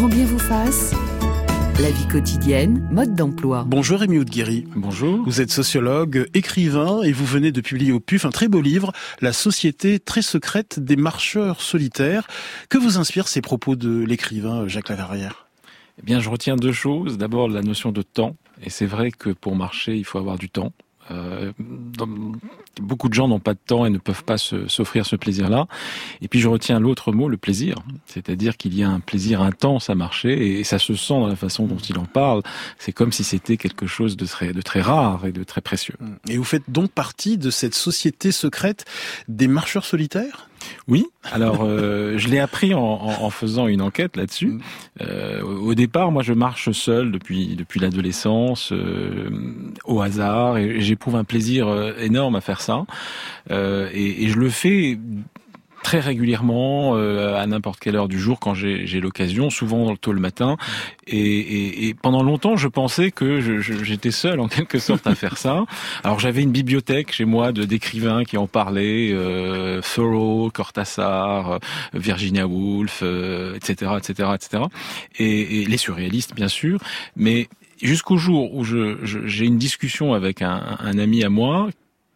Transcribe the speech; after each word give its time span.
Grand 0.00 0.08
bien 0.08 0.24
vous 0.24 0.38
fasse. 0.38 0.94
La 1.78 1.90
vie 1.90 2.08
quotidienne, 2.08 2.88
mode 2.90 3.14
d'emploi. 3.14 3.64
Bonjour 3.66 4.00
Rémi 4.00 4.16
Oudguiri. 4.16 4.64
Bonjour. 4.74 5.22
Vous 5.26 5.42
êtes 5.42 5.50
sociologue, 5.50 6.26
écrivain 6.32 7.02
et 7.02 7.12
vous 7.12 7.26
venez 7.26 7.52
de 7.52 7.60
publier 7.60 7.92
au 7.92 8.00
PUF 8.00 8.24
un 8.24 8.30
très 8.30 8.48
beau 8.48 8.62
livre, 8.62 8.92
La 9.20 9.34
société 9.34 9.98
très 10.00 10.22
secrète 10.22 10.80
des 10.80 10.96
marcheurs 10.96 11.60
solitaires. 11.60 12.26
Que 12.70 12.78
vous 12.78 12.96
inspirent 12.96 13.28
ces 13.28 13.42
propos 13.42 13.76
de 13.76 14.02
l'écrivain 14.02 14.66
Jacques 14.68 14.88
Lavarrière 14.88 15.48
Eh 15.98 16.02
bien, 16.02 16.18
je 16.18 16.30
retiens 16.30 16.56
deux 16.56 16.72
choses. 16.72 17.18
D'abord, 17.18 17.50
la 17.50 17.60
notion 17.60 17.92
de 17.92 18.00
temps. 18.00 18.36
Et 18.62 18.70
c'est 18.70 18.86
vrai 18.86 19.10
que 19.10 19.28
pour 19.28 19.54
marcher, 19.54 19.96
il 19.96 20.06
faut 20.06 20.16
avoir 20.16 20.38
du 20.38 20.48
temps. 20.48 20.72
Euh, 21.10 21.52
beaucoup 22.80 23.08
de 23.08 23.14
gens 23.14 23.28
n'ont 23.28 23.40
pas 23.40 23.54
de 23.54 23.58
temps 23.64 23.86
et 23.86 23.90
ne 23.90 23.98
peuvent 23.98 24.24
pas 24.24 24.38
s'offrir 24.38 25.06
ce 25.06 25.16
plaisir-là. 25.16 25.66
Et 26.20 26.28
puis 26.28 26.40
je 26.40 26.48
retiens 26.48 26.80
l'autre 26.80 27.12
mot, 27.12 27.28
le 27.28 27.36
plaisir. 27.36 27.76
C'est-à-dire 28.06 28.56
qu'il 28.56 28.74
y 28.74 28.82
a 28.82 28.88
un 28.88 29.00
plaisir 29.00 29.42
intense 29.42 29.90
à 29.90 29.94
marcher 29.94 30.58
et 30.58 30.64
ça 30.64 30.78
se 30.78 30.94
sent 30.94 31.14
dans 31.14 31.26
la 31.26 31.36
façon 31.36 31.66
dont 31.66 31.76
il 31.76 31.98
en 31.98 32.04
parle. 32.04 32.42
C'est 32.78 32.92
comme 32.92 33.12
si 33.12 33.24
c'était 33.24 33.56
quelque 33.56 33.86
chose 33.86 34.16
de 34.16 34.26
très, 34.26 34.52
de 34.52 34.62
très 34.62 34.80
rare 34.80 35.26
et 35.26 35.32
de 35.32 35.44
très 35.44 35.60
précieux. 35.60 35.94
Et 36.28 36.36
vous 36.36 36.44
faites 36.44 36.68
donc 36.68 36.90
partie 36.90 37.38
de 37.38 37.50
cette 37.50 37.74
société 37.74 38.32
secrète 38.32 38.84
des 39.28 39.48
marcheurs 39.48 39.84
solitaires? 39.84 40.49
Oui, 40.88 41.06
alors 41.32 41.60
euh, 41.62 42.18
je 42.18 42.28
l'ai 42.28 42.38
appris 42.38 42.74
en, 42.74 42.80
en, 42.80 43.30
faisant 43.30 43.66
une 43.66 43.82
enquête 43.82 44.16
là-dessus. 44.16 44.58
Euh, 45.00 45.42
au 45.42 45.74
départ, 45.74 46.10
moi, 46.12 46.22
je 46.22 46.32
marche 46.32 46.70
seul 46.72 47.12
depuis 47.12 47.56
depuis 47.56 47.80
l'adolescence, 47.80 48.72
euh, 48.72 49.30
au 49.84 50.00
hasard, 50.00 50.58
et 50.58 50.80
j'éprouve 50.80 51.16
un 51.16 51.24
plaisir 51.24 51.68
euh, 51.68 51.92
énorme 51.98 52.36
à 52.36 52.40
faire 52.40 52.60
ça. 52.60 52.84
Euh, 53.50 53.88
et, 53.92 54.24
et, 54.24 54.28
je 54.28 54.38
le 54.38 54.50
fais 54.50 54.98
très 55.82 56.00
régulièrement 56.00 56.96
euh, 56.96 57.36
à 57.36 57.46
n'importe 57.46 57.80
quelle 57.80 57.96
heure 57.96 58.08
du 58.08 58.18
jour 58.18 58.38
quand 58.38 58.54
j'ai 58.54 59.00
l'occasion, 59.00 59.50
souvent 59.50 59.96
tôt 59.96 60.12
le 60.12 60.20
matin. 60.20 60.56
Et, 61.06 61.18
et, 61.18 61.88
et, 61.88 61.94
pendant 61.94 62.22
longtemps, 62.22 62.56
je 62.56 62.68
pensais 62.68 63.10
que 63.10 63.40
j'étais 63.60 64.10
seul 64.10 64.40
en 64.40 64.48
quelque 64.48 64.78
sorte 64.78 65.06
à 65.06 65.14
faire 65.14 65.38
ça. 65.38 65.64
Alors 66.04 66.20
j'avais 66.20 66.42
une 66.42 66.52
bibliothèque 66.52 67.12
chez 67.12 67.24
moi 67.24 67.52
de 67.52 67.64
d'écrivains 67.64 68.24
qui 68.24 68.36
en 68.36 68.46
parlaient, 68.46 69.10
euh, 69.12 69.80
Thoreau, 69.94 70.50
Cortázar, 70.50 71.52
euh, 71.52 71.58
Virginia 71.94 72.46
Woolf, 72.46 73.02
etc., 73.02 73.92
etc., 73.98 74.30
etc. 74.34 74.64
Et, 75.18 75.62
et 75.62 75.64
les 75.66 75.76
surréalistes 75.76 76.34
bien 76.34 76.48
sûr, 76.48 76.80
mais 77.16 77.48
jusqu'au 77.82 78.16
jour 78.16 78.54
où 78.54 78.64
j'ai 78.64 78.96
je, 79.02 79.44
une 79.44 79.58
discussion 79.58 80.14
avec 80.14 80.42
un, 80.42 80.76
un 80.78 80.98
ami 80.98 81.24
à 81.24 81.28
moi 81.28 81.68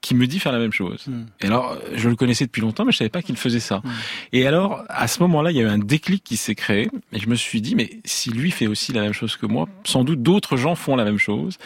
qui 0.04 0.14
me 0.14 0.26
dit 0.26 0.38
faire 0.38 0.52
la 0.52 0.58
même 0.58 0.72
chose. 0.72 1.06
Hmm. 1.06 1.24
Et 1.40 1.46
alors, 1.46 1.78
je 1.94 2.10
le 2.10 2.14
connaissais 2.14 2.44
depuis 2.44 2.60
longtemps, 2.60 2.84
mais 2.84 2.92
je 2.92 2.98
savais 2.98 3.08
pas 3.08 3.22
qu'il 3.22 3.38
faisait 3.38 3.58
ça. 3.58 3.78
Hmm. 3.78 3.90
Et 4.34 4.46
alors, 4.46 4.84
à 4.90 5.08
ce 5.08 5.20
moment-là, 5.20 5.50
il 5.50 5.56
y 5.56 5.60
a 5.60 5.62
eu 5.62 5.68
un 5.68 5.78
déclic 5.78 6.22
qui 6.22 6.36
s'est 6.36 6.54
créé, 6.54 6.90
et 7.12 7.18
je 7.18 7.26
me 7.26 7.34
suis 7.34 7.62
dit, 7.62 7.74
mais 7.74 7.88
si 8.04 8.30
lui 8.30 8.50
fait 8.50 8.66
aussi 8.66 8.92
la 8.92 9.00
même 9.00 9.14
chose 9.14 9.36
que 9.36 9.46
moi, 9.46 9.66
sans 9.84 10.04
doute 10.04 10.22
d'autres 10.22 10.58
gens 10.58 10.74
font 10.74 10.94
la 10.94 11.04
même 11.04 11.18
chose. 11.18 11.56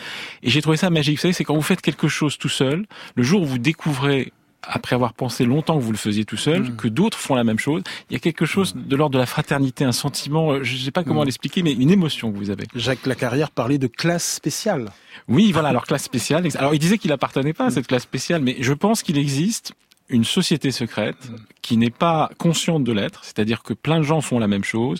Et 0.45 0.51
j'ai 0.51 0.63
trouvé 0.63 0.77
ça 0.77 0.89
magique. 0.89 1.17
Vous 1.17 1.23
savez, 1.23 1.35
c'est 1.35 1.43
quand 1.43 1.57
vous 1.57 1.63
faites 1.63 1.83
quelque 1.83 2.07
chose 2.07 2.39
tout 2.39 2.49
seul, 2.49 2.87
le 3.17 3.25
jour 3.25 3.43
où 3.43 3.45
vous 3.45 3.59
découvrez 3.59 4.33
après 4.63 4.95
avoir 4.95 5.13
pensé 5.13 5.45
longtemps 5.45 5.79
que 5.79 5.83
vous 5.83 5.93
le 5.93 5.99
faisiez 5.99 6.25
tout 6.25 6.37
seul, 6.37 6.63
mm. 6.63 6.77
que 6.77 6.89
d'autres 6.89 7.19
font 7.19 7.35
la 7.35 7.45
même 7.45 7.59
chose. 7.59 7.83
Il 8.11 8.15
y 8.15 8.17
a 8.17 8.21
quelque 8.21 8.45
chose 8.45 8.75
de 8.75 8.97
l'ordre 8.97 9.15
de 9.15 9.19
la 9.19 9.27
fraternité, 9.27 9.85
un 9.85 9.93
sentiment, 9.93 10.53
euh, 10.53 10.63
je 10.63 10.75
ne 10.75 10.79
sais 10.79 10.91
pas 10.91 11.05
comment 11.05 11.23
mm. 11.23 11.27
l'expliquer, 11.27 11.63
mais 11.63 11.73
une 11.73 11.91
émotion 11.91 12.33
que 12.33 12.37
vous 12.37 12.51
avez. 12.51 12.65
Jacques 12.75 13.07
Lacarrière 13.07 13.51
parlait 13.51 13.79
de 13.79 13.87
classe 13.87 14.35
spéciale. 14.35 14.91
Oui, 15.29 15.53
voilà, 15.53 15.69
alors 15.69 15.87
classe 15.87 16.05
spéciale. 16.05 16.47
Alors 16.57 16.75
il 16.75 16.79
disait 16.79 16.99
qu'il 16.99 17.13
appartenait 17.13 17.53
pas 17.53 17.67
à 17.67 17.71
cette 17.71 17.87
classe 17.87 18.03
spéciale, 18.03 18.43
mais 18.43 18.57
je 18.61 18.73
pense 18.73 19.03
qu'il 19.03 19.19
existe 19.19 19.73
une 20.09 20.25
société 20.25 20.71
secrète 20.71 21.31
mm. 21.31 21.37
qui 21.63 21.77
n'est 21.77 21.91
pas 21.91 22.31
consciente 22.39 22.85
de 22.85 22.93
l'être, 22.93 23.25
c'est-à-dire 23.25 23.63
que 23.63 23.75
plein 23.75 23.99
de 23.99 24.05
gens 24.05 24.21
font 24.21 24.39
la 24.39 24.49
même 24.49 24.65
chose, 24.65 24.99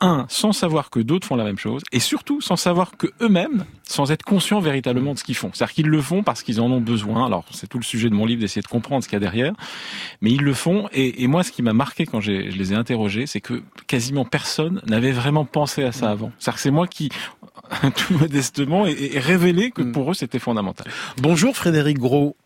un, 0.00 0.26
sans 0.28 0.52
savoir 0.52 0.90
que 0.90 1.00
d'autres 1.00 1.26
font 1.26 1.36
la 1.36 1.44
même 1.44 1.58
chose, 1.58 1.82
et 1.92 2.00
surtout 2.00 2.40
sans 2.40 2.56
savoir 2.56 2.96
que 2.96 3.08
eux-mêmes, 3.20 3.64
sans 3.82 4.10
être 4.12 4.22
conscients 4.22 4.60
véritablement 4.60 5.14
de 5.14 5.18
ce 5.18 5.24
qu'ils 5.24 5.34
font. 5.34 5.50
C'est-à-dire 5.52 5.74
qu'ils 5.74 5.88
le 5.88 6.00
font 6.00 6.22
parce 6.22 6.42
qu'ils 6.42 6.60
en 6.60 6.70
ont 6.70 6.80
besoin. 6.80 7.26
Alors 7.26 7.44
c'est 7.50 7.66
tout 7.66 7.78
le 7.78 7.84
sujet 7.84 8.08
de 8.08 8.14
mon 8.14 8.26
livre 8.26 8.40
d'essayer 8.40 8.62
de 8.62 8.68
comprendre 8.68 9.02
ce 9.02 9.08
qu'il 9.08 9.16
y 9.16 9.18
a 9.18 9.20
derrière, 9.20 9.54
mais 10.20 10.30
ils 10.30 10.42
le 10.42 10.54
font. 10.54 10.88
Et, 10.92 11.26
moi, 11.26 11.42
ce 11.42 11.52
qui 11.52 11.62
m'a 11.62 11.72
marqué 11.72 12.06
quand 12.06 12.20
je 12.20 12.32
les 12.32 12.72
ai 12.72 12.76
interrogés, 12.76 13.26
c'est 13.26 13.40
que 13.40 13.62
quasiment 13.86 14.24
personne 14.24 14.80
n'avait 14.86 15.12
vraiment 15.12 15.44
pensé 15.44 15.82
à 15.82 15.92
ça 15.92 16.10
avant. 16.10 16.32
C'est-à-dire 16.38 16.56
que 16.56 16.60
c'est 16.62 16.70
moi 16.70 16.86
qui, 16.86 17.10
tout 17.96 18.14
modestement, 18.14 18.86
ai 18.86 19.18
révélé 19.18 19.70
que 19.70 19.82
mm. 19.82 19.92
pour 19.92 20.10
eux 20.10 20.14
c'était 20.14 20.38
fondamental. 20.38 20.86
Bonjour 21.20 21.56
Frédéric 21.56 21.98
Gros. 21.98 22.36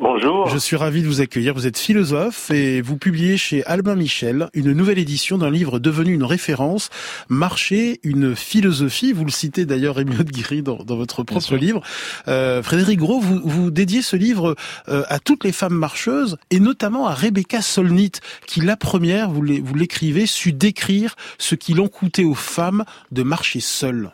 Bonjour. 0.00 0.46
Je 0.48 0.58
suis 0.58 0.76
ravi 0.76 1.02
de 1.02 1.08
vous 1.08 1.20
accueillir. 1.20 1.54
Vous 1.54 1.66
êtes 1.66 1.76
philosophe 1.76 2.52
et 2.52 2.80
vous 2.80 2.96
publiez 2.96 3.36
chez 3.36 3.64
Albin 3.64 3.96
Michel 3.96 4.48
une 4.54 4.72
nouvelle 4.72 4.98
édition 4.98 5.38
d'un 5.38 5.50
livre 5.50 5.80
devenu 5.80 6.14
une 6.14 6.22
référence, 6.22 6.90
Marcher, 7.28 7.98
une 8.04 8.36
philosophie. 8.36 9.12
Vous 9.12 9.24
le 9.24 9.32
citez 9.32 9.66
d'ailleurs, 9.66 9.96
Rémi 9.96 10.14
Guiri, 10.24 10.62
dans, 10.62 10.84
dans 10.84 10.94
votre 10.94 11.24
propre 11.24 11.56
livre. 11.56 11.82
Euh, 12.28 12.62
Frédéric 12.62 13.00
Gros, 13.00 13.18
vous, 13.18 13.40
vous 13.42 13.72
dédiez 13.72 14.02
ce 14.02 14.14
livre 14.14 14.54
euh, 14.88 15.02
à 15.08 15.18
toutes 15.18 15.42
les 15.42 15.50
femmes 15.52 15.74
marcheuses 15.74 16.38
et 16.52 16.60
notamment 16.60 17.08
à 17.08 17.14
Rebecca 17.14 17.60
Solnit, 17.60 18.12
qui 18.46 18.60
la 18.60 18.76
première, 18.76 19.30
vous 19.30 19.42
l'écrivez, 19.42 20.26
su 20.26 20.52
décrire 20.52 21.16
ce 21.38 21.56
qu'il 21.56 21.80
en 21.80 21.88
coûtait 21.88 22.24
aux 22.24 22.34
femmes 22.34 22.84
de 23.10 23.24
marcher 23.24 23.58
seules. 23.58 24.12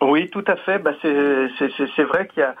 Oui, 0.00 0.28
tout 0.30 0.44
à 0.48 0.56
fait. 0.56 0.80
Bah, 0.80 0.92
c'est 1.00 2.02
vrai 2.02 2.26
qu'il 2.26 2.40
y 2.40 2.42
a 2.42 2.56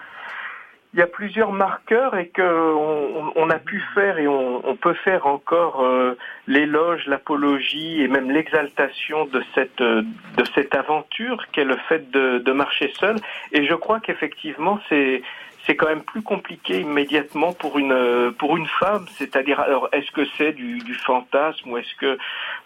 il 0.92 0.98
y 0.98 1.02
a 1.02 1.06
plusieurs 1.06 1.52
marqueurs 1.52 2.16
et 2.16 2.28
qu'on 2.28 3.32
on, 3.36 3.50
a 3.50 3.58
pu 3.58 3.80
faire 3.94 4.18
et 4.18 4.26
on, 4.26 4.76
peut 4.76 4.94
faire 4.94 5.26
encore 5.26 5.82
euh, 5.82 6.16
l'éloge, 6.48 7.06
l'apologie 7.06 8.02
et 8.02 8.08
même 8.08 8.30
l'exaltation 8.30 9.26
de 9.26 9.42
cette 9.54 9.80
de 9.80 10.44
cette 10.54 10.74
aventure 10.74 11.46
qu'est 11.52 11.64
le 11.64 11.76
fait 11.88 12.10
de, 12.10 12.38
de 12.38 12.52
marcher 12.52 12.92
seul. 12.98 13.16
Et 13.52 13.66
je 13.66 13.74
crois 13.74 14.00
qu'effectivement 14.00 14.80
c'est 14.88 15.22
c'est 15.66 15.76
quand 15.76 15.88
même 15.88 16.02
plus 16.02 16.22
compliqué 16.22 16.80
immédiatement 16.80 17.52
pour 17.52 17.78
une 17.78 18.32
pour 18.38 18.56
une 18.56 18.66
femme. 18.66 19.06
C'est-à-dire, 19.16 19.60
alors 19.60 19.88
est-ce 19.92 20.10
que 20.10 20.24
c'est 20.36 20.52
du, 20.52 20.78
du, 20.78 20.94
fantasme 20.94 21.70
ou 21.70 21.78
est-ce 21.78 21.94
que 21.96 22.18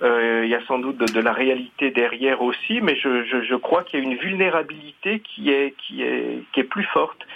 euh, 0.03 0.43
il 0.45 0.51
y 0.51 0.55
a 0.55 0.65
sans 0.67 0.79
doute 0.79 0.97
de, 0.97 1.07
de, 1.07 1.21
la 1.21 1.33
réalité 1.33 1.91
derrière 1.91 2.41
aussi? 2.43 2.81
Mais 2.81 2.97
je, 2.97 3.25
je, 3.25 3.43
je 3.43 3.55
crois 3.55 3.83
qu'il 3.83 4.01
y 4.01 4.03
a 4.03 4.07
une 4.07 4.17
vulnérabilité 4.17 5.21
qui 5.21 5.51
est 5.51 5.75
qui 5.77 6.03
est 6.03 6.45
qui 6.53 6.61
est 6.61 6.65
plus 6.65 6.85
forte. 6.85 7.27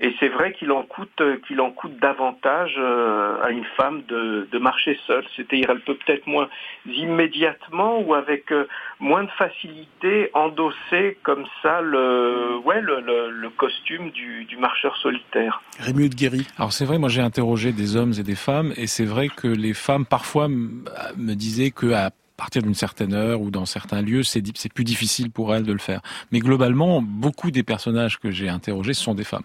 Et 0.00 0.14
c'est 0.20 0.28
vrai 0.28 0.52
qu'il 0.52 0.72
en 0.72 0.82
coûte 0.82 1.22
qu'il 1.46 1.60
en 1.60 1.70
coûte 1.70 1.98
davantage 2.00 2.74
euh, 2.78 3.42
à 3.42 3.50
une 3.50 3.64
femme 3.76 4.02
de, 4.08 4.46
de 4.50 4.58
marcher 4.58 4.98
seule. 5.06 5.24
C'est-à-dire, 5.34 5.70
elle 5.70 5.80
peut 5.80 5.96
peut-être 5.96 6.26
moins 6.26 6.48
immédiatement 6.86 8.00
ou 8.00 8.14
avec 8.14 8.52
euh, 8.52 8.66
moins 9.00 9.24
de 9.24 9.30
facilité 9.30 10.30
endosser 10.34 11.18
comme 11.22 11.46
ça 11.62 11.80
le 11.80 12.58
ouais 12.64 12.80
le, 12.82 13.00
le, 13.30 13.50
costume 13.50 14.10
du, 14.10 14.44
du, 14.44 14.58
marcheur 14.58 14.96
solitaire. 14.98 15.62
Rémi 15.78 16.10
Guéry. 16.10 16.46
Alors 16.58 16.72
c'est 16.72 16.84
vrai, 16.84 16.98
moi 16.98 17.08
j'ai 17.08 17.22
interrogé 17.22 17.72
des 17.72 17.96
hommes 17.96 18.12
et 18.18 18.22
des 18.22 18.36
femmes, 18.36 18.72
et 18.76 18.86
c'est 18.86 19.04
vrai 19.04 19.28
que 19.28 19.48
les 19.48 19.72
femmes 19.72 20.04
parfois 20.04 20.48
me 20.48 21.34
disaient 21.34 21.70
que 21.70 21.92
à 21.92 22.10
partir 22.36 22.62
d'une 22.62 22.74
certaine 22.74 23.14
heure 23.14 23.40
ou 23.40 23.50
dans 23.50 23.66
certains 23.66 24.02
lieux, 24.02 24.22
c'est 24.22 24.42
plus 24.72 24.84
difficile 24.84 25.30
pour 25.30 25.54
elles 25.54 25.64
de 25.64 25.72
le 25.72 25.78
faire. 25.78 26.00
Mais 26.32 26.40
globalement, 26.40 27.02
beaucoup 27.02 27.50
des 27.50 27.62
personnages 27.62 28.18
que 28.18 28.30
j'ai 28.30 28.48
interrogés 28.48 28.94
sont 28.94 29.14
des 29.14 29.24
femmes. 29.24 29.44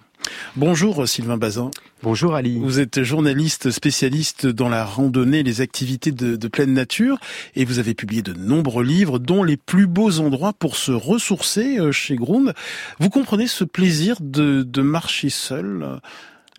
Bonjour 0.56 1.08
Sylvain 1.08 1.38
Bazin. 1.38 1.72
Bonjour 2.04 2.34
Ali. 2.36 2.58
Vous 2.60 2.80
êtes 2.80 3.04
journaliste 3.04 3.70
spécialiste 3.72 4.48
dans 4.48 4.70
la 4.70 4.84
randonnée, 4.84 5.44
les 5.44 5.62
activités 5.62 6.12
de, 6.12 6.48
pleine 6.48 6.74
nature 6.74 7.18
et 7.56 7.64
vous 7.64 7.80
avez 7.80 7.94
publié 7.94 8.22
de 8.22 8.34
nombreux 8.34 8.84
livres 8.84 9.20
dont 9.20 9.44
les 9.44 9.58
plus 9.58 9.88
beaux 9.88 10.20
endroits 10.20 10.54
pour 10.54 10.76
se 10.76 10.92
ressourcer 10.92 11.80
euh, 11.80 11.92
chez 11.92 12.16
Grund. 12.16 12.54
Vous 13.00 13.10
comprenez 13.10 13.48
ce 13.48 13.64
plaisir 13.64 14.18
de, 14.20 14.82
marcher 14.82 15.30
seul, 15.30 16.00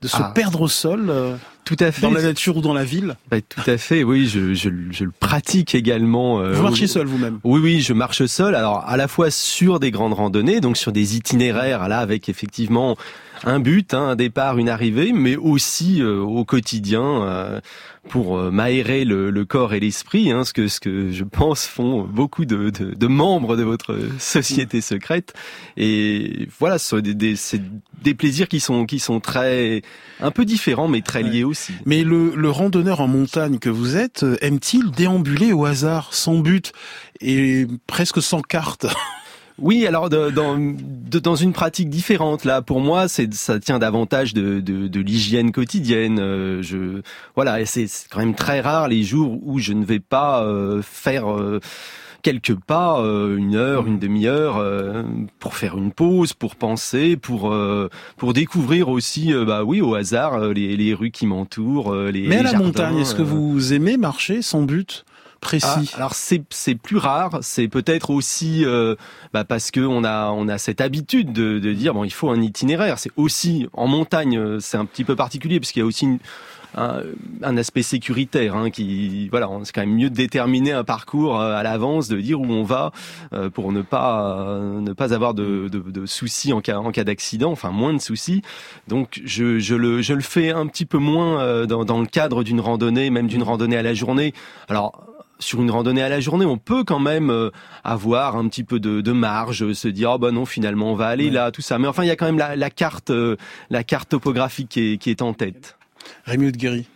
de 0.00 0.09
se 0.09 0.16
ah. 0.19 0.33
perdre 0.34 0.62
au 0.62 0.69
sol 0.69 1.10
euh, 1.10 1.37
tout 1.65 1.77
à 1.78 1.93
fait. 1.93 2.03
Dans 2.03 2.10
la 2.10 2.22
nature 2.22 2.56
ou 2.56 2.60
dans 2.60 2.75
la 2.75 2.84
ville? 2.84 3.16
Bah, 3.31 3.39
Tout 3.41 3.71
à 3.71 3.78
fait, 3.78 4.03
oui, 4.03 4.27
je, 4.27 4.53
je, 4.53 4.69
je 4.91 5.04
le 5.04 5.12
pratique 5.12 5.75
également. 5.75 6.41
Euh, 6.41 6.54
vous 6.54 6.62
marchez 6.62 6.89
seul 6.89 7.06
vous-même? 7.06 7.39
Oui, 7.44 7.60
oui, 7.60 7.81
je 7.81 7.93
marche 7.93 8.27
seul. 8.27 8.57
Alors, 8.57 8.84
à 8.86 8.97
la 8.97 9.07
fois 9.07 9.30
sur 9.30 9.78
des 9.78 9.92
grandes 9.92 10.15
randonnées, 10.15 10.60
donc 10.60 10.77
sur 10.77 10.91
des 10.91 11.16
itinéraires, 11.16 11.89
là, 11.89 12.01
avec 12.01 12.28
effectivement 12.28 12.97
un 13.44 13.60
but, 13.60 13.94
hein, 13.94 14.10
un 14.10 14.16
départ, 14.16 14.59
une 14.59 14.68
arrivée, 14.68 15.12
mais 15.12 15.36
aussi 15.36 16.00
euh, 16.00 16.21
au 16.21 16.44
quotidien 16.44 17.03
euh, 17.03 17.60
pour 18.09 18.39
euh, 18.39 18.50
m'aérer 18.50 19.04
le, 19.04 19.30
le, 19.30 19.44
corps 19.44 19.74
et 19.74 19.80
l'esprit, 19.80 20.30
hein, 20.30 20.44
ce 20.44 20.53
que 20.53 20.68
ce 20.68 20.80
que 20.80 21.10
je 21.10 21.24
pense 21.24 21.66
font 21.66 22.03
beaucoup 22.03 22.44
de, 22.44 22.71
de, 22.71 22.94
de 22.94 23.06
membres 23.06 23.56
de 23.56 23.62
votre 23.62 23.98
société 24.18 24.80
secrète. 24.80 25.34
Et 25.77 26.48
voilà, 26.59 26.78
ce 26.78 26.89
sont 26.89 27.00
des, 27.00 27.15
des, 27.15 27.34
des, 28.03 28.15
plaisirs 28.15 28.48
qui 28.48 28.60
sont 28.60 28.86
qui 28.86 28.98
sont 28.98 29.21
très 29.21 29.83
un 30.21 30.30
peu 30.30 30.44
différents, 30.44 30.89
mais 30.89 31.03
très 31.03 31.22
liés 31.22 31.44
aussi. 31.44 31.72
Mais 31.84 32.04
le, 32.04 32.34
le 32.36 32.50
randonneur 32.50 33.00
en 33.00 33.09
montagne 33.09 33.59
que 33.59 33.71
vous 33.71 33.97
êtes 33.97 34.24
aime-t-il 34.41 34.91
déambuler 34.91 35.53
au 35.53 35.65
hasard, 35.65 36.15
sans 36.15 36.39
but 36.39 36.72
et 37.21 37.66
presque 37.86 38.22
sans 38.22 38.42
carte? 38.42 38.86
Oui, 39.59 39.87
alors 39.87 40.09
dans, 40.09 40.57
dans 41.22 41.37
une 41.37 41.53
pratique 41.53 41.89
différente 41.89 42.45
là, 42.45 42.63
pour 42.63 42.81
moi, 42.81 43.09
c'est 43.09 43.33
ça 43.34 43.60
tient 43.60 43.78
davantage 43.78 44.34
de, 44.34 44.60
de, 44.60 44.89
de 44.89 45.01
l'hygiène 45.01 45.53
quotidienne. 45.53 46.19
Euh, 46.19 46.63
je 46.63 47.03
voilà, 47.34 47.65
c'est 47.66 47.87
quand 48.10 48.21
même 48.21 48.34
très 48.34 48.60
rare 48.60 48.89
les 48.89 49.03
jours 49.03 49.39
où 49.43 49.59
je 49.59 49.72
ne 49.72 49.84
vais 49.84 50.01
pas 50.01 50.43
euh, 50.45 50.81
faire 50.83 51.33
euh, 51.33 51.60
quelques 52.22 52.54
pas, 52.54 52.99
une 53.01 53.57
heure, 53.57 53.87
une 53.89 53.99
demi-heure, 53.99 54.65
pour 55.41 55.57
faire 55.57 55.77
une 55.77 55.91
pause, 55.91 56.34
pour 56.34 56.54
penser, 56.54 57.16
pour 57.16 57.53
pour 58.16 58.33
découvrir 58.33 58.91
aussi, 58.91 59.33
bah 59.45 59.65
oui, 59.65 59.81
au 59.81 59.97
hasard, 59.97 60.39
les, 60.51 60.77
les 60.77 60.95
rues 60.95 61.10
qui 61.10 61.27
m'entourent, 61.27 61.93
les 61.95 62.28
Mais 62.28 62.37
à 62.37 62.43
la 62.45 62.53
montagne, 62.53 62.99
est-ce 62.99 63.16
que 63.16 63.22
vous 63.22 63.72
aimez 63.72 63.97
marcher 63.97 64.41
sans 64.41 64.63
but? 64.63 65.04
Précis. 65.42 65.91
Ah, 65.92 65.97
Alors 65.97 66.15
c'est 66.15 66.42
c'est 66.48 66.77
plus 66.77 66.97
rare, 66.97 67.41
c'est 67.42 67.68
peut-être 67.68 68.09
aussi 68.10 68.65
euh, 68.65 68.94
bah 69.34 69.44
parce 69.44 69.71
que 69.71 69.80
on 69.80 70.04
a 70.04 70.30
on 70.30 70.48
a 70.48 70.56
cette 70.56 70.80
habitude 70.80 71.33
de, 71.33 71.59
de 71.59 71.72
dire 71.74 71.92
bon 71.92 72.04
il 72.04 72.12
faut 72.12 72.30
un 72.30 72.41
itinéraire. 72.41 72.98
C'est 72.98 73.12
aussi 73.16 73.68
en 73.74 73.86
montagne, 73.86 74.39
euh, 74.39 74.60
c'est 74.60 74.78
un 74.78 74.86
petit 74.86 75.04
peu 75.04 75.15
particulier 75.16 75.60
parce 75.60 75.72
qu'il 75.72 75.80
y 75.80 75.83
a 75.83 75.86
aussi 75.86 76.09
un, 76.74 77.03
un, 77.42 77.56
aspect 77.59 77.83
sécuritaire 77.83 78.56
hein, 78.56 78.71
qui 78.71 79.28
voilà 79.28 79.50
c'est 79.65 79.74
quand 79.74 79.83
même 79.83 79.94
mieux 79.94 80.09
de 80.09 80.15
déterminer 80.15 80.72
un 80.72 80.84
parcours 80.84 81.39
euh, 81.39 81.54
à 81.54 81.62
l'avance 81.62 82.09
de 82.09 82.18
dire 82.18 82.41
où 82.41 82.47
on 82.47 82.62
va 82.62 82.92
pour 83.53 83.72
ne 83.72 83.83
pas 83.83 84.59
ne 84.80 84.92
pas 84.92 85.12
avoir 85.12 85.34
de, 85.34 85.68
de, 85.68 85.80
de 85.80 86.06
soucis 86.06 86.53
en 86.54 86.60
cas 86.62 86.78
en 86.78 86.92
cas 86.92 87.04
d'accident 87.04 87.50
enfin 87.50 87.72
moins 87.72 87.92
de 87.92 88.00
soucis. 88.00 88.42
Donc 88.89 89.21
je, 89.24 89.59
je 89.59 89.74
le 89.74 90.00
je 90.03 90.15
le 90.15 90.22
fais 90.22 90.50
un 90.50 90.66
petit 90.68 90.86
peu 90.86 90.98
moins 90.98 91.66
dans, 91.66 91.84
dans 91.84 92.00
le 92.00 92.06
cadre 92.06 92.44
d'une 92.44 92.60
randonnée 92.60 93.10
même 93.10 93.27
d'une 93.27 93.42
randonnée 93.42 93.77
à 93.77 93.83
la 93.83 93.92
journée. 93.92 94.33
Alors 94.68 95.12
sur 95.42 95.60
une 95.60 95.71
randonnée 95.71 96.03
à 96.03 96.09
la 96.09 96.21
journée, 96.21 96.47
on 96.47 96.59
peut 96.59 96.84
quand 96.84 96.98
même 96.98 97.30
euh, 97.30 97.50
avoir 97.84 98.36
un 98.36 98.48
petit 98.48 98.65
peu 98.65 98.80
de, 98.80 99.12
marge, 99.12 99.72
se 99.72 99.89
dire 99.89 100.12
oh 100.15 100.18
bah 100.18 100.30
non 100.30 100.47
finalement 100.47 100.92
on 100.92 100.94
va 100.94 101.09
aller 101.09 101.30
là, 101.30 101.50
tout 101.50 101.62
ça. 101.62 101.78
Mais 101.78 101.86
enfin 101.86 102.04
il 102.04 102.06
y 102.06 102.10
a 102.10 102.16
quand 102.16 102.27
même 102.27 102.39
la, 102.39 102.71
carte, 102.71 103.10
euh, 103.10 103.36
la 103.71 103.84
carte 103.84 104.09
topographique 104.09 104.68
qui 104.68 105.10
est, 105.10 105.22
en 105.22 105.34
tête. 105.34 105.77
Rémi 106.24 106.50
de 106.50 106.56
Guéry. 106.56 106.86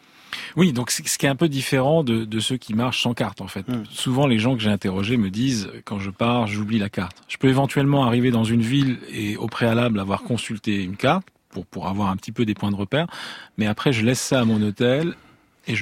Oui, 0.56 0.72
donc 0.72 0.90
ce 0.90 1.02
qui 1.02 1.26
est 1.26 1.28
un 1.28 1.36
peu 1.36 1.48
différent 1.48 2.02
de, 2.02 2.40
ceux 2.40 2.56
qui 2.56 2.74
marchent 2.74 3.02
sans 3.02 3.14
carte 3.14 3.40
en 3.40 3.48
fait. 3.48 3.68
Hmm. 3.68 3.84
Souvent 3.90 4.26
les 4.26 4.38
gens 4.38 4.54
que 4.56 4.62
j'ai 4.62 4.70
interrogés 4.70 5.16
me 5.16 5.30
disent 5.30 5.70
quand 5.84 5.98
je 5.98 6.10
pars 6.10 6.46
j'oublie 6.46 6.78
la 6.78 6.88
carte. 6.88 7.22
Je 7.28 7.36
peux 7.36 7.48
éventuellement 7.48 8.04
arriver 8.04 8.30
dans 8.30 8.44
une 8.44 8.62
ville 8.62 8.98
et 9.12 9.36
au 9.36 9.46
préalable 9.46 10.00
avoir 10.00 10.22
consulté 10.22 10.82
une 10.82 10.96
carte 10.96 11.26
pour, 11.50 11.66
pour 11.66 11.88
avoir 11.88 12.08
un 12.08 12.16
petit 12.16 12.32
peu 12.32 12.44
des 12.44 12.54
points 12.54 12.70
de 12.70 12.76
repère, 12.76 13.06
mais 13.58 13.66
après 13.66 13.92
je 13.92 14.04
laisse 14.04 14.20
ça 14.20 14.40
à 14.40 14.44
mon 14.44 14.60
hôtel 14.62 15.14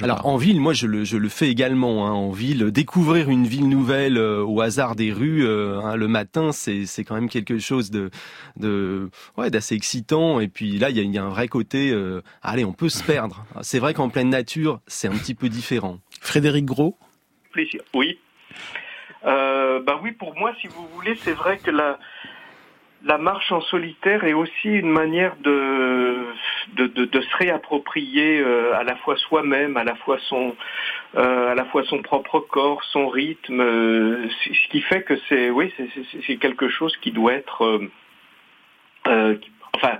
alors 0.01 0.25
en 0.25 0.37
ville, 0.37 0.59
moi 0.59 0.73
je 0.73 0.87
le, 0.87 1.03
je 1.03 1.17
le 1.17 1.29
fais 1.29 1.49
également. 1.49 2.07
Hein, 2.07 2.11
en 2.11 2.31
ville, 2.31 2.71
découvrir 2.71 3.29
une 3.29 3.45
ville 3.45 3.69
nouvelle 3.69 4.17
euh, 4.17 4.43
au 4.43 4.61
hasard 4.61 4.95
des 4.95 5.11
rues 5.11 5.45
euh, 5.45 5.79
hein, 5.79 5.95
le 5.95 6.07
matin, 6.07 6.51
c'est 6.51 6.85
c'est 6.85 7.03
quand 7.03 7.15
même 7.15 7.29
quelque 7.29 7.59
chose 7.59 7.91
de 7.91 8.09
de 8.57 9.09
ouais 9.37 9.49
d'assez 9.49 9.75
excitant. 9.75 10.39
Et 10.39 10.47
puis 10.47 10.77
là, 10.77 10.89
il 10.89 10.97
y 10.97 10.99
a, 10.99 11.03
y 11.03 11.17
a, 11.17 11.23
un 11.23 11.29
vrai 11.29 11.47
côté. 11.47 11.91
Euh, 11.91 12.21
allez, 12.41 12.65
on 12.65 12.73
peut 12.73 12.89
se 12.89 13.03
perdre. 13.03 13.45
C'est 13.61 13.79
vrai 13.79 13.93
qu'en 13.93 14.09
pleine 14.09 14.29
nature, 14.29 14.79
c'est 14.87 15.07
un 15.07 15.15
petit 15.15 15.35
peu 15.35 15.49
différent. 15.49 15.99
Frédéric 16.21 16.65
Gros. 16.65 16.97
Plaisir. 17.51 17.81
Oui. 17.93 18.19
bah 19.23 19.99
oui, 20.03 20.11
pour 20.11 20.35
moi, 20.35 20.53
si 20.61 20.67
vous 20.67 20.87
voulez, 20.93 21.15
c'est 21.15 21.33
vrai 21.33 21.57
que 21.57 21.71
la 21.71 21.99
la 23.05 23.19
marche 23.19 23.51
en 23.51 23.61
solitaire 23.61 24.23
est 24.23 24.33
aussi 24.33 24.67
une 24.67 24.89
manière 24.89 25.35
de, 25.37 26.25
de, 26.73 26.87
de, 26.87 27.21
se 27.21 27.37
réapproprier 27.37 28.39
euh, 28.39 28.75
à 28.75 28.83
la 28.83 28.95
fois 28.95 29.15
soi-même, 29.15 29.77
à 29.77 29.83
la 29.83 29.95
fois 29.95 30.17
son, 30.27 30.55
euh, 31.15 31.51
à 31.51 31.55
la 31.55 31.65
fois 31.65 31.83
son 31.83 32.01
propre 32.01 32.39
corps, 32.39 32.83
son 32.85 33.07
rythme, 33.07 33.61
euh, 33.61 34.27
ce 34.43 34.67
qui 34.69 34.81
fait 34.81 35.03
que 35.03 35.13
c'est, 35.29 35.51
oui, 35.51 35.71
c'est 36.25 36.37
quelque 36.37 36.67
chose 36.67 36.97
qui 36.97 37.11
doit 37.11 37.33
être, 37.33 37.79
enfin, 39.05 39.99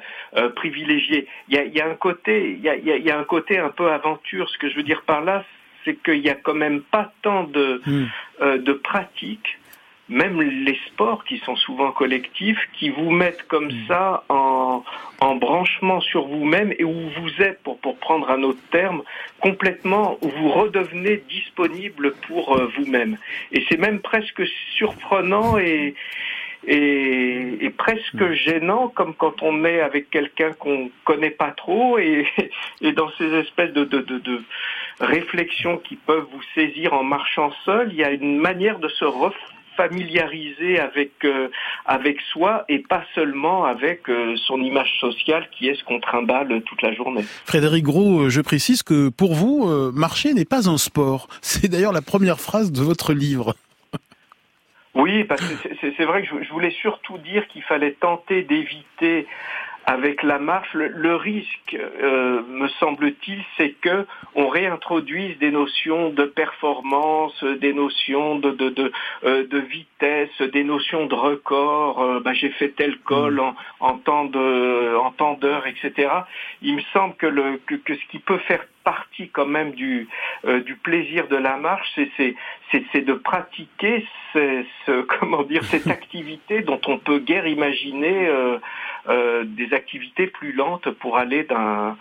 privilégié. 0.56 1.28
Il 1.48 1.56
y 1.56 1.60
a, 1.60 1.64
il 1.64 1.76
y 1.76 1.82
a 1.82 1.88
un 1.88 1.96
côté, 1.96 2.54
il 2.54 2.62
y 2.62 2.70
a, 2.70 2.76
il 2.76 3.06
y 3.06 3.12
a 3.12 3.20
un 3.20 3.24
côté 3.24 3.60
un 3.60 3.70
peu 3.70 3.92
aventure. 3.92 4.50
Ce 4.50 4.58
que 4.58 4.68
je 4.68 4.76
veux 4.78 4.84
dire 4.84 5.04
par 5.04 5.22
là, 5.22 5.46
c'est 5.84 6.02
qu'il 6.02 6.22
n'y 6.22 6.30
a 6.30 6.36
quand 6.36 6.56
même 6.56 6.82
pas 6.82 7.14
tant 7.22 7.44
de, 7.44 7.82
hmm. 7.86 8.58
de 8.64 8.74
pratiques 8.74 9.60
même 10.08 10.42
les 10.42 10.78
sports 10.88 11.24
qui 11.24 11.40
sont 11.40 11.56
souvent 11.56 11.92
collectifs, 11.92 12.60
qui 12.74 12.90
vous 12.90 13.10
mettent 13.10 13.44
comme 13.48 13.68
mm. 13.68 13.88
ça 13.88 14.24
en, 14.30 14.84
en 15.20 15.36
branchement 15.36 16.00
sur 16.02 16.28
vous-même 16.28 16.74
et 16.78 16.84
où 16.84 17.10
vous 17.20 17.42
êtes, 17.42 17.62
pour, 17.64 17.80
pour 17.80 17.98
prendre 17.98 18.30
un 18.30 18.44
autre 18.44 18.62
terme, 18.72 19.02
complètement, 19.40 20.18
où 20.22 20.30
vous 20.30 20.50
redevenez 20.50 21.24
disponible 21.28 22.14
pour 22.28 22.56
euh, 22.56 22.72
vous-même. 22.78 23.18
Et 23.52 23.66
c'est 23.68 23.80
même 23.80 24.00
presque 24.00 24.44
surprenant 24.78 25.58
et, 25.58 25.96
et, 26.68 27.66
et, 27.66 27.70
presque 27.72 28.14
mm. 28.14 28.34
gênant, 28.34 28.88
comme 28.90 29.16
quand 29.16 29.42
on 29.42 29.66
est 29.66 29.82
avec 29.82 30.12
quelqu'un 30.12 30.54
qu'on 30.54 30.92
connaît 31.04 31.32
pas 31.32 31.52
trop 31.52 31.98
et, 31.98 32.28
et 32.82 32.92
dans 32.92 33.10
ces 33.18 33.34
espèces 33.34 33.74
de, 33.74 33.86
de, 33.86 34.02
de, 34.02 34.20
de, 34.20 34.42
réflexions 35.00 35.78
qui 35.78 35.96
peuvent 35.96 36.28
vous 36.32 36.44
saisir 36.54 36.94
en 36.94 37.04
marchant 37.04 37.52
seul, 37.66 37.90
il 37.92 37.98
y 37.98 38.04
a 38.04 38.12
une 38.12 38.38
manière 38.38 38.80
de 38.80 38.88
se 38.88 39.04
refaire 39.04 39.55
familiariser 39.76 40.80
avec 40.80 41.12
euh, 41.24 41.50
avec 41.86 42.20
soi 42.32 42.66
et 42.70 42.80
pas 42.80 43.04
seulement 43.14 43.66
avec 43.66 44.10
euh, 44.10 44.36
son 44.48 44.62
image 44.62 45.00
sociale 45.00 45.48
qui 45.52 45.68
est 45.68 45.76
ce 45.76 45.84
qu'on 45.84 46.00
trimballe 46.00 46.62
toute 46.64 46.82
la 46.82 46.94
journée. 46.94 47.24
Frédéric 47.46 47.84
Gros, 47.84 48.22
euh, 48.22 48.30
je 48.30 48.42
précise 48.42 48.84
que 48.84 49.10
pour 49.10 49.34
vous, 49.34 49.66
marcher 49.94 50.34
n'est 50.34 50.46
pas 50.46 50.70
un 50.70 50.78
sport. 50.78 51.28
C'est 51.42 51.68
d'ailleurs 51.68 51.94
la 51.94 52.02
première 52.02 52.40
phrase 52.40 52.72
de 52.72 52.82
votre 52.82 53.14
livre. 53.14 53.56
Oui, 54.96 55.26
parce 55.26 55.42
que 55.42 55.70
c'est 55.98 56.06
vrai 56.06 56.24
que 56.24 56.30
je 56.42 56.50
voulais 56.54 56.74
surtout 56.82 57.18
dire 57.18 57.46
qu'il 57.50 57.64
fallait 57.64 57.92
tenter 58.00 58.44
d'éviter 58.44 59.28
avec 59.86 60.24
la 60.24 60.40
marche, 60.40 60.74
le, 60.74 61.16
risque, 61.16 61.76
euh, 61.76 62.42
me 62.48 62.68
semble-t-il, 62.80 63.44
c'est 63.56 63.72
que 63.82 64.08
on 64.34 64.48
réintroduise 64.48 65.38
des 65.38 65.52
notions 65.52 66.10
de 66.10 66.26
performance, 66.26 67.44
des 67.44 67.74
notions 67.74 68.40
de 68.40 68.52
de, 68.52 68.70
de, 68.70 68.92
euh, 69.26 69.46
de 69.48 69.60
vitesse, 69.60 70.42
des 70.42 70.64
notions 70.64 71.06
de 71.06 71.16
record. 71.16 72.02
Euh, 72.02 72.20
bah, 72.20 72.34
j'ai 72.34 72.50
fait 72.50 72.70
tel 72.70 72.98
col 73.00 73.40
en, 73.40 73.56
en 73.80 73.98
temps 74.00 74.26
de 74.26 74.96
en 74.98 75.12
temps 75.12 75.34
d'heure, 75.34 75.68
etc. 75.68 76.10
Il 76.62 76.76
me 76.76 76.82
semble 76.94 77.16
que 77.16 77.28
le 77.28 77.60
que, 77.68 77.76
que 77.76 77.96
ce 77.96 78.06
qui 78.10 78.20
peut 78.20 78.40
faire 78.40 78.66
partie 78.86 79.30
quand 79.30 79.48
même 79.48 79.72
du, 79.72 80.08
euh, 80.46 80.62
du 80.62 80.76
plaisir 80.76 81.28
de 81.28 81.36
la 81.36 81.58
marche, 81.58 82.00
c'est 82.16 83.02
de 83.02 83.14
pratiquer 83.14 84.06
comment 85.20 85.44
dire 85.44 85.64
cette 85.66 85.88
activité 85.88 86.62
dont 86.62 86.80
on 86.88 86.98
peut 86.98 87.20
guère 87.20 87.48
imaginer 87.48 88.28
euh, 88.28 88.58
euh, 89.10 89.44
des 89.46 89.74
activités 89.74 90.28
plus 90.28 90.54
lentes 90.54 90.90
pour 90.92 91.18
aller 91.18 91.44
d'un 91.44 91.98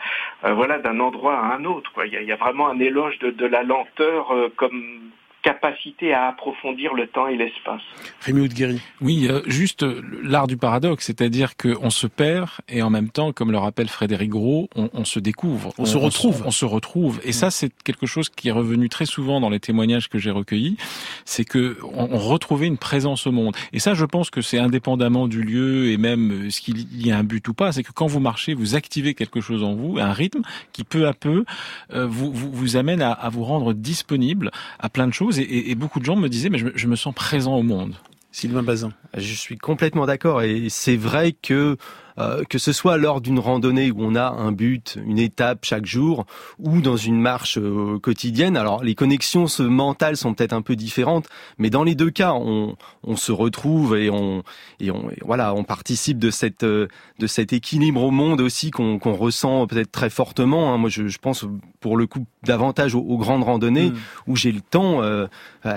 endroit 1.00 1.38
à 1.38 1.56
un 1.56 1.64
autre. 1.64 1.90
Quoi. 1.92 2.06
Il, 2.06 2.12
y 2.12 2.16
a, 2.16 2.20
il 2.20 2.28
y 2.28 2.32
a 2.32 2.36
vraiment 2.36 2.68
un 2.68 2.78
éloge 2.78 3.18
de, 3.18 3.30
de 3.30 3.46
la 3.46 3.62
lenteur 3.62 4.32
comme 4.56 5.10
capacité 5.44 6.14
à 6.14 6.28
approfondir 6.28 6.94
le 6.94 7.06
temps 7.06 7.28
et 7.28 7.36
l'espace. 7.36 7.82
Rémi 8.22 8.48
Guéry. 8.48 8.80
Oui, 9.02 9.28
euh, 9.28 9.42
juste 9.46 9.82
euh, 9.82 10.00
l'art 10.22 10.46
du 10.46 10.56
paradoxe, 10.56 11.04
c'est-à-dire 11.04 11.56
qu'on 11.56 11.90
se 11.90 12.06
perd 12.06 12.48
et 12.68 12.80
en 12.82 12.88
même 12.88 13.10
temps, 13.10 13.32
comme 13.32 13.52
le 13.52 13.58
rappelle 13.58 13.88
Frédéric 13.88 14.30
Gros, 14.30 14.70
on, 14.74 14.88
on 14.94 15.04
se 15.04 15.20
découvre, 15.20 15.74
on, 15.76 15.84
se 15.84 15.98
retrouve, 15.98 16.42
on, 16.46 16.50
se 16.50 16.64
retrouve. 16.64 17.20
Et 17.24 17.32
ça, 17.32 17.50
c'est 17.50 17.70
quelque 17.84 18.06
chose 18.06 18.30
qui 18.30 18.48
est 18.48 18.52
revenu 18.52 18.88
très 18.88 19.04
souvent 19.04 19.38
dans 19.38 19.50
les 19.50 19.60
témoignages 19.60 20.08
que 20.08 20.18
j'ai 20.18 20.30
recueillis, 20.30 20.78
c'est 21.26 21.44
que 21.44 21.76
on, 21.92 22.16
retrouvait 22.16 22.66
une 22.66 22.78
présence 22.78 23.26
au 23.26 23.32
monde. 23.32 23.54
Et 23.74 23.80
ça, 23.80 23.92
je 23.92 24.06
pense 24.06 24.30
que 24.30 24.40
c'est 24.40 24.58
indépendamment 24.58 25.28
du 25.28 25.42
lieu 25.42 25.90
et 25.90 25.98
même 25.98 26.46
euh, 26.46 26.50
ce 26.50 26.62
qu'il 26.62 27.06
y 27.06 27.12
a 27.12 27.18
un 27.18 27.24
but 27.24 27.46
ou 27.48 27.54
pas, 27.54 27.70
c'est 27.72 27.82
que 27.82 27.92
quand 27.92 28.06
vous 28.06 28.20
marchez, 28.20 28.54
vous 28.54 28.76
activez 28.76 29.12
quelque 29.12 29.42
chose 29.42 29.62
en 29.62 29.74
vous, 29.74 29.98
un 29.98 30.12
rythme 30.12 30.42
qui 30.72 30.84
peu 30.84 31.06
à 31.06 31.12
peu 31.12 31.44
vous, 31.92 32.32
vous, 32.32 32.50
vous 32.50 32.76
amène 32.76 33.02
à, 33.02 33.12
à 33.12 33.28
vous 33.28 33.44
rendre 33.44 33.74
disponible 33.74 34.50
à 34.78 34.88
plein 34.88 35.06
de 35.06 35.12
choses 35.12 35.33
et, 35.38 35.74
beaucoup 35.74 36.00
de 36.00 36.04
gens 36.04 36.16
me 36.16 36.28
disaient 36.28 36.50
mais 36.50 36.58
je 36.74 36.86
me 36.86 36.96
sens 36.96 37.14
présent 37.14 37.56
au 37.56 37.62
monde. 37.62 37.94
Sylvain 38.34 38.64
Bazin. 38.64 38.92
Je 39.16 39.32
suis 39.32 39.56
complètement 39.56 40.06
d'accord 40.06 40.42
et 40.42 40.66
c'est 40.68 40.96
vrai 40.96 41.32
que 41.32 41.76
euh, 42.18 42.44
que 42.48 42.58
ce 42.58 42.72
soit 42.72 42.96
lors 42.96 43.20
d'une 43.20 43.40
randonnée 43.40 43.90
où 43.90 43.96
on 43.98 44.14
a 44.14 44.28
un 44.28 44.52
but, 44.52 44.98
une 45.04 45.18
étape 45.18 45.64
chaque 45.64 45.84
jour, 45.84 46.26
ou 46.60 46.80
dans 46.80 46.96
une 46.96 47.20
marche 47.20 47.58
euh, 47.58 47.98
quotidienne. 47.98 48.56
Alors 48.56 48.84
les 48.84 48.94
connexions 48.94 49.46
mentales 49.58 50.16
sont 50.16 50.32
peut-être 50.32 50.52
un 50.52 50.62
peu 50.62 50.76
différentes, 50.76 51.26
mais 51.58 51.70
dans 51.70 51.82
les 51.82 51.96
deux 51.96 52.10
cas, 52.10 52.32
on, 52.34 52.76
on 53.02 53.16
se 53.16 53.32
retrouve 53.32 53.96
et 53.96 54.10
on 54.10 54.44
et 54.78 54.92
on 54.92 55.10
voilà, 55.24 55.54
on 55.54 55.64
participe 55.64 56.18
de 56.18 56.30
cette 56.30 56.62
euh, 56.62 56.86
de 57.18 57.26
cet 57.26 57.52
équilibre 57.52 58.02
au 58.02 58.12
monde 58.12 58.40
aussi 58.40 58.70
qu'on 58.70 58.98
ressent 58.98 59.66
peut-être 59.66 59.90
très 59.90 60.10
fortement. 60.10 60.72
Hein. 60.72 60.78
Moi, 60.78 60.90
je, 60.90 61.08
je, 61.08 61.18
pense 61.18 61.44
pour 61.80 61.96
le 61.96 62.06
coup 62.06 62.26
davantage 62.44 62.94
aux, 62.94 63.18
grandes 63.18 63.42
randonnées 63.42 63.90
mm. 63.90 63.96
où 64.28 64.36
j'ai 64.36 64.52
le 64.52 64.60
temps 64.60 65.00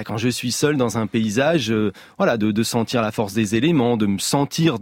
quand 0.05 0.17
je 0.17 0.29
suis 0.29 0.51
seul 0.51 0.77
dans 0.77 0.97
un 0.97 1.07
paysage, 1.07 1.73
voilà, 2.17 2.37
de, 2.37 2.51
de 2.51 2.63
sentir 2.63 3.01
la 3.01 3.11
force 3.11 3.33
des 3.33 3.55
éléments, 3.55 3.97
de 3.97 4.05
me 4.05 4.19
sentir 4.19 4.77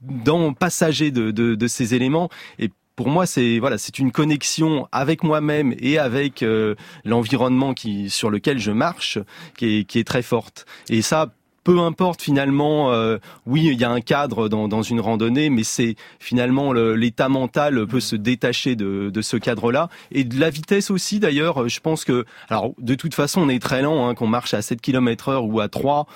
dans 0.00 0.52
passager 0.52 1.10
de, 1.10 1.30
de, 1.30 1.66
ces 1.66 1.94
éléments 1.94 2.28
et 2.58 2.70
pour 2.96 3.08
moi, 3.08 3.26
c'est 3.26 3.60
voilà, 3.60 3.78
c'est 3.78 4.00
une 4.00 4.10
connexion 4.10 4.88
avec 4.90 5.22
moi-même 5.22 5.72
et 5.78 5.98
avec 5.98 6.42
euh, 6.42 6.74
l'environnement 7.04 7.72
qui 7.72 8.10
sur 8.10 8.28
lequel 8.28 8.58
je 8.58 8.72
marche, 8.72 9.20
qui 9.56 9.78
est, 9.78 9.84
qui 9.84 10.00
est 10.00 10.04
très 10.04 10.22
forte. 10.22 10.66
Et 10.88 11.00
ça, 11.00 11.32
peu 11.62 11.78
importe 11.78 12.22
finalement, 12.22 12.92
euh, 12.92 13.18
oui, 13.46 13.68
il 13.70 13.78
y 13.78 13.84
a 13.84 13.90
un 13.90 14.00
cadre 14.00 14.48
dans, 14.48 14.66
dans 14.66 14.82
une 14.82 15.00
randonnée, 15.00 15.48
mais 15.48 15.62
c'est 15.62 15.94
finalement 16.18 16.72
l'état 16.72 17.28
mental 17.28 17.86
peut 17.86 18.00
se 18.00 18.16
détacher 18.16 18.74
de, 18.74 19.10
de 19.10 19.22
ce 19.22 19.36
cadre-là 19.36 19.90
et 20.10 20.24
de 20.24 20.40
la 20.40 20.50
vitesse 20.50 20.90
aussi. 20.90 21.20
D'ailleurs, 21.20 21.68
je 21.68 21.78
pense 21.78 22.04
que, 22.04 22.24
alors 22.48 22.72
de 22.78 22.94
toute 22.94 23.14
façon, 23.14 23.42
on 23.42 23.48
est 23.48 23.62
très 23.62 23.82
lent, 23.82 24.08
hein, 24.08 24.14
qu'on 24.14 24.26
marche 24.26 24.54
à 24.54 24.62
7 24.62 24.80
km 24.80 25.28
heure 25.28 25.44
ou 25.44 25.60
à 25.60 25.68
3. 25.68 26.06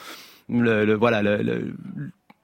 Le, 0.49 0.95
voilà, 0.95 1.23
le, 1.23 1.75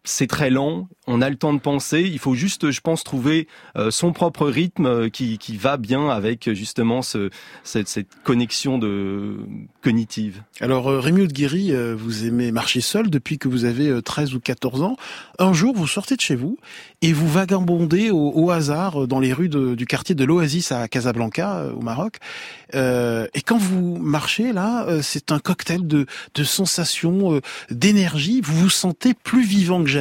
c'est 0.04 0.26
très 0.26 0.50
lent, 0.50 0.88
on 1.06 1.20
a 1.22 1.30
le 1.30 1.36
temps 1.36 1.52
de 1.52 1.58
penser, 1.58 2.02
il 2.02 2.18
faut 2.18 2.34
juste, 2.34 2.70
je 2.70 2.80
pense, 2.80 3.04
trouver 3.04 3.46
euh, 3.76 3.90
son 3.90 4.12
propre 4.12 4.46
rythme 4.46 4.86
euh, 4.86 5.08
qui, 5.08 5.38
qui 5.38 5.56
va 5.56 5.76
bien 5.76 6.08
avec 6.08 6.52
justement 6.54 7.02
ce, 7.02 7.30
cette, 7.62 7.88
cette 7.88 8.08
connexion 8.24 8.78
de 8.78 9.38
cognitive. 9.82 10.42
Alors 10.60 10.88
euh, 10.88 11.00
Rémi 11.00 11.26
Guéry, 11.26 11.72
vous 11.96 12.24
aimez 12.26 12.52
marcher 12.52 12.80
seul 12.80 13.10
depuis 13.10 13.38
que 13.38 13.48
vous 13.48 13.64
avez 13.64 14.02
13 14.02 14.34
ou 14.34 14.40
14 14.40 14.82
ans. 14.82 14.96
Un 15.38 15.52
jour, 15.52 15.74
vous 15.74 15.86
sortez 15.86 16.16
de 16.16 16.20
chez 16.20 16.36
vous 16.36 16.58
et 17.02 17.12
vous 17.12 17.28
vagabondez 17.28 18.10
au, 18.10 18.32
au 18.34 18.50
hasard 18.50 19.06
dans 19.06 19.20
les 19.20 19.32
rues 19.32 19.48
de, 19.48 19.74
du 19.74 19.86
quartier 19.86 20.14
de 20.14 20.24
l'Oasis 20.24 20.72
à 20.72 20.88
Casablanca, 20.88 21.66
au 21.76 21.80
Maroc. 21.80 22.16
et 22.72 23.42
quand 23.44 23.58
vous 23.58 23.96
marchez 23.96 24.52
là, 24.52 24.86
c'est 25.02 25.32
un 25.32 25.38
cocktail 25.38 25.86
de, 25.86 26.06
de 26.34 26.44
sensations, 26.44 27.40
d'énergie. 27.70 28.40
Vous 28.42 28.56
vous 28.56 28.70
sentez 28.70 29.14
plus 29.14 29.44
vivant 29.44 29.82
que 29.82 29.90
jamais. 29.90 29.97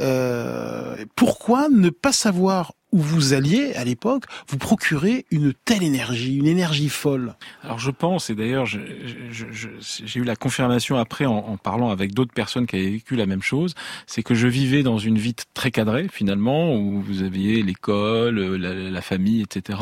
Euh, 0.00 1.04
pourquoi 1.16 1.68
ne 1.68 1.90
pas 1.90 2.12
savoir 2.12 2.72
où 2.92 2.98
vous 2.98 3.32
alliez 3.32 3.72
à 3.74 3.84
l'époque 3.84 4.24
vous 4.48 4.58
procurer 4.58 5.24
une 5.30 5.54
telle 5.64 5.82
énergie, 5.82 6.36
une 6.36 6.46
énergie 6.46 6.90
folle? 6.90 7.34
Alors 7.62 7.78
je 7.78 7.90
pense, 7.90 8.28
et 8.28 8.34
d'ailleurs 8.34 8.66
j'ai 8.66 10.20
eu 10.20 10.24
la 10.24 10.36
confirmation 10.36 10.96
après 10.96 11.24
en, 11.24 11.56
parlant 11.56 11.90
avec 11.90 12.12
d'autres 12.12 12.34
personnes 12.34 12.66
qui 12.66 12.76
avaient 12.76 12.90
vécu 12.90 13.16
la 13.16 13.26
même 13.26 13.42
chose, 13.42 13.74
c'est 14.06 14.22
que 14.22 14.34
je 14.34 14.46
vivais 14.46 14.82
dans 14.82 14.98
une 14.98 15.18
vie 15.18 15.34
très 15.54 15.70
cadrée 15.70 16.08
finalement, 16.12 16.74
où 16.74 17.00
vous 17.00 17.22
aviez 17.22 17.62
l'école, 17.62 18.38
la, 18.56 19.02
famille, 19.02 19.42
etc. 19.42 19.78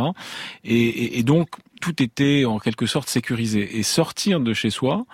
Et, 0.64 1.18
et 1.18 1.22
donc 1.22 1.48
tout 1.80 2.02
était 2.02 2.44
en 2.44 2.58
quelque 2.58 2.86
sorte 2.86 3.08
sécurisé. 3.08 3.78
Et 3.78 3.82
sortir 3.82 4.40
de 4.40 4.52
chez 4.52 4.70
soi, 4.70 5.06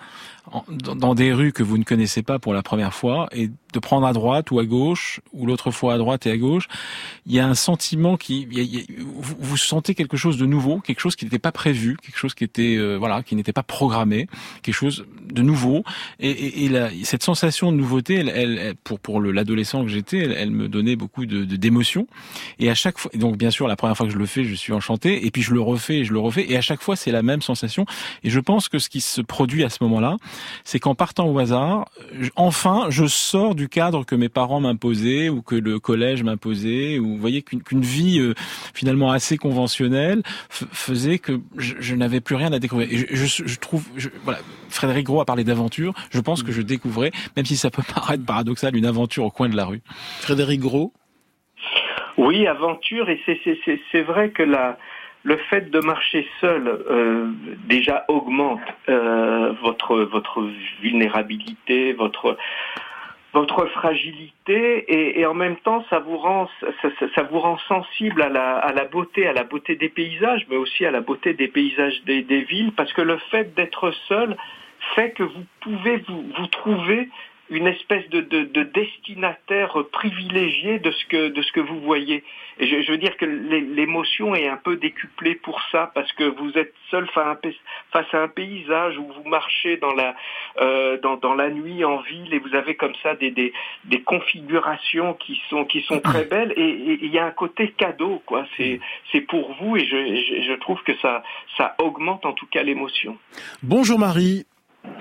dans 0.79 1.15
des 1.15 1.33
rues 1.33 1.51
que 1.51 1.63
vous 1.63 1.77
ne 1.77 1.83
connaissez 1.83 2.23
pas 2.23 2.39
pour 2.39 2.53
la 2.53 2.61
première 2.61 2.93
fois 2.93 3.27
et 3.31 3.49
de 3.73 3.79
prendre 3.79 4.07
à 4.07 4.13
droite 4.13 4.51
ou 4.51 4.59
à 4.59 4.65
gauche 4.65 5.19
ou 5.33 5.45
l'autre 5.45 5.71
fois 5.71 5.93
à 5.93 5.97
droite 5.97 6.25
et 6.25 6.31
à 6.31 6.37
gauche, 6.37 6.67
il 7.25 7.33
y 7.33 7.39
a 7.39 7.47
un 7.47 7.55
sentiment 7.55 8.17
qui, 8.17 8.47
vous, 8.99 9.57
sentez 9.57 9.95
quelque 9.95 10.17
chose 10.17 10.37
de 10.37 10.45
nouveau, 10.45 10.79
quelque 10.79 10.99
chose 10.99 11.15
qui 11.15 11.25
n'était 11.25 11.39
pas 11.39 11.51
prévu, 11.51 11.97
quelque 12.01 12.17
chose 12.17 12.33
qui 12.33 12.43
était 12.43 12.77
euh, 12.77 12.95
voilà, 12.97 13.23
qui 13.23 13.35
n'était 13.35 13.53
pas 13.53 13.63
programmé, 13.63 14.27
quelque 14.61 14.75
chose 14.75 15.05
de 15.25 15.41
nouveau. 15.41 15.83
Et, 16.19 16.69
cette 17.03 17.23
sensation 17.23 17.71
de 17.71 17.77
nouveauté, 17.77 18.15
elle, 18.15 18.75
pour 18.83 18.99
pour 18.99 19.21
l'adolescent 19.21 19.83
que 19.83 19.89
j'étais, 19.89 20.19
elle, 20.19 20.51
me 20.51 20.67
donnait 20.67 20.95
beaucoup 20.95 21.25
de 21.25 21.43
d'émotions. 21.43 22.07
Et 22.59 22.69
à 22.69 22.75
chaque 22.75 22.97
fois, 22.97 23.11
donc 23.15 23.37
bien 23.37 23.51
sûr, 23.51 23.67
la 23.67 23.75
première 23.75 23.97
fois 23.97 24.05
que 24.05 24.13
je 24.13 24.17
le 24.17 24.25
fais, 24.25 24.43
je 24.43 24.55
suis 24.55 24.73
enchanté. 24.73 25.25
Et 25.25 25.31
puis 25.31 25.41
je 25.41 25.53
le 25.53 25.61
refais, 25.61 25.99
et 25.99 26.05
je 26.05 26.13
le 26.13 26.19
refais. 26.19 26.45
Et 26.49 26.57
à 26.57 26.61
chaque 26.61 26.81
fois, 26.81 26.95
c'est 26.95 27.11
la 27.11 27.23
même 27.23 27.41
sensation. 27.41 27.85
Et 28.23 28.29
je 28.29 28.39
pense 28.39 28.69
que 28.69 28.79
ce 28.79 28.89
qui 28.89 29.01
se 29.01 29.21
produit 29.21 29.63
à 29.63 29.69
ce 29.69 29.83
moment-là, 29.83 30.17
c'est 30.63 30.79
qu'en 30.79 30.95
partant 30.95 31.27
au 31.27 31.37
hasard, 31.39 31.85
enfin, 32.35 32.87
je 32.89 33.05
sors 33.07 33.55
du 33.57 33.67
cadre 33.67 34.05
que 34.05 34.15
mes 34.15 34.29
parents 34.29 34.61
m'imposaient 34.61 35.27
ou 35.27 35.41
que 35.41 35.55
le 35.55 35.79
collège 35.79 36.23
m'imposait. 36.23 36.99
Ou 36.99 37.07
vous 37.09 37.17
voyez 37.17 37.41
qu'une 37.41 37.81
vie 37.81 38.19
euh, 38.19 38.33
finalement 38.73 39.11
assez 39.11 39.37
conventionnelle 39.37 40.21
faisait 40.49 41.19
que 41.19 41.33
je, 41.57 41.95
n'avais 41.95 42.21
plus 42.21 42.35
rien 42.35 42.53
à 42.53 42.59
découvrir. 42.59 42.87
Et 42.89 42.97
je, 43.15 43.59
trouve, 43.59 43.85
voilà, 44.23 44.39
Frédéric 44.69 45.05
Gros 45.05 45.19
a 45.19 45.25
parlé 45.25 45.43
d'aventure. 45.43 45.93
Je 46.11 46.21
pense 46.21 46.43
que 46.43 46.53
je 46.53 46.61
découvrais, 46.61 47.11
même 47.35 47.45
si 47.45 47.57
ça 47.57 47.69
peut 47.69 47.83
paraître 47.93 48.25
paradoxal, 48.25 48.75
une 48.77 48.85
aventure 48.85 49.25
au 49.25 49.31
coin 49.31 49.49
de 49.49 49.57
la 49.57 49.65
rue. 49.65 49.81
Frédéric 50.21 50.61
Gros? 50.61 50.93
Oui, 52.17 52.47
aventure, 52.47 53.09
et 53.09 53.19
c'est 53.25 54.01
vrai 54.01 54.31
que 54.31 54.41
la, 54.41 54.77
le 55.27 55.37
fait 55.49 55.69
de 55.69 55.79
marcher 55.81 56.25
seul 56.39 56.67
euh, 56.67 57.27
déjà 57.65 58.05
augmente 58.07 58.61
euh, 58.87 59.51
votre 59.61 59.97
votre 59.97 60.47
vulnérabilité, 60.81 61.91
votre 61.91 62.37
votre 63.37 63.67
fragilité 63.67 65.19
et, 65.19 65.25
en 65.27 65.35
même 65.35 65.57
temps 65.57 65.85
ça 65.91 65.99
vous 65.99 66.17
rend 66.17 66.49
ça, 67.15 67.23
vous 67.23 67.39
rend 67.39 67.59
sensible 67.67 68.23
à 68.23 68.29
la, 68.29 68.85
beauté 68.85 69.27
à 69.27 69.33
la 69.33 69.43
beauté 69.43 69.75
des 69.75 69.89
paysages 69.89 70.45
mais 70.49 70.55
aussi 70.55 70.85
à 70.85 70.91
la 70.91 71.01
beauté 71.01 71.33
des 71.33 71.47
paysages 71.47 72.01
des, 72.05 72.41
villes 72.49 72.71
parce 72.75 72.91
que 72.93 73.01
le 73.01 73.17
fait 73.29 73.53
d'être 73.53 73.91
seul 74.07 74.35
fait 74.95 75.11
que 75.11 75.23
vous 75.23 75.45
pouvez 75.61 75.97
vous 76.07 76.47
trouver 76.47 77.09
une 77.49 77.67
espèce 77.67 78.07
de, 78.09 78.21
de, 78.21 78.43
de, 78.43 78.63
destinataire 78.63 79.77
privilégié 79.91 80.79
de 80.79 80.91
ce 80.91 81.05
que 81.05 81.29
de 81.29 81.41
ce 81.41 81.51
que 81.51 81.59
vous 81.59 81.79
voyez. 81.81 82.23
Et 82.59 82.67
je, 82.67 82.81
je 82.81 82.91
veux 82.91 82.97
dire 82.97 83.15
que 83.17 83.25
l'émotion 83.25 84.35
est 84.35 84.47
un 84.47 84.57
peu 84.57 84.75
décuplée 84.75 85.35
pour 85.35 85.61
ça 85.71 85.91
parce 85.93 86.11
que 86.13 86.23
vous 86.23 86.51
êtes 86.57 86.73
seul 86.91 87.07
face 87.07 88.13
à 88.13 88.21
un 88.21 88.27
paysage 88.27 88.97
où 88.97 89.05
vous 89.05 89.29
marchez 89.29 89.77
dans 89.77 89.93
la 89.93 90.15
euh, 90.59 90.97
dans, 90.97 91.15
dans, 91.17 91.35
la 91.35 91.49
nuit 91.49 91.85
en 91.85 91.97
ville 92.01 92.33
et 92.33 92.39
vous 92.39 92.53
avez 92.55 92.75
comme 92.75 92.95
ça 93.03 93.15
des, 93.15 93.31
des, 93.31 93.53
des 93.85 94.01
configurations 94.01 95.13
qui 95.13 95.39
sont 95.49 95.65
qui 95.65 95.81
sont 95.81 95.99
très 95.99 96.25
belles 96.25 96.53
et 96.57 96.99
il 97.01 97.11
y 97.13 97.19
a 97.19 97.25
un 97.25 97.31
côté 97.31 97.71
cadeau 97.71 98.21
quoi. 98.25 98.45
C'est 98.57 98.79
c'est 99.11 99.21
pour 99.21 99.53
vous 99.61 99.77
et 99.77 99.85
je, 99.85 99.95
je, 99.95 100.41
je 100.47 100.53
trouve 100.53 100.81
que 100.83 100.95
ça 100.97 101.23
ça 101.57 101.75
augmente 101.79 102.25
en 102.25 102.33
tout 102.33 102.47
cas 102.47 102.63
l'émotion. 102.63 103.17
Bonjour 103.63 103.99
Marie. 103.99 104.45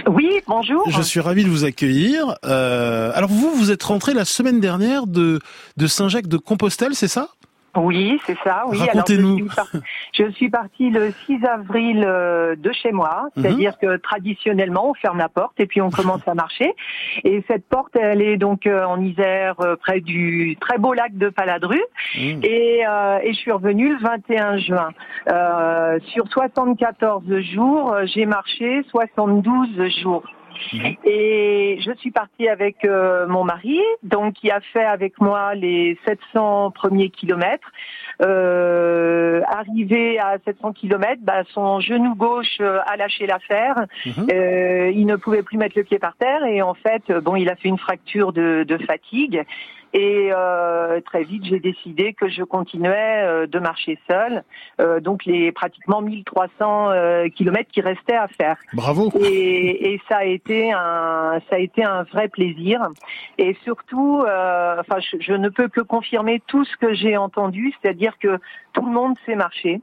Oui, 0.06 0.40
bonjour. 0.46 0.88
Je 0.88 1.02
suis 1.02 1.20
ravi 1.20 1.44
de 1.44 1.48
vous 1.48 1.64
accueillir. 1.64 2.36
Euh, 2.44 3.10
alors 3.14 3.30
vous, 3.30 3.50
vous 3.54 3.70
êtes 3.70 3.82
rentré 3.82 4.14
la 4.14 4.24
semaine 4.24 4.60
dernière 4.60 5.06
de, 5.06 5.40
de 5.76 5.86
Saint-Jacques 5.86 6.28
de 6.28 6.36
Compostelle, 6.36 6.94
c'est 6.94 7.08
ça? 7.08 7.30
Oui, 7.76 8.20
c'est 8.26 8.36
ça. 8.44 8.64
Oui. 8.68 8.78
Racontez-nous. 8.78 9.48
Je, 10.12 10.30
suis 10.30 10.50
partie 10.50 10.90
le 10.90 11.12
6 11.26 11.44
avril 11.44 12.04
euh, 12.06 12.56
de 12.56 12.72
chez 12.72 12.92
moi, 12.92 13.28
mhm. 13.36 13.42
c'est-à-dire 13.42 13.78
que 13.78 13.96
traditionnellement 13.96 14.90
on 14.90 14.94
ferme 14.94 15.18
la 15.18 15.28
porte 15.28 15.58
et 15.58 15.66
puis 15.66 15.80
on 15.80 15.90
commence 15.90 16.26
à 16.26 16.34
marcher. 16.34 16.74
Et 17.24 17.44
cette 17.48 17.66
porte, 17.68 17.94
elle 17.96 18.22
est 18.22 18.36
donc 18.36 18.66
euh, 18.66 18.84
en 18.84 19.00
Isère, 19.00 19.60
euh, 19.60 19.76
près 19.76 20.00
du 20.00 20.56
très 20.60 20.78
beau 20.78 20.94
lac 20.94 21.16
de 21.16 21.28
Paladru. 21.28 21.80
Mhm. 22.16 22.40
Et, 22.42 22.80
et, 22.80 23.32
je 23.32 23.38
suis 23.38 23.52
revenue 23.52 23.94
le 23.94 23.98
21 23.98 24.58
juin. 24.58 24.90
sur 26.12 26.28
74 26.28 27.24
jours, 27.40 27.94
j'ai 28.04 28.26
marché 28.26 28.82
72 28.90 29.88
jours. 30.02 30.24
Et 31.04 31.78
je 31.80 31.92
suis 31.98 32.10
partie 32.10 32.48
avec 32.48 32.84
euh, 32.84 33.26
mon 33.26 33.44
mari, 33.44 33.80
donc 34.02 34.34
qui 34.34 34.50
a 34.50 34.60
fait 34.60 34.84
avec 34.84 35.20
moi 35.20 35.54
les 35.54 35.98
700 36.06 36.70
premiers 36.72 37.10
kilomètres. 37.10 37.70
Euh, 38.22 39.42
arrivé 39.48 40.18
à 40.18 40.38
700 40.44 40.72
kilomètres, 40.72 41.20
bah, 41.22 41.42
son 41.52 41.80
genou 41.80 42.14
gauche 42.14 42.58
euh, 42.60 42.78
a 42.86 42.96
lâché 42.96 43.26
l'affaire. 43.26 43.86
Mhm. 44.06 44.26
Euh, 44.32 44.90
il 44.94 45.06
ne 45.06 45.16
pouvait 45.16 45.42
plus 45.42 45.58
mettre 45.58 45.76
le 45.76 45.84
pied 45.84 45.98
par 45.98 46.16
terre 46.16 46.44
et 46.44 46.62
en 46.62 46.74
fait, 46.74 47.12
bon, 47.22 47.36
il 47.36 47.50
a 47.50 47.56
fait 47.56 47.68
une 47.68 47.78
fracture 47.78 48.32
de, 48.32 48.64
de 48.66 48.78
fatigue. 48.78 49.44
Et 49.92 50.30
euh, 50.32 51.00
très 51.00 51.22
vite, 51.22 51.44
j'ai 51.44 51.60
décidé 51.60 52.12
que 52.12 52.28
je 52.28 52.42
continuais 52.42 53.22
euh, 53.24 53.46
de 53.46 53.58
marcher 53.58 53.98
seule. 54.08 54.42
Euh, 54.80 55.00
donc 55.00 55.24
les 55.24 55.52
pratiquement 55.52 56.02
1300 56.02 56.90
euh, 56.90 57.28
kilomètres 57.28 57.70
qui 57.70 57.80
restaient 57.80 58.16
à 58.16 58.28
faire. 58.28 58.58
Bravo. 58.74 59.10
Et, 59.20 59.94
et, 59.94 60.00
ça 60.08 60.18
a 60.18 60.24
été 60.24 60.72
un 60.72 61.40
ça 61.48 61.56
a 61.56 61.58
été 61.58 61.84
un 61.84 62.02
vrai 62.04 62.28
plaisir. 62.28 62.80
Et 63.38 63.56
surtout, 63.64 64.22
euh, 64.26 64.76
enfin, 64.80 65.00
je, 65.00 65.16
je 65.20 65.32
ne 65.32 65.48
peux 65.48 65.68
que 65.68 65.80
confirmer 65.80 66.42
tout 66.46 66.64
ce 66.64 66.76
que 66.76 66.92
j'ai 66.92 67.16
entendu, 67.16 67.72
c'est-à-dire 67.80 68.18
que 68.18 68.38
tout 68.72 68.84
le 68.84 68.92
monde 68.92 69.14
sait 69.24 69.36
marcher 69.36 69.80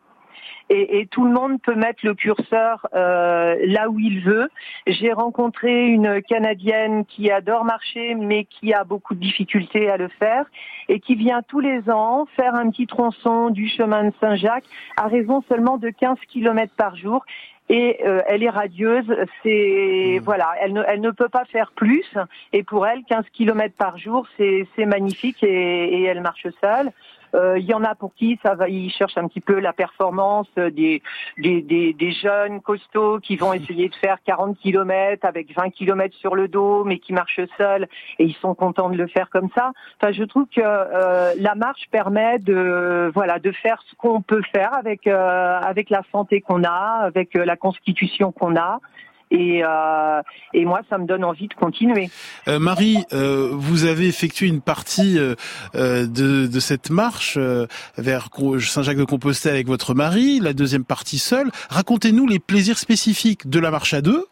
et, 0.70 1.00
et, 1.00 1.08
tout 1.08 1.26
le 1.26 1.32
monde 1.32 1.62
peut 1.62 1.76
mettre 1.76 2.00
le 2.04 2.14
curseur 2.14 2.88
euh, 2.94 3.56
là 3.66 3.90
où 3.90 4.00
il 4.00 4.22
veut. 4.22 4.50
J'ai 4.88 5.14
rencontré 5.14 5.88
une 5.88 6.22
Canadienne 6.22 7.06
qui 7.06 7.32
adore 7.32 7.66
marcher, 7.66 8.16
mais 8.16 8.46
qui 8.46 8.74
a 8.74 8.84
beaucoup 8.84 9.14
de 9.16 9.20
difficultés 9.20 9.90
à 9.90 9.98
le 9.98 10.08
faire 10.08 10.46
et 10.90 11.00
qui 11.00 11.16
vient 11.16 11.42
tous 11.48 11.60
les 11.60 11.90
ans 11.90 12.28
faire 12.36 12.56
un 12.56 12.70
petit 12.70 12.88
tronçon 12.88 13.50
du 13.50 13.68
chemin 13.68 14.06
de 14.06 14.14
Saint-Jacques 14.20 14.66
à 14.98 15.08
raison 15.08 15.44
seulement 15.48 15.78
de 15.78 15.90
15 15.90 16.18
km 16.30 16.74
par 16.76 16.96
jour 16.96 17.26
et 17.70 18.00
euh, 18.06 18.22
elle 18.28 18.44
est 18.44 18.50
radieuse. 18.50 19.16
C'est 19.42 20.18
mmh. 20.20 20.24
voilà, 20.24 20.54
elle 20.62 20.74
ne, 20.74 20.84
elle 20.88 21.02
ne 21.02 21.12
peut 21.12 21.30
pas 21.30 21.46
faire 21.46 21.72
plus. 21.76 22.06
Et 22.52 22.64
pour 22.64 22.86
elle, 22.86 23.04
15 23.10 23.26
km 23.34 23.74
par 23.78 23.98
jour, 23.98 24.28
c'est 24.38 24.86
magnifique 24.86 25.44
et, 25.44 26.02
et, 26.02 26.04
elle 26.04 26.22
marche 26.22 26.48
seule. 26.62 26.92
Euh, 27.36 27.58
il 27.58 27.66
y 27.66 27.74
en 27.74 27.84
a 27.84 27.96
pour 27.96 28.14
qui 28.14 28.40
ça 28.44 28.56
va, 28.56 28.70
ils 28.70 28.92
cherchent 28.92 29.18
un 29.18 29.28
petit 29.28 29.42
peu 29.42 29.60
la 29.60 29.74
performance 29.74 30.48
des, 30.56 31.02
des, 31.38 31.62
des, 31.62 31.94
des 31.94 32.12
jeunes 32.12 32.62
costauds 32.62 33.20
qui 33.20 33.36
vont 33.38 33.54
essayer 33.60 33.90
de 33.90 33.96
faire 33.96 34.18
40 34.26 34.58
km 34.60 35.26
avec 35.26 35.56
20 35.56 35.72
km 35.72 36.16
sur 36.18 36.36
le 36.36 36.48
dos, 36.48 36.84
mais 36.84 37.00
qui 37.00 37.14
marchent 37.14 37.42
seuls 37.58 37.88
et 38.20 38.26
ils 38.26 38.36
sont 38.36 38.56
contents 38.56 38.90
de 38.90 38.98
le 38.98 39.08
faire 39.08 39.30
comme 39.30 39.50
ça. 39.56 39.72
Enfin, 40.02 40.12
je 40.12 40.24
trouve 40.24 40.46
que 40.46 40.62
euh, 40.62 41.34
la 41.38 41.56
marche 41.56 41.88
permet 41.92 42.40
de 42.40 43.12
voilà 43.14 43.40
de 43.40 43.52
faire 43.52 43.82
ce 43.90 43.96
qu'on 43.96 44.22
peut 44.22 44.44
faire 44.54 44.74
avec 44.74 45.08
euh, 45.08 45.60
avec 45.62 45.90
la 45.90 46.04
santé 46.12 46.42
qu'on 46.42 46.64
a, 46.64 47.02
avec 47.04 47.34
la 47.34 47.56
constitution 47.56 48.32
qu'on 48.32 48.56
a 48.56 48.80
et, 49.34 49.64
euh, 49.64 50.22
et 50.54 50.64
moi, 50.64 50.82
ça 50.90 50.98
me 50.98 51.06
donne 51.06 51.24
envie 51.24 51.48
de 51.48 51.54
continuer. 51.56 52.10
Euh, 52.48 52.60
Marie, 52.60 53.04
euh, 53.14 53.50
vous 53.52 53.86
avez 53.86 54.08
effectué 54.08 54.48
une 54.48 54.62
partie 54.62 55.16
de, 55.16 55.36
de, 56.06 56.60
cette 56.60 56.92
marche 56.92 57.38
vers 57.98 58.30
Saint-Jacques-de-Compostelle 58.60 59.56
avec 59.56 59.68
votre 59.68 59.96
mari, 59.96 60.40
la 60.40 60.54
deuxième 60.54 60.86
partie 60.86 61.18
seule. 61.18 61.52
Racontez-nous 61.70 62.28
les 62.28 62.40
plaisirs 62.40 62.78
spécifiques 62.78 63.50
de 63.50 63.60
la 63.60 63.72
marche 63.72 63.94
à 63.94 64.02
deux 64.02 64.26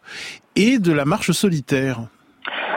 et 0.54 0.78
de 0.78 0.92
la 0.92 1.04
marche 1.04 1.32
solitaire. 1.32 2.06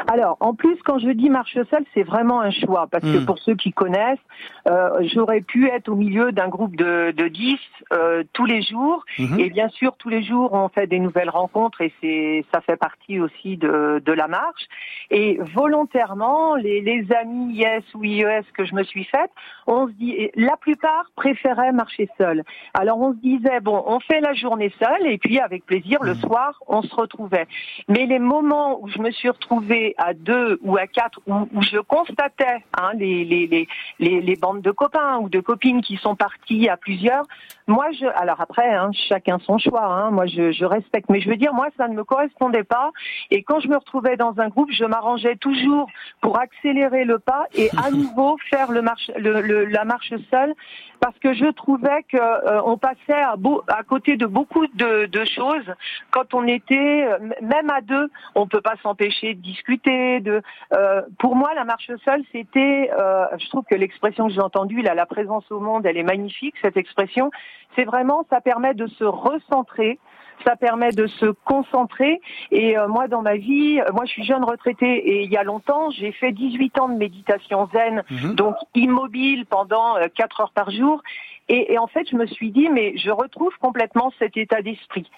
Alors, 0.08 0.38
en 0.40 0.54
plus, 0.54 0.78
quand 0.84 1.00
je 1.00 1.10
dis 1.10 1.30
marche 1.30 1.58
seule, 1.70 1.86
c'est 1.94 2.04
vraiment 2.04 2.42
un 2.42 2.52
choix, 2.52 2.88
parce 2.92 3.04
que 3.04 3.20
hmm. 3.20 3.26
pour 3.26 3.40
ceux 3.40 3.56
qui 3.56 3.74
connaissent, 3.74 4.20
euh, 4.68 4.90
j'aurais 5.14 5.42
pu 5.42 5.68
être 5.68 5.90
au 5.90 5.96
milieu 5.96 6.32
d'un 6.32 6.48
groupe 6.48 6.76
de, 6.76 7.12
de 7.12 7.28
10 7.28 7.58
euh, 7.92 8.24
tous 8.34 8.46
les 8.46 8.62
jours, 8.62 9.04
mhm. 9.18 9.40
et 9.40 9.50
bien 9.50 9.70
sûr, 9.70 9.96
tous 9.98 10.10
les 10.10 10.24
jours, 10.24 10.54
on 10.54 10.70
fait 10.70 10.88
des 10.88 11.00
nouvelles 11.00 11.30
rencontres, 11.30 11.82
et 11.82 11.92
c'est 12.02 12.46
ça 12.54 12.62
fait 12.62 12.78
partie 12.78 13.20
aussi 13.20 13.58
de, 13.58 14.02
de 14.04 14.12
la 14.12 14.28
marche. 14.28 14.64
Et 15.12 15.40
volontairement, 15.54 16.56
les, 16.56 16.82
les 16.82 17.12
amis 17.14 17.60
IS 17.60 17.84
ou 17.96 18.04
IES 18.04 18.44
que 18.56 18.66
je 18.66 18.76
me 18.76 18.84
suis 18.84 19.06
faite, 19.06 19.32
on 19.68 19.88
se 19.88 19.94
dit, 19.94 20.30
la 20.36 20.58
plupart 20.58 21.06
préféraient 21.16 21.72
marcher 21.72 22.10
seul. 22.18 22.44
Alors 22.74 23.00
on 23.00 23.14
se 23.14 23.18
disait, 23.18 23.60
bon, 23.60 23.84
on 23.86 24.00
fait 24.00 24.22
la 24.22 24.34
journée 24.34 24.72
seule, 24.80 25.08
et 25.08 25.18
puis 25.18 25.40
avec 25.40 25.66
plaisir, 25.66 26.04
le 26.04 26.14
hmm. 26.14 26.22
soir, 26.22 26.62
on 26.68 26.82
se 26.82 26.94
retrouvait. 26.94 27.48
Mais 27.88 28.06
les 28.06 28.20
moments 28.20 28.80
où 28.82 28.88
je 28.88 29.00
me 29.00 29.12
suis 29.12 29.30
retrouvée 29.30 29.95
à 29.98 30.14
deux 30.14 30.60
ou 30.62 30.78
à 30.78 30.88
quatre, 30.88 31.20
où, 31.28 31.62
je 31.62 31.80
constatais 31.80 32.64
hein, 32.78 32.92
les, 32.96 33.26
les, 33.26 33.68
les, 34.00 34.22
les, 34.22 34.36
bandes 34.36 34.62
de 34.62 34.72
copains 34.72 35.18
ou 35.18 35.30
de 35.30 35.40
copines 35.40 35.82
qui 35.82 35.98
sont 35.98 36.16
partis 36.16 36.70
à 36.70 36.78
plusieurs, 36.78 37.26
moi, 37.68 37.88
je, 38.00 38.06
alors 38.06 38.42
après, 38.42 38.74
hein, 38.74 38.92
chacun 39.10 39.40
son 39.40 39.58
choix. 39.58 39.86
Hein, 39.86 40.12
moi, 40.12 40.28
je, 40.28 40.52
je, 40.52 40.66
respecte, 40.66 41.10
mais 41.10 41.20
je 41.20 41.30
veux 41.30 41.36
dire, 41.36 41.54
moi, 41.54 41.68
ça 41.78 41.88
ne 41.88 41.96
me 41.96 42.04
correspondait 42.04 42.64
pas. 42.64 42.92
Et 43.32 43.44
quand 43.44 43.60
je 43.60 43.68
me 43.68 43.78
retrouvais 43.78 44.18
dans 44.18 44.40
un 44.40 44.50
groupe, 44.50 44.70
je 44.72 44.86
m'arrangeais 44.86 45.36
toujours 45.36 45.88
pour 46.22 46.40
accélérer 46.40 47.06
le 47.06 47.20
pas 47.20 47.46
et 47.56 47.70
à 47.84 47.90
nouveau 47.92 48.38
faire 48.50 48.72
le 48.72 48.82
marche, 48.82 49.10
le, 49.18 49.66
la 49.66 49.84
marche 49.84 50.14
seule, 50.30 50.54
parce 51.00 51.18
que 51.20 51.34
je 51.34 51.52
trouvais 51.52 52.04
que 52.04 52.18
euh, 52.18 52.62
on 52.66 52.78
passait 52.78 53.14
à, 53.14 53.36
beau, 53.36 53.64
à 53.68 53.84
côté 53.84 54.18
de 54.18 54.26
beaucoup 54.26 54.66
de, 54.68 55.06
de, 55.06 55.26
choses 55.26 55.74
quand 56.12 56.34
on 56.34 56.48
était, 56.48 57.06
euh, 57.06 57.18
même 57.42 57.70
à 57.70 57.82
deux, 57.82 58.10
on 58.36 58.48
peut 58.48 58.62
pas 58.62 58.76
s'empêcher 58.84 59.34
de 59.34 59.42
discuter. 59.42 60.20
De, 60.20 60.42
euh, 60.74 61.02
pour 61.20 61.36
moi, 61.36 61.54
la 61.56 61.64
marche 61.64 61.92
seule, 62.04 62.24
c'était, 62.32 62.92
euh, 62.98 63.26
je 63.40 63.48
trouve 63.50 63.64
que 63.70 63.76
l'expression 63.76 64.28
que 64.28 64.34
j'ai 64.34 64.42
entendue, 64.42 64.82
là, 64.82 64.94
la 64.94 65.06
présence 65.06 65.50
au 65.52 65.60
monde, 65.60 65.86
elle 65.86 65.98
est 65.98 66.04
magnifique, 66.04 66.56
cette 66.62 66.78
expression. 66.78 67.32
C'est 67.76 67.86
vraiment, 67.86 68.26
ça 68.30 68.42
permet 68.42 68.74
de 68.74 68.88
se 68.88 69.04
recentrer 69.04 70.00
ça 70.44 70.56
permet 70.56 70.92
de 70.92 71.08
se 71.08 71.28
concentrer. 71.46 72.22
Et 72.52 72.78
euh, 72.78 72.88
moi, 72.88 73.08
dans 73.08 73.22
ma 73.22 73.36
vie, 73.36 73.80
euh, 73.80 73.92
moi, 73.94 74.06
je 74.06 74.12
suis 74.12 74.26
jeune 74.26 74.44
retraitée 74.44 74.96
et 74.96 75.24
il 75.24 75.32
y 75.32 75.38
a 75.38 75.44
longtemps, 75.44 75.90
j'ai 75.92 76.12
fait 76.12 76.32
18 76.32 76.80
ans 76.80 76.90
de 76.90 76.96
méditation 76.96 77.70
zen, 77.74 78.04
mhm. 78.10 78.36
donc 78.36 78.56
immobile 78.74 79.46
pendant 79.46 79.98
euh, 79.98 80.06
4 80.14 80.42
heures 80.42 80.52
par 80.52 80.72
jour. 80.72 81.02
Et, 81.48 81.74
et 81.74 81.78
en 81.78 81.88
fait, 81.88 82.08
je 82.10 82.16
me 82.16 82.26
suis 82.26 82.52
dit, 82.52 82.70
mais 82.70 82.98
je 82.98 83.12
retrouve 83.12 83.54
complètement 83.60 84.12
cet 84.20 84.36
état 84.38 84.62
d'esprit. 84.62 85.10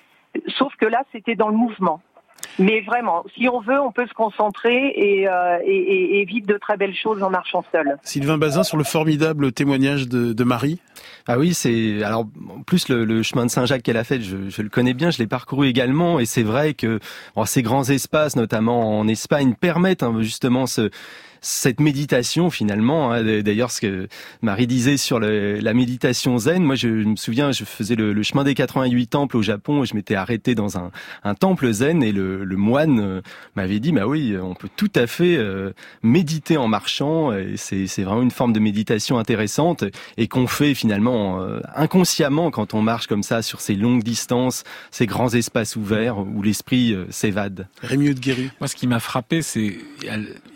Sauf 0.47 0.75
que 0.75 0.85
là, 0.85 1.03
c'était 1.11 1.35
dans 1.35 1.47
le 1.47 1.55
mouvement. 1.55 2.01
Mais 2.59 2.81
vraiment, 2.81 3.23
si 3.35 3.47
on 3.47 3.59
veut, 3.59 3.79
on 3.79 3.91
peut 3.91 4.07
se 4.07 4.13
concentrer 4.13 4.93
et, 4.95 5.27
euh, 5.27 5.59
et, 5.63 6.19
et, 6.19 6.25
vivre 6.25 6.47
de 6.47 6.57
très 6.57 6.75
belles 6.75 6.95
choses 6.95 7.21
en 7.21 7.29
marchant 7.29 7.63
seul. 7.71 7.97
Sylvain 8.03 8.37
Bazin, 8.37 8.63
sur 8.63 8.77
le 8.77 8.83
formidable 8.83 9.51
témoignage 9.51 10.07
de, 10.07 10.33
de 10.33 10.43
Marie. 10.43 10.79
Ah 11.27 11.37
oui, 11.37 11.53
c'est 11.53 12.03
alors 12.03 12.25
en 12.49 12.63
plus 12.63 12.89
le, 12.89 13.05
le 13.05 13.21
chemin 13.21 13.45
de 13.45 13.51
Saint-Jacques 13.51 13.83
qu'elle 13.83 13.97
a 13.97 14.03
fait, 14.03 14.21
je, 14.21 14.49
je, 14.49 14.61
le 14.61 14.69
connais 14.69 14.93
bien, 14.93 15.11
je 15.11 15.19
l'ai 15.19 15.27
parcouru 15.27 15.67
également, 15.67 16.19
et 16.19 16.25
c'est 16.25 16.43
vrai 16.43 16.73
que 16.73 16.99
bon, 17.35 17.45
ces 17.45 17.61
grands 17.61 17.83
espaces, 17.83 18.35
notamment 18.35 18.99
en 18.99 19.07
Espagne, 19.07 19.53
permettent 19.53 20.03
hein, 20.03 20.15
justement 20.21 20.65
ce 20.65 20.89
cette 21.41 21.79
méditation 21.79 22.49
finalement. 22.49 23.11
Hein, 23.11 23.41
D'ailleurs, 23.41 23.71
ce 23.71 23.81
que 23.81 24.07
Marie 24.41 24.67
disait 24.67 24.97
sur 24.97 25.19
le, 25.19 25.59
la 25.59 25.73
méditation 25.73 26.37
zen, 26.37 26.63
moi 26.63 26.75
je, 26.75 26.87
me 26.87 27.15
souviens, 27.15 27.51
je 27.51 27.63
faisais 27.63 27.95
le, 27.95 28.13
le, 28.13 28.23
chemin 28.23 28.43
des 28.43 28.53
88 28.53 29.07
temples 29.07 29.37
au 29.37 29.41
Japon, 29.41 29.83
et 29.83 29.85
je 29.85 29.95
m'étais 29.95 30.15
arrêté 30.15 30.55
dans 30.55 30.77
un, 30.77 30.91
un, 31.23 31.35
temple 31.35 31.71
zen 31.71 32.03
et 32.03 32.11
le, 32.11 32.43
le 32.43 32.57
moine 32.57 32.99
euh, 32.99 33.21
m'avait 33.55 33.79
dit, 33.79 33.91
bah 33.91 34.07
oui, 34.07 34.35
on 34.41 34.53
peut 34.53 34.69
tout 34.75 34.91
à 34.95 35.07
fait 35.07 35.37
euh, 35.37 35.71
méditer 36.03 36.57
en 36.57 36.67
marchant, 36.67 37.33
et 37.33 37.55
c'est 37.57 38.03
vraiment 38.03 38.21
une 38.21 38.31
forme 38.31 38.53
de 38.53 38.59
méditation 38.59 39.17
intéressante 39.17 39.83
et 40.17 40.27
qu'on 40.27 40.47
fait 40.47 40.73
finalement 40.73 41.41
euh, 41.41 41.59
inconsciemment 41.75 42.51
quand 42.51 42.73
on 42.73 42.81
marche 42.81 43.07
comme 43.07 43.23
ça 43.23 43.41
sur 43.41 43.61
ces 43.61 43.75
longues 43.75 44.03
distances, 44.03 44.63
ces 44.91 45.05
grands 45.05 45.33
espaces 45.33 45.75
ouverts 45.75 46.19
où 46.19 46.41
l'esprit 46.41 46.95
s'évade. 47.09 47.67
Rémi 47.81 48.13
de 48.13 48.19
Guéry. 48.19 48.49
Moi, 48.59 48.67
ce 48.67 48.75
qui 48.75 48.87
m'a 48.87 48.99
frappé, 48.99 49.41
c'est 49.41 49.77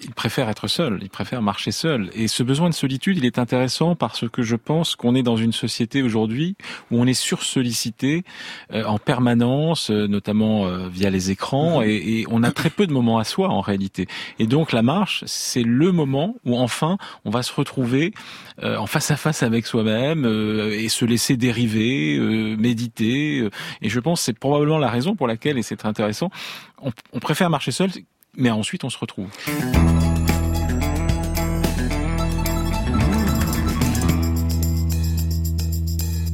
il 0.03 0.13
préfère 0.15 0.49
être 0.49 0.67
seul, 0.71 0.99
il 1.01 1.09
préfère 1.09 1.41
marcher 1.41 1.71
seul. 1.71 2.09
Et 2.13 2.27
ce 2.27 2.41
besoin 2.41 2.69
de 2.69 2.73
solitude, 2.73 3.17
il 3.17 3.25
est 3.25 3.37
intéressant 3.37 3.95
parce 3.95 4.27
que 4.29 4.41
je 4.41 4.55
pense 4.55 4.95
qu'on 4.95 5.13
est 5.13 5.23
dans 5.23 5.35
une 5.35 5.51
société 5.51 6.01
aujourd'hui 6.01 6.55
où 6.89 6.99
on 6.99 7.05
est 7.05 7.13
sursollicité 7.13 8.23
euh, 8.71 8.85
en 8.85 8.97
permanence, 8.97 9.91
euh, 9.91 10.07
notamment 10.07 10.65
euh, 10.65 10.87
via 10.89 11.09
les 11.09 11.29
écrans, 11.29 11.81
mhm. 11.81 11.87
et, 11.87 12.25
on 12.29 12.43
a 12.43 12.51
très 12.51 12.69
peu 12.69 12.87
de 12.87 12.93
moments 12.93 13.19
à 13.19 13.23
soi 13.23 13.49
en 13.49 13.61
réalité. 13.61 14.07
Et 14.39 14.47
donc 14.47 14.71
la 14.71 14.81
marche, 14.81 15.23
c'est 15.27 15.63
le 15.63 15.91
moment 15.91 16.35
où 16.45 16.57
enfin 16.57 16.97
on 17.25 17.29
va 17.29 17.43
se 17.43 17.53
retrouver 17.53 18.13
en 18.63 18.85
face 18.85 19.09
à 19.09 19.17
face 19.17 19.41
avec 19.41 19.65
soi-même 19.65 20.23
et 20.25 20.87
se 20.87 21.03
laisser 21.03 21.35
dériver, 21.35 22.19
méditer. 22.57 23.49
et 23.81 23.89
je 23.89 23.99
pense 23.99 24.19
que 24.19 24.25
c'est 24.25 24.39
probablement 24.39 24.77
la 24.77 24.89
raison 24.89 25.15
pour 25.15 25.27
laquelle, 25.27 25.57
et 25.57 25.63
c'est 25.63 25.75
très 25.75 25.89
intéressant, 25.89 26.29
on, 26.81 26.91
on 27.11 27.19
préfère 27.19 27.49
marcher 27.49 27.71
seul, 27.71 27.89
mais 28.37 28.51
ensuite 28.51 28.83
on 28.83 28.89
se 28.89 28.99
retrouve. 28.99 29.29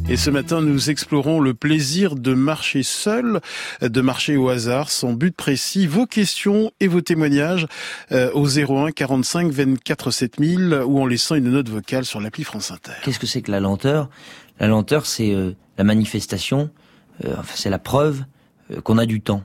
Et 0.09 0.15
ce 0.15 0.29
matin, 0.29 0.61
nous 0.61 0.89
explorons 0.89 1.41
le 1.41 1.53
plaisir 1.53 2.15
de 2.15 2.33
marcher 2.33 2.81
seul, 2.81 3.41
de 3.81 3.99
marcher 3.99 4.37
au 4.37 4.47
hasard, 4.47 4.89
sans 4.89 5.11
but 5.11 5.35
précis. 5.35 5.85
Vos 5.85 6.05
questions 6.05 6.71
et 6.79 6.87
vos 6.87 7.01
témoignages 7.01 7.67
euh, 8.13 8.31
au 8.33 8.47
01 8.47 8.91
45 8.91 9.51
24 9.51 10.11
7000 10.11 10.81
ou 10.85 11.01
en 11.01 11.05
laissant 11.05 11.35
une 11.35 11.51
note 11.51 11.67
vocale 11.67 12.05
sur 12.05 12.21
l'appli 12.21 12.45
France 12.45 12.71
Inter. 12.71 12.93
Qu'est-ce 13.03 13.19
que 13.19 13.27
c'est 13.27 13.41
que 13.41 13.51
la 13.51 13.59
lenteur? 13.59 14.09
La 14.61 14.67
lenteur, 14.67 15.05
c'est 15.05 15.33
euh, 15.33 15.51
la 15.77 15.83
manifestation, 15.83 16.69
euh, 17.25 17.33
enfin, 17.37 17.53
c'est 17.55 17.69
la 17.69 17.79
preuve 17.79 18.23
qu'on 18.83 18.97
a 18.97 19.05
du 19.05 19.19
temps. 19.19 19.43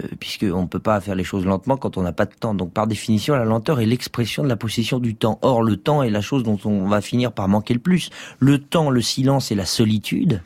Euh, 0.00 0.08
puisqu'on 0.18 0.62
ne 0.62 0.66
peut 0.66 0.80
pas 0.80 1.00
faire 1.00 1.14
les 1.14 1.24
choses 1.24 1.46
lentement 1.46 1.76
quand 1.76 1.96
on 1.96 2.02
n'a 2.02 2.12
pas 2.12 2.26
de 2.26 2.34
temps. 2.34 2.54
Donc 2.54 2.72
par 2.72 2.86
définition, 2.86 3.34
la 3.34 3.44
lenteur 3.44 3.80
est 3.80 3.86
l'expression 3.86 4.42
de 4.42 4.48
la 4.48 4.56
possession 4.56 4.98
du 4.98 5.14
temps. 5.14 5.38
Or, 5.42 5.62
le 5.62 5.76
temps 5.76 6.02
est 6.02 6.10
la 6.10 6.20
chose 6.20 6.42
dont 6.42 6.58
on 6.64 6.86
va 6.88 7.00
finir 7.00 7.32
par 7.32 7.48
manquer 7.48 7.72
le 7.72 7.80
plus. 7.80 8.10
Le 8.40 8.58
temps, 8.58 8.90
le 8.90 9.00
silence 9.00 9.52
et 9.52 9.54
la 9.54 9.64
solitude, 9.64 10.42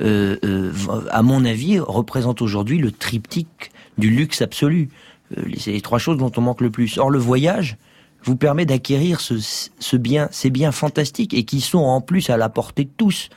euh, 0.00 0.36
euh, 0.44 0.72
à 1.10 1.22
mon 1.22 1.44
avis, 1.44 1.78
représentent 1.78 2.42
aujourd'hui 2.42 2.78
le 2.78 2.92
triptyque 2.92 3.72
du 3.98 4.10
luxe 4.10 4.42
absolu. 4.42 4.90
c'est 5.56 5.72
les 5.72 5.80
trois 5.80 5.98
choses 5.98 6.18
dont 6.18 6.32
on 6.36 6.42
manque 6.42 6.60
le 6.60 6.70
plus. 6.70 6.98
Or, 6.98 7.10
le 7.10 7.18
voyage 7.18 7.78
vous 8.24 8.36
permet 8.36 8.66
d'acquérir 8.66 9.20
ce, 9.20 9.34
ce 9.78 9.96
bien, 9.96 10.28
ces 10.30 10.50
biens 10.50 10.70
fantastiques 10.70 11.34
et 11.34 11.44
qui 11.44 11.60
sont 11.60 11.78
en 11.78 12.00
plus 12.00 12.30
à 12.30 12.36
la 12.36 12.48
portée 12.48 12.84
de 12.84 12.90
tous. 12.96 13.30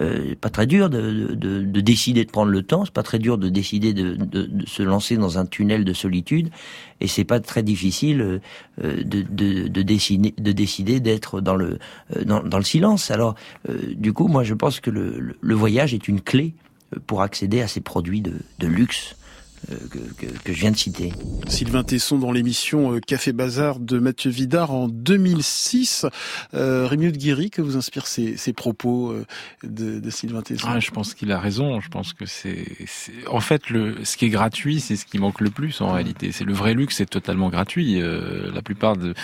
Euh, 0.00 0.34
pas 0.40 0.50
très 0.50 0.66
dur 0.66 0.90
de, 0.90 1.34
de, 1.34 1.62
de, 1.62 1.80
décider 1.80 2.24
de 2.24 2.30
prendre 2.30 2.52
le 2.52 2.62
temps, 2.62 2.84
c'est 2.84 2.94
pas 2.94 3.02
très 3.02 3.18
dur 3.18 3.36
de 3.36 3.48
décider 3.48 3.92
de, 3.92 4.14
de, 4.14 4.48
se 4.66 4.82
lancer 4.82 5.16
dans 5.16 5.38
un 5.38 5.46
tunnel 5.46 5.84
de 5.84 5.92
solitude, 5.92 6.50
et 7.00 7.08
c'est 7.08 7.24
pas 7.24 7.40
très 7.40 7.64
difficile 7.64 8.40
euh, 8.82 9.02
de, 9.02 9.22
de, 9.22 9.82
décider 9.82 10.34
de 10.38 10.52
décider 10.52 11.00
d'être 11.00 11.40
dans 11.40 11.56
le 11.56 11.78
euh, 12.16 12.24
dans, 12.24 12.42
dans, 12.42 12.58
le 12.58 12.64
silence. 12.64 13.10
Alors, 13.10 13.34
du 13.96 14.12
coup, 14.12 14.28
moi, 14.28 14.44
je 14.44 14.54
pense 14.54 14.78
que 14.78 14.90
le, 14.90 15.36
le 15.40 15.54
voyage 15.54 15.94
est 15.94 16.06
une 16.06 16.20
clé 16.20 16.54
pour 17.06 17.22
accéder 17.22 17.60
à 17.60 17.66
ces 17.68 17.80
produits 17.80 18.20
de 18.22 18.66
luxe 18.66 19.16
euh, 19.70 19.76
que, 20.18 20.26
que, 20.26 20.52
je 20.52 20.60
viens 20.60 20.70
de 20.70 20.76
citer. 20.76 21.12
Sylvain 21.46 21.84
Tesson 21.84 22.18
dans 22.18 22.32
l'émission 22.32 22.92
euh, 22.94 23.00
Café 23.00 23.32
Bazar 23.32 23.78
de 23.78 23.98
Mathieu 23.98 24.30
Vidard 24.30 24.70
en 24.72 24.88
2006. 24.88 26.06
Euh, 26.54 26.86
Rémi 26.86 27.10
de 27.12 27.16
Guéry, 27.16 27.50
que 27.50 27.62
vous 27.62 27.76
inspire 27.76 28.06
ces, 28.06 28.36
ces 28.36 28.52
propos 28.52 29.10
euh, 29.10 29.26
de, 29.62 30.00
de, 30.00 30.10
Sylvain 30.10 30.42
Tesson? 30.42 30.68
Ah, 30.70 30.80
Je 30.80 30.90
pense 30.90 31.14
qu'il 31.14 31.32
a 31.32 31.38
raison. 31.38 31.80
Je 31.80 31.88
pense 31.88 32.12
que 32.12 32.26
c'est, 32.26 32.66
en 33.30 33.40
fait 33.40 33.70
le 33.70 34.04
ce 34.04 34.16
qui 34.16 34.26
est 34.26 34.30
gratuit, 34.30 34.80
c'est 34.80 34.96
ce 34.96 35.04
qui 35.04 35.18
manque 35.18 35.40
le 35.40 35.50
plus 35.50 35.80
en 35.80 35.92
réalité. 35.92 36.32
C'est 36.32 36.44
le 36.44 36.52
vrai 36.52 36.74
luxe, 36.74 36.96
c'est 36.96 37.10
totalement 37.10 37.48
gratuit. 37.48 38.00
Euh, 38.00 38.50
la 38.52 38.62
plupart 38.62 38.96
de, 38.96 39.14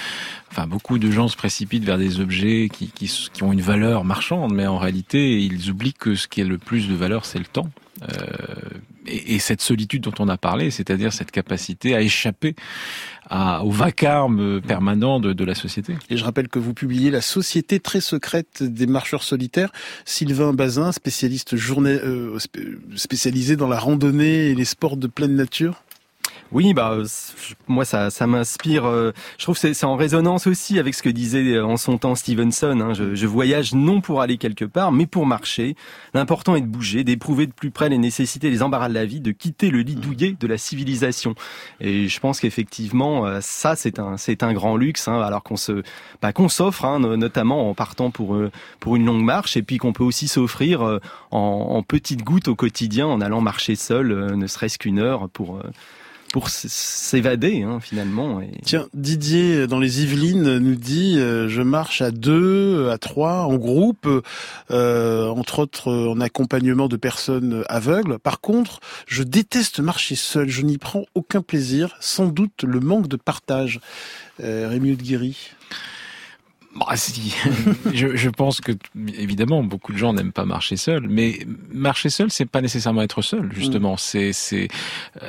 enfin 0.51 0.67
beaucoup 0.67 0.99
de 0.99 1.11
gens 1.11 1.29
se 1.29 1.37
précipitent 1.37 1.85
vers 1.85 1.99
des 1.99 2.21
objets 2.21 2.69
qui, 2.73 2.89
qui, 2.89 3.07
qui 3.33 3.43
ont 3.43 3.53
une 3.53 3.63
valeur 3.63 4.05
marchande, 4.05 4.53
mais 4.53 4.67
en 4.67 4.79
réalité 4.79 5.41
ils 5.41 5.71
oublient 5.71 5.95
que 5.95 6.15
ce 6.15 6.29
qui 6.29 6.41
a 6.41 6.45
le 6.45 6.59
plus 6.59 6.89
de 6.89 6.95
valeur, 6.95 7.25
c'est 7.25 7.39
le 7.39 7.47
temps. 7.47 7.69
Euh, 8.03 8.07
et, 9.07 9.35
et, 9.35 9.39
cette 9.39 9.61
solitude 9.61 10.03
dont 10.03 10.15
on 10.19 10.29
a 10.29 10.37
parlé, 10.37 10.71
c'est-à-dire 10.71 11.13
cette 11.13 11.31
capacité 11.31 11.95
à 11.95 12.01
échapper 12.01 12.55
à, 13.29 13.65
au 13.65 13.71
vacarme 13.71 14.61
permanent 14.61 15.21
de, 15.21 15.33
de, 15.33 15.45
la 15.45 15.55
société. 15.55 15.95
Et 16.11 16.17
je 16.17 16.25
rappelle 16.25 16.49
que 16.49 16.59
vous 16.59 16.75
publiez 16.75 17.11
La 17.11 17.21
Société 17.21 17.81
très 17.81 18.01
secrète 18.01 18.63
des 18.63 18.87
marcheurs 18.87 19.23
solitaires. 19.23 19.71
Sylvain 20.05 20.53
Bazin, 20.53 20.93
spécialiste 20.93 21.57
journée, 21.57 21.99
euh, 22.03 22.39
spécialisé 22.97 23.57
dans 23.57 23.69
la 23.69 23.79
randonnée 23.79 24.51
et 24.51 24.55
les 24.55 24.65
sports 24.65 24.97
de 24.97 25.07
pleine 25.07 25.35
nature. 25.35 25.83
Oui, 26.55 26.73
bah 26.73 26.97
moi 27.67 27.85
ça, 27.85 28.11
ça 28.11 28.29
m'inspire. 28.29 28.85
Euh, 28.85 29.11
je 29.39 29.43
trouve 29.43 29.61
que 29.61 29.73
c'est 29.73 29.85
en 29.85 29.97
résonance 29.97 30.47
aussi 30.47 30.79
avec 30.79 30.95
ce 30.95 31.03
que 31.03 31.09
disait 31.09 31.59
en 31.59 31.77
son 31.77 31.99
temps 31.99 32.15
Stevenson. 32.15 32.81
Hein. 32.81 32.95
Je, 32.95 33.17
je, 33.17 33.27
voyage 33.27 33.75
non 33.75 34.01
pour 34.01 34.21
aller 34.21 34.39
quelque 34.39 34.65
part, 34.65 34.93
mais 34.93 35.07
pour 35.07 35.27
marcher. 35.27 35.75
L'important 36.15 36.55
est 36.55 36.61
de 36.61 36.69
bouger, 36.69 37.03
d'éprouver 37.03 37.49
de 37.49 37.53
plus 37.53 37.73
près 37.73 37.89
les 37.89 37.99
nécessités, 37.99 38.51
les 38.51 38.63
embarras 38.63 38.89
de 38.89 38.95
la 38.95 39.05
vie, 39.05 39.19
de 39.19 39.33
quitter 39.33 39.69
le 39.69 39.81
lit 39.81 39.97
douillet 39.97 40.37
de 40.39 40.47
la 40.47 40.57
civilisation. 40.57 41.35
Et 41.81 42.07
je 42.07 42.21
pense 42.21 42.39
qu'effectivement, 42.39 43.27
euh, 43.27 43.41
ça 43.43 43.75
c'est 43.75 43.99
un 43.99 44.17
c'est 44.17 44.45
un 44.45 44.53
grand 44.53 44.77
luxe. 44.77 45.09
Hein, 45.09 45.21
alors 45.21 45.43
qu'on 45.43 45.57
se 45.57 45.83
bah, 46.23 46.33
qu'on 46.33 46.49
s'offre, 46.49 46.85
hein, 46.85 47.01
notamment 47.01 47.69
en 47.69 47.75
partant 47.75 48.13
pour 48.13 48.37
euh, 48.37 48.53
pour 48.79 48.95
une 48.95 49.05
longue 49.05 49.25
marche, 49.25 49.57
et 49.57 49.63
puis 49.63 49.79
qu'on 49.79 49.93
peut 49.93 50.05
aussi 50.05 50.29
s'offrir 50.29 51.01
en, 51.33 51.39
en 51.41 51.83
petites 51.83 52.23
gouttes 52.23 52.47
au 52.47 52.55
quotidien 52.55 53.09
en 53.09 53.21
allant 53.21 53.41
marcher 53.41 53.75
seul, 53.75 54.37
ne 54.37 54.47
serait-ce 54.47 54.79
qu'une 54.79 55.01
heure 55.01 55.29
pour 55.31 55.61
pour 56.35 56.49
s'évader 56.49 57.63
hein, 57.63 57.79
finalement. 57.79 58.43
Tiens, 58.65 58.89
Didier 58.93 59.69
dans 59.69 59.79
les 59.79 60.03
Yvelines 60.03 60.59
nous 60.59 60.75
dit 60.75 61.15
euh, 61.17 61.49
je 61.49 61.63
marche 61.63 62.03
à 62.03 62.11
deux, 62.11 62.91
à 62.91 62.99
trois, 62.99 63.43
en 63.43 63.55
groupe, 63.55 64.09
euh, 64.73 65.29
entre 65.29 65.61
autres 65.61 65.93
en 65.93 66.21
accompagnement 66.21 66.89
de 66.89 66.97
personnes 66.97 67.63
aveugles. 67.69 68.19
Par 68.19 68.41
contre, 68.41 68.81
je 69.07 69.23
déteste 69.23 69.79
marcher 69.79 70.17
seul. 70.17 70.49
Je 70.49 70.63
n'y 70.63 70.77
prends 70.77 71.05
aucun 71.15 71.41
plaisir. 71.41 71.95
Sans 72.01 72.27
doute 72.27 72.65
le 72.65 72.81
manque 72.81 73.07
de 73.07 73.17
partage. 73.17 73.79
Euh, 74.43 74.67
Rémi 74.69 74.97
Guéry. 74.97 75.53
Bah, 76.75 76.97
si. 76.97 77.35
je, 77.93 78.17
je, 78.17 78.31
pense 78.31 78.61
que 78.61 78.73
évidemment 79.17 79.63
beaucoup 79.63 79.93
de 79.93 79.99
gens 79.99 80.13
n'aiment 80.13 80.33
pas 80.33 80.45
marcher 80.45 80.77
seul, 80.77 81.07
mais 81.09 81.39
marcher 81.73 82.11
seul, 82.11 82.31
c'est 82.31 82.47
pas 82.47 82.61
nécessairement 82.61 83.03
être 83.03 83.23
seul. 83.23 83.51
Justement, 83.53 83.95
mm. 83.95 83.99
c'est 83.99 84.33
c'est 84.33 84.69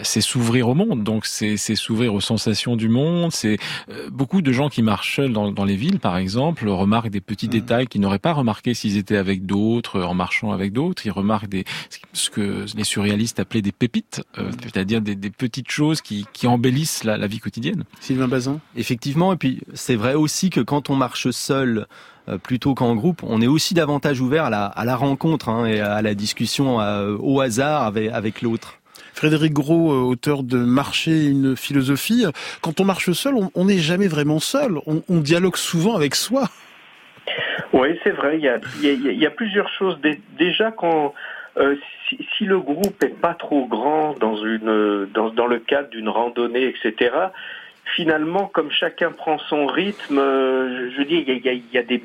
c'est 0.01 0.21
s'ouvrir 0.21 0.67
au 0.69 0.73
monde. 0.73 1.03
Donc 1.03 1.25
c'est 1.25 1.57
c'est 1.57 1.75
s'ouvrir 1.75 2.13
aux 2.13 2.21
sensations 2.21 2.75
du 2.75 2.89
monde. 2.89 3.31
C'est 3.31 3.57
euh, 3.89 4.09
beaucoup 4.09 4.41
de 4.41 4.51
gens 4.51 4.69
qui 4.69 4.81
marchent 4.81 5.17
seuls 5.17 5.33
dans, 5.33 5.51
dans 5.51 5.65
les 5.65 5.75
villes, 5.75 5.99
par 5.99 6.17
exemple, 6.17 6.67
remarquent 6.67 7.09
des 7.09 7.21
petits 7.21 7.47
mm. 7.47 7.51
détails 7.51 7.87
qu'ils 7.87 8.01
n'auraient 8.01 8.19
pas 8.19 8.33
remarqué 8.33 8.73
s'ils 8.73 8.97
étaient 8.97 9.17
avec 9.17 9.45
d'autres, 9.45 10.01
en 10.01 10.15
marchant 10.15 10.51
avec 10.51 10.73
d'autres. 10.73 11.05
Ils 11.05 11.11
remarquent 11.11 11.49
des 11.49 11.65
ce 12.13 12.29
que 12.29 12.65
les 12.75 12.83
surréalistes 12.83 13.39
appelaient 13.39 13.61
des 13.61 13.71
pépites, 13.71 14.23
euh, 14.39 14.49
mm. 14.49 14.57
c'est-à-dire 14.63 15.01
des, 15.01 15.15
des, 15.15 15.29
petites 15.29 15.69
choses 15.69 16.01
qui 16.01 16.25
qui 16.33 16.47
embellissent 16.47 17.03
la, 17.03 17.17
la 17.17 17.27
vie 17.27 17.39
quotidienne. 17.39 17.83
Sylvain 17.99 18.27
Bazin? 18.27 18.59
Effectivement, 18.75 19.31
et 19.33 19.37
puis 19.37 19.61
c'est 19.75 19.95
vrai 19.95 20.15
aussi 20.15 20.49
que 20.49 20.61
quand 20.61 20.89
on 20.89 20.95
marche 20.95 21.29
seul 21.35 21.85
euh, 22.27 22.37
plutôt 22.37 22.73
qu'en 22.73 22.95
groupe, 22.95 23.21
on 23.23 23.41
est 23.41 23.47
aussi 23.47 23.73
davantage 23.73 24.19
ouvert 24.21 24.45
à 24.45 24.49
la, 24.49 24.65
à 24.65 24.85
la 24.85 24.95
rencontre 24.95 25.49
hein, 25.49 25.65
et 25.65 25.79
à 25.79 26.01
la 26.01 26.15
discussion 26.15 26.81
euh, 26.81 27.15
au 27.19 27.39
hasard 27.41 27.83
avec, 27.83 28.11
avec 28.11 28.41
l'autre. 28.41 28.79
Frédéric 29.13 29.53
Gros, 29.53 29.93
euh, 29.93 30.01
auteur 30.01 30.43
de 30.43 30.57
Marcher 30.57 31.25
une 31.25 31.55
philosophie, 31.55 32.25
quand 32.61 32.81
on 32.81 32.85
marche 32.85 33.11
seul, 33.11 33.35
on 33.53 33.65
n'est 33.65 33.77
jamais 33.77 34.07
vraiment 34.07 34.39
seul, 34.39 34.77
on, 34.87 35.03
on, 35.07 35.19
dialogue 35.19 35.55
souvent 35.55 35.95
avec 35.95 36.15
soi. 36.15 36.49
Oui, 37.71 37.97
c'est 38.03 38.11
vrai, 38.11 38.37
il 38.37 38.43
y 38.43 38.49
a, 38.49 38.59
il 38.81 39.19
y 39.19 39.25
a, 39.25 39.31
plusieurs 39.31 39.69
choses. 39.69 39.97
Déjà, 40.37 40.71
quand, 40.71 41.13
euh, 41.57 41.75
si, 42.09 42.17
si, 42.37 42.45
le 42.45 42.59
groupe 42.59 43.01
est 43.03 43.19
pas 43.19 43.33
trop 43.33 43.65
grand 43.67 44.15
dans, 44.19 44.35
une, 44.35 45.07
dans, 45.13 45.29
dans 45.29 45.47
le 45.47 45.59
cadre 45.59 45.89
d'une 45.89 46.09
randonnée, 46.09 46.65
etc., 46.65 47.11
finalement, 47.95 48.47
comme 48.47 48.71
chacun 48.71 49.11
prend 49.11 49.37
son 49.39 49.67
rythme, 49.67 50.17
euh, 50.17 50.91
je 50.97 51.01
dis, 51.03 51.23
il 51.27 51.73
y 51.73 51.77
a, 51.77 51.83
des 51.83 52.01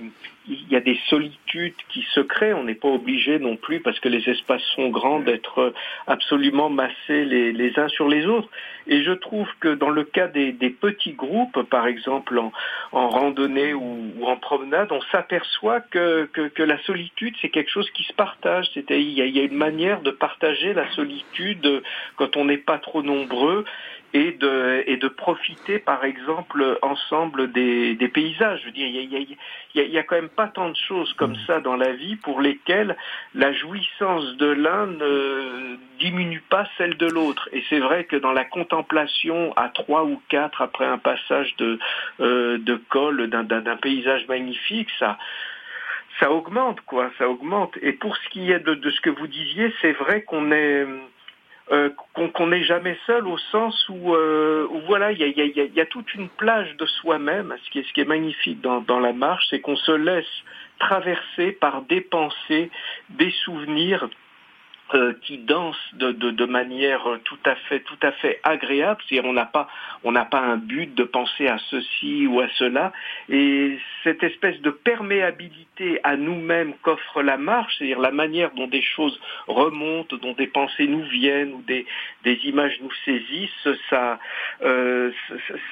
il 0.49 0.69
y 0.69 0.77
a 0.77 0.81
des 0.81 0.99
solitudes 1.09 1.75
qui 1.89 2.05
se 2.15 2.21
créent. 2.21 2.55
On 2.55 2.65
n'est 2.65 2.75
pas 2.75 2.89
obligé 2.89 3.39
non 3.39 3.57
plus, 3.57 3.81
parce 3.81 3.99
que 4.01 4.09
les 4.09 4.29
espaces 4.29 4.63
sont 4.75 4.89
grands, 4.89 5.21
d'être 5.21 5.73
absolument 6.07 6.71
massés 6.71 7.25
les, 7.25 7.79
uns 7.79 7.89
sur 7.89 8.09
les 8.09 8.27
autres. 8.27 8.49
Et 8.87 9.03
je 9.03 9.13
trouve 9.13 9.49
que 9.61 9.75
dans 9.75 9.91
le 9.91 10.05
cas 10.05 10.27
des, 10.27 10.53
petits 10.53 11.13
groupes, 11.13 11.63
par 11.63 11.87
exemple 11.87 12.39
en, 12.39 13.09
randonnée 13.09 13.75
ou, 13.75 14.13
en 14.25 14.37
promenade, 14.37 14.91
on 14.91 15.01
s'aperçoit 15.13 15.81
que, 15.81 16.29
la 16.59 16.79
solitude, 16.83 17.35
c'est 17.41 17.51
quelque 17.51 17.71
chose 17.71 17.91
qui 17.91 18.05
se 18.05 18.13
partage. 18.13 18.69
C'est 18.75 18.91
il 18.91 19.19
il 19.21 19.37
y 19.37 19.41
a 19.41 19.45
une 19.45 19.57
manière 19.57 20.01
de 20.01 20.11
partager 20.11 20.73
la 20.73 20.91
solitude 20.93 21.83
quand 22.17 22.37
on 22.37 22.47
n'est 22.47 22.59
pas 22.59 22.79
trop 22.79 23.03
nombreux 23.03 23.65
et 24.13 24.33
de, 24.33 24.83
et 24.87 24.97
de 24.97 25.09
profiter, 25.09 25.79
par 25.79 26.05
exemple, 26.05 26.79
ensemble 26.83 27.53
des, 27.53 27.95
des 27.95 28.09
paysages. 28.09 28.61
Je 28.61 28.67
veux 28.67 28.73
dire, 28.73 28.87
il 28.87 29.13
y 29.13 29.17
a, 29.17 29.21
y, 29.75 29.81
a, 29.81 29.85
y 29.85 29.99
a 29.99 30.03
quand 30.03 30.17
même 30.17 30.29
pas 30.29 30.49
tant 30.49 30.69
de 30.69 30.77
choses 30.77 31.13
comme 31.15 31.33
mmh. 31.33 31.47
ça 31.47 31.61
dans 31.61 31.77
la 31.77 31.93
vie 31.93 32.17
pour 32.17 32.41
lesquelles 32.41 32.97
la 33.35 33.53
jouissance 33.53 34.37
de 34.37 34.47
l'un 34.47 34.87
ne 34.87 35.77
diminue 35.99 36.43
pas 36.49 36.67
celle 36.77 36.97
de 36.97 37.07
l'autre. 37.07 37.49
Et 37.53 37.63
c'est 37.69 37.81
vrai 37.81 38.05
que 38.05 38.17
dans 38.17 38.33
la 38.33 38.45
contemplation 38.45 39.53
à 39.57 39.69
trois 39.69 40.05
ou 40.05 40.21
quatre 40.29 40.63
après 40.63 40.87
un 40.87 40.99
passage 40.99 41.55
de, 41.57 41.79
euh, 42.21 42.59
de 42.59 42.75
col 42.89 43.29
d'un 43.29 43.77
paysage 43.77 44.27
magnifique, 44.29 44.89
ça 44.99 45.19
ça 46.19 46.31
augmente 46.31 46.81
quoi, 46.83 47.11
ça 47.17 47.31
augmente. 47.31 47.79
Et 47.81 47.93
pour 47.93 48.15
ce 48.17 48.29
qui 48.29 48.51
est 48.51 48.59
de, 48.59 48.75
de 48.75 48.91
ce 48.91 49.01
que 49.01 49.09
vous 49.09 49.27
disiez, 49.27 49.73
c'est 49.81 49.93
vrai 49.93 50.23
qu'on 50.23 50.53
est 50.53 50.87
euh, 51.73 51.91
qu'on 52.35 52.49
n'est 52.49 52.65
jamais 52.65 52.99
seul 53.07 53.27
au 53.27 53.39
sens 53.39 53.89
où, 53.89 54.15
euh, 54.15 54.67
voilà, 54.87 55.13
il 55.13 55.21
y 55.21 55.81
a, 55.81 55.87
toute 55.87 56.13
une 56.15 56.29
plage 56.29 56.77
de 56.77 56.87
soi-même. 56.87 57.55
Ce 57.65 57.71
qui 57.71 58.01
est, 58.01 58.05
magnifique 58.05 58.61
dans 58.61 59.01
la 59.01 59.13
marche, 59.13 59.47
c'est 59.51 59.61
qu'on 59.61 59.77
se 59.77 59.93
laisse 59.93 60.27
traverser 60.81 61.53
par 61.53 61.83
des 61.83 62.01
pensées, 62.01 62.71
des 63.11 63.31
souvenirs, 63.45 64.09
euh, 64.95 65.15
qui 65.23 65.39
dansent 65.39 65.77
de, 65.95 66.13
de, 66.13 66.31
de, 66.31 66.45
manière 66.45 67.07
tout 67.25 67.39
à 67.45 67.55
fait 67.55 67.81
tout 67.81 67.99
à 68.03 68.13
fait 68.13 68.41
agréable. 68.43 69.01
C'est-à-dire 69.09 69.29
on 69.29 69.33
n'a 69.33 69.47
pas 69.47 69.69
on 70.05 70.13
n'a 70.13 70.25
pas 70.25 70.41
un 70.41 70.57
but 70.57 70.95
de 70.95 71.05
penser 71.05 71.47
à 71.47 71.59
ceci 71.71 72.27
ou 72.27 72.41
à 72.41 72.49
cela. 72.59 72.93
Et 73.29 73.79
cette 74.03 74.23
espèce 74.23 74.61
de 74.61 74.71
perméabilité 74.71 76.01
à 76.03 76.17
nous-mêmes 76.17 76.75
qu'offre 76.83 77.23
la 77.23 77.37
marche, 77.37 77.77
c'est-à-dire 77.79 78.01
la 78.01 78.11
manière 78.11 78.51
dont 78.53 78.67
des 78.67 78.83
choses 78.83 79.21
remontent, 79.47 80.17
dont 80.17 80.33
des 80.33 80.47
pensées 80.47 80.87
nous 80.87 81.05
viennent 81.05 81.53
ou 81.53 81.63
des, 81.63 81.87
des 82.25 82.39
images 82.45 82.79
nous 82.81 82.93
saisissent, 83.05 83.69
ça 83.89 84.19
euh, 84.63 85.13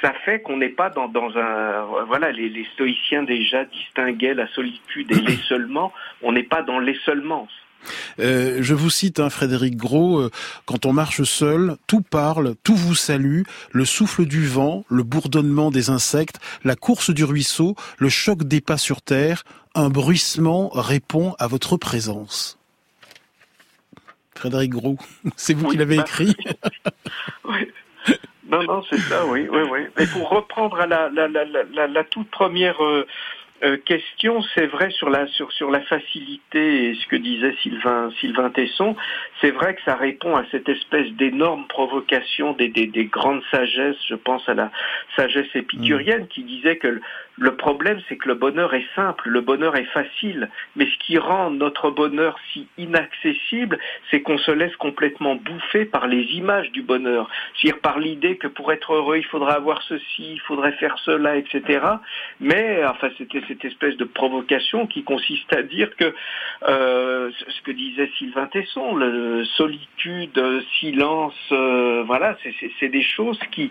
ça 0.00 0.12
fait 0.24 0.40
qu'on 0.42 0.56
n'est 0.56 0.68
pas 0.68 0.90
dans, 0.90 1.08
dans 1.08 1.36
un 1.36 1.82
voilà 2.06 2.32
les, 2.32 2.48
les 2.48 2.64
stoïciens 2.74 3.22
déjà 3.22 3.64
distinguaient 3.64 4.34
la 4.34 4.46
solitude 4.48 5.10
et 5.10 5.20
l'isolement. 5.26 5.92
On 6.22 6.32
n'est 6.32 6.42
pas 6.42 6.62
dans 6.62 6.78
l'isolement. 6.78 7.48
Euh, 8.20 8.58
je 8.60 8.74
vous 8.74 8.90
cite 8.90 9.20
hein, 9.20 9.30
Frédéric 9.30 9.76
Gros, 9.76 10.18
euh, 10.18 10.30
quand 10.66 10.86
on 10.86 10.92
marche 10.92 11.22
seul, 11.22 11.76
tout 11.86 12.02
parle, 12.02 12.54
tout 12.64 12.76
vous 12.76 12.94
salue, 12.94 13.42
le 13.72 13.84
souffle 13.84 14.26
du 14.26 14.46
vent, 14.46 14.84
le 14.88 15.02
bourdonnement 15.02 15.70
des 15.70 15.90
insectes, 15.90 16.38
la 16.64 16.76
course 16.76 17.10
du 17.10 17.24
ruisseau, 17.24 17.76
le 17.98 18.08
choc 18.08 18.44
des 18.44 18.60
pas 18.60 18.78
sur 18.78 19.02
terre, 19.02 19.44
un 19.74 19.88
bruissement 19.88 20.70
répond 20.74 21.34
à 21.38 21.46
votre 21.46 21.76
présence. 21.76 22.58
Frédéric 24.34 24.70
Gros, 24.70 24.96
c'est 25.36 25.54
vous 25.54 25.68
qui 25.68 25.76
l'avez 25.76 25.96
bah, 25.96 26.02
écrit 26.02 26.34
oui. 27.44 27.72
Non, 28.50 28.62
non, 28.62 28.82
c'est 28.88 28.98
ça, 28.98 29.26
oui, 29.26 29.46
oui, 29.50 29.60
oui. 29.70 29.80
Mais 29.98 30.06
pour 30.06 30.30
reprendre 30.30 30.80
à 30.80 30.86
la, 30.86 31.10
la, 31.10 31.28
la, 31.28 31.86
la 31.86 32.04
toute 32.04 32.30
première 32.30 32.82
euh, 32.82 33.06
euh, 33.64 33.76
question, 33.76 34.42
c'est 34.54 34.66
vrai 34.66 34.90
sur 34.90 35.10
la 35.10 35.26
sur 35.26 35.50
sur 35.52 35.70
la 35.70 35.80
facilité 35.80 36.90
et 36.90 36.94
ce 36.94 37.06
que 37.06 37.16
disait 37.16 37.54
Sylvain 37.62 38.10
Sylvain 38.20 38.50
Tesson, 38.50 38.94
c'est 39.40 39.50
vrai 39.50 39.74
que 39.74 39.82
ça 39.82 39.96
répond 39.96 40.36
à 40.36 40.44
cette 40.50 40.68
espèce 40.68 41.10
d'énorme 41.12 41.66
provocation 41.66 42.52
des, 42.52 42.68
des, 42.68 42.86
des 42.86 43.06
grandes 43.06 43.42
sagesses. 43.50 43.98
Je 44.06 44.14
pense 44.14 44.48
à 44.48 44.54
la 44.54 44.70
sagesse 45.16 45.48
épicurienne 45.54 46.24
mmh. 46.24 46.28
qui 46.28 46.42
disait 46.44 46.76
que 46.76 46.88
le 46.88 47.02
problème, 47.52 48.00
c'est 48.08 48.16
que 48.16 48.28
le 48.28 48.34
bonheur 48.34 48.74
est 48.74 48.86
simple, 48.94 49.28
le 49.28 49.40
bonheur 49.40 49.76
est 49.76 49.90
facile, 49.92 50.48
mais 50.76 50.86
ce 50.86 50.98
qui 50.98 51.18
rend 51.18 51.50
notre 51.50 51.90
bonheur 51.90 52.36
si 52.52 52.66
inaccessible, 52.78 53.78
c'est 54.10 54.22
qu'on 54.22 54.38
se 54.38 54.50
laisse 54.50 54.74
complètement 54.76 55.36
bouffer 55.36 55.84
par 55.84 56.06
les 56.06 56.22
images 56.34 56.70
du 56.72 56.82
bonheur, 56.82 57.30
c'est-à-dire 57.54 57.80
par 57.80 57.98
l'idée 57.98 58.36
que 58.36 58.48
pour 58.48 58.72
être 58.72 58.92
heureux, 58.92 59.18
il 59.18 59.24
faudrait 59.24 59.54
avoir 59.54 59.82
ceci, 59.82 60.32
il 60.32 60.40
faudrait 60.40 60.72
faire 60.72 60.98
cela, 61.04 61.36
etc. 61.36 61.80
Mais 62.40 62.84
enfin, 62.84 63.08
c'était 63.18 63.42
cette 63.46 63.64
espèce 63.64 63.96
de 63.96 64.04
provocation 64.04 64.86
qui 64.86 65.04
consiste 65.04 65.52
à 65.52 65.62
dire 65.62 65.94
que 65.96 66.14
euh, 66.68 67.30
ce 67.48 67.62
que 67.62 67.70
disait 67.70 68.10
Sylvain 68.18 68.46
Tesson, 68.46 68.96
le 68.96 69.44
solitude, 69.44 70.40
silence, 70.80 71.38
euh, 71.52 72.02
voilà, 72.06 72.36
c'est 72.80 72.88
des 72.88 73.02
choses 73.02 73.38
qui 73.52 73.70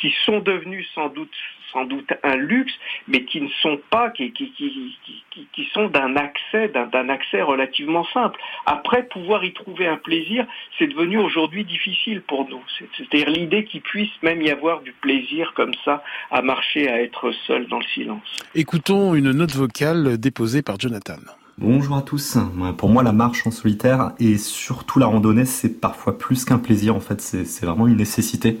qui 0.00 0.14
sont 0.24 0.38
devenues 0.38 0.86
sans 0.94 1.08
doute 1.08 1.34
sans 1.72 1.84
doute 1.84 2.10
un 2.22 2.36
luxe, 2.36 2.72
mais 3.06 3.24
qui 3.24 3.40
ne 3.40 3.48
sont 3.62 3.78
pas, 3.90 4.10
qui, 4.10 4.32
qui, 4.32 4.52
qui, 4.52 5.48
qui 5.52 5.68
sont 5.72 5.88
d'un 5.88 6.16
accès, 6.16 6.68
d'un 6.68 7.08
accès 7.08 7.42
relativement 7.42 8.06
simple. 8.12 8.38
Après, 8.66 9.04
pouvoir 9.04 9.44
y 9.44 9.52
trouver 9.52 9.86
un 9.86 9.96
plaisir, 9.96 10.46
c'est 10.78 10.86
devenu 10.86 11.18
aujourd'hui 11.18 11.64
difficile 11.64 12.22
pour 12.22 12.48
nous. 12.48 12.62
C'est-à-dire 12.96 13.30
l'idée 13.30 13.64
qu'il 13.64 13.82
puisse 13.82 14.10
même 14.22 14.42
y 14.42 14.50
avoir 14.50 14.80
du 14.82 14.92
plaisir 14.92 15.52
comme 15.54 15.74
ça 15.84 16.02
à 16.30 16.42
marcher, 16.42 16.88
à 16.88 17.02
être 17.02 17.32
seul 17.46 17.66
dans 17.68 17.78
le 17.78 17.86
silence. 17.94 18.36
Écoutons 18.54 19.14
une 19.14 19.32
note 19.32 19.54
vocale 19.54 20.18
déposée 20.18 20.62
par 20.62 20.78
Jonathan. 20.78 21.16
Bonjour 21.60 21.96
à 21.96 22.02
tous. 22.02 22.38
Pour 22.76 22.88
moi, 22.88 23.02
la 23.02 23.12
marche 23.12 23.44
en 23.44 23.50
solitaire 23.50 24.12
et 24.20 24.38
surtout 24.38 25.00
la 25.00 25.06
randonnée, 25.06 25.44
c'est 25.44 25.80
parfois 25.80 26.16
plus 26.16 26.44
qu'un 26.44 26.58
plaisir. 26.58 26.94
En 26.94 27.00
fait, 27.00 27.20
c'est 27.20 27.66
vraiment 27.66 27.88
une 27.88 27.96
nécessité. 27.96 28.58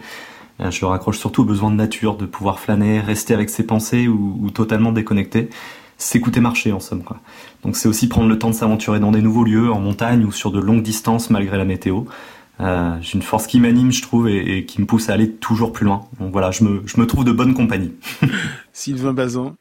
Je 0.58 0.84
raccroche 0.84 1.18
surtout 1.18 1.42
au 1.42 1.44
besoin 1.44 1.70
de 1.70 1.76
nature, 1.76 2.16
de 2.16 2.26
pouvoir 2.26 2.58
flâner, 2.58 3.00
rester 3.00 3.34
avec 3.34 3.48
ses 3.48 3.64
pensées 3.64 4.08
ou, 4.08 4.38
ou 4.40 4.50
totalement 4.50 4.92
déconnecté 4.92 5.50
s'écouter 5.98 6.40
marcher 6.40 6.72
en 6.72 6.80
somme 6.80 7.02
quoi. 7.02 7.18
Donc 7.64 7.76
c'est 7.76 7.88
aussi 7.88 8.08
prendre 8.08 8.28
le 8.28 8.38
temps 8.38 8.50
de 8.50 8.54
s'aventurer 8.54 9.00
dans 9.00 9.10
des 9.10 9.20
nouveaux 9.20 9.44
lieux, 9.44 9.70
en 9.70 9.80
montagne 9.80 10.24
ou 10.24 10.32
sur 10.32 10.52
de 10.52 10.60
longues 10.60 10.82
distances 10.82 11.28
malgré 11.28 11.58
la 11.58 11.64
météo. 11.64 12.04
Euh, 12.60 12.96
j'ai 13.00 13.14
une 13.14 13.22
force 13.22 13.46
qui 13.46 13.60
m'anime, 13.60 13.92
je 13.92 14.02
trouve, 14.02 14.28
et, 14.28 14.58
et, 14.58 14.64
qui 14.64 14.80
me 14.80 14.86
pousse 14.86 15.10
à 15.10 15.12
aller 15.12 15.30
toujours 15.30 15.72
plus 15.72 15.84
loin. 15.84 16.06
Donc 16.18 16.32
voilà, 16.32 16.50
je 16.50 16.64
me, 16.64 16.82
je 16.86 17.00
me 17.00 17.06
trouve 17.06 17.24
de 17.24 17.30
bonne 17.30 17.54
compagnie. 17.54 17.92
Sylvain 18.72 19.12
Bazin. 19.12 19.54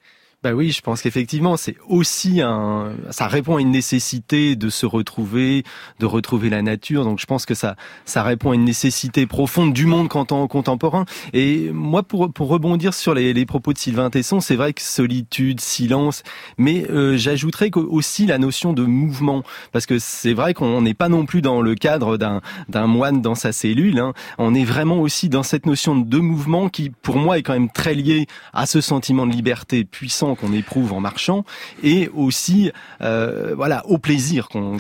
Bah 0.43 0.53
oui, 0.53 0.69
je 0.71 0.81
pense 0.81 1.01
qu'effectivement, 1.01 1.57
c'est 1.57 1.77
aussi 1.89 2.41
un, 2.41 2.93
ça 3.09 3.25
répond 3.25 3.55
à 3.55 3.61
une 3.61 3.71
nécessité 3.71 4.55
de 4.55 4.69
se 4.69 4.85
retrouver, 4.85 5.63
de 5.99 6.05
retrouver 6.05 6.51
la 6.51 6.61
nature. 6.61 7.05
Donc 7.05 7.19
je 7.19 7.25
pense 7.25 7.47
que 7.47 7.55
ça, 7.55 7.75
ça 8.05 8.21
répond 8.21 8.51
à 8.51 8.53
une 8.53 8.63
nécessité 8.63 9.25
profonde 9.25 9.73
du 9.73 9.87
monde 9.87 10.07
contemporain. 10.07 11.05
Et 11.33 11.71
moi, 11.71 12.03
pour 12.03 12.31
pour 12.31 12.49
rebondir 12.49 12.93
sur 12.93 13.15
les, 13.15 13.33
les 13.33 13.47
propos 13.47 13.73
de 13.73 13.79
Sylvain 13.79 14.11
Tesson, 14.11 14.39
c'est 14.39 14.55
vrai 14.55 14.73
que 14.73 14.81
solitude, 14.83 15.59
silence, 15.59 16.21
mais 16.59 16.85
euh, 16.91 17.17
j'ajouterais 17.17 17.71
aussi 17.75 18.27
la 18.27 18.37
notion 18.37 18.73
de 18.73 18.83
mouvement, 18.83 19.41
parce 19.71 19.87
que 19.87 19.97
c'est 19.97 20.33
vrai 20.33 20.53
qu'on 20.53 20.83
n'est 20.83 20.93
pas 20.93 21.09
non 21.09 21.25
plus 21.25 21.41
dans 21.41 21.63
le 21.63 21.73
cadre 21.73 22.17
d'un 22.17 22.41
d'un 22.69 22.85
moine 22.85 23.23
dans 23.23 23.33
sa 23.33 23.51
cellule. 23.51 23.97
Hein. 23.97 24.13
On 24.37 24.53
est 24.53 24.65
vraiment 24.65 24.99
aussi 24.99 25.29
dans 25.29 25.41
cette 25.41 25.65
notion 25.65 25.95
de 25.95 26.17
mouvement 26.19 26.69
qui, 26.69 26.91
pour 26.91 27.15
moi, 27.15 27.39
est 27.39 27.41
quand 27.41 27.53
même 27.53 27.71
très 27.71 27.95
liée 27.95 28.27
à 28.53 28.67
ce 28.67 28.81
sentiment 28.81 29.25
de 29.25 29.31
liberté 29.31 29.83
puissant 29.83 30.26
qu'on 30.35 30.53
éprouve 30.53 30.93
en 30.93 30.99
marchant 30.99 31.43
et 31.83 32.09
aussi 32.09 32.71
euh, 33.01 33.53
voilà 33.55 33.85
au 33.87 33.97
plaisir 33.97 34.49
qu'on 34.49 34.77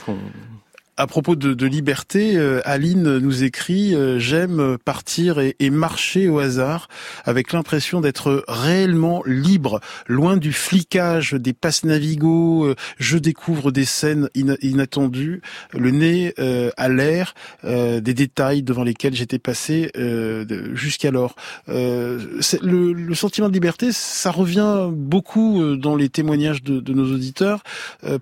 à 0.97 1.05
propos 1.05 1.35
de, 1.35 1.53
de 1.53 1.65
liberté, 1.67 2.37
euh, 2.37 2.59
Aline 2.65 3.19
nous 3.19 3.43
écrit 3.43 3.93
euh, 3.93 4.17
J'aime 4.17 4.77
partir 4.83 5.39
et, 5.39 5.55
et, 5.59 5.69
marcher 5.69 6.27
au 6.27 6.39
hasard 6.39 6.87
avec 7.23 7.53
l'impression 7.53 8.01
d'être 8.01 8.43
réellement 8.47 9.21
libre, 9.25 9.79
loin 10.07 10.37
du 10.37 10.51
flicage 10.51 11.33
des 11.33 11.53
passes 11.53 11.83
Navigo. 11.83 12.65
Euh, 12.65 12.75
je 12.97 13.19
découvre 13.19 13.71
des 13.71 13.85
scènes 13.85 14.29
inattendues, 14.33 15.41
le 15.73 15.91
nez 15.91 16.33
à 16.77 16.89
l'air, 16.89 17.35
des 17.63 18.13
détails 18.13 18.63
devant 18.63 18.83
lesquels 18.83 19.13
j'étais 19.13 19.39
passé 19.39 19.91
jusqu'alors. 20.73 21.35
Le, 21.67 22.93
le, 22.93 23.15
sentiment 23.15 23.49
de 23.49 23.53
liberté, 23.53 23.91
ça 23.91 24.31
revient 24.31 24.87
beaucoup 24.91 25.75
dans 25.75 25.95
les 25.95 26.09
témoignages 26.09 26.63
de, 26.63 26.79
de 26.79 26.93
nos 26.93 27.13
auditeurs. 27.13 27.63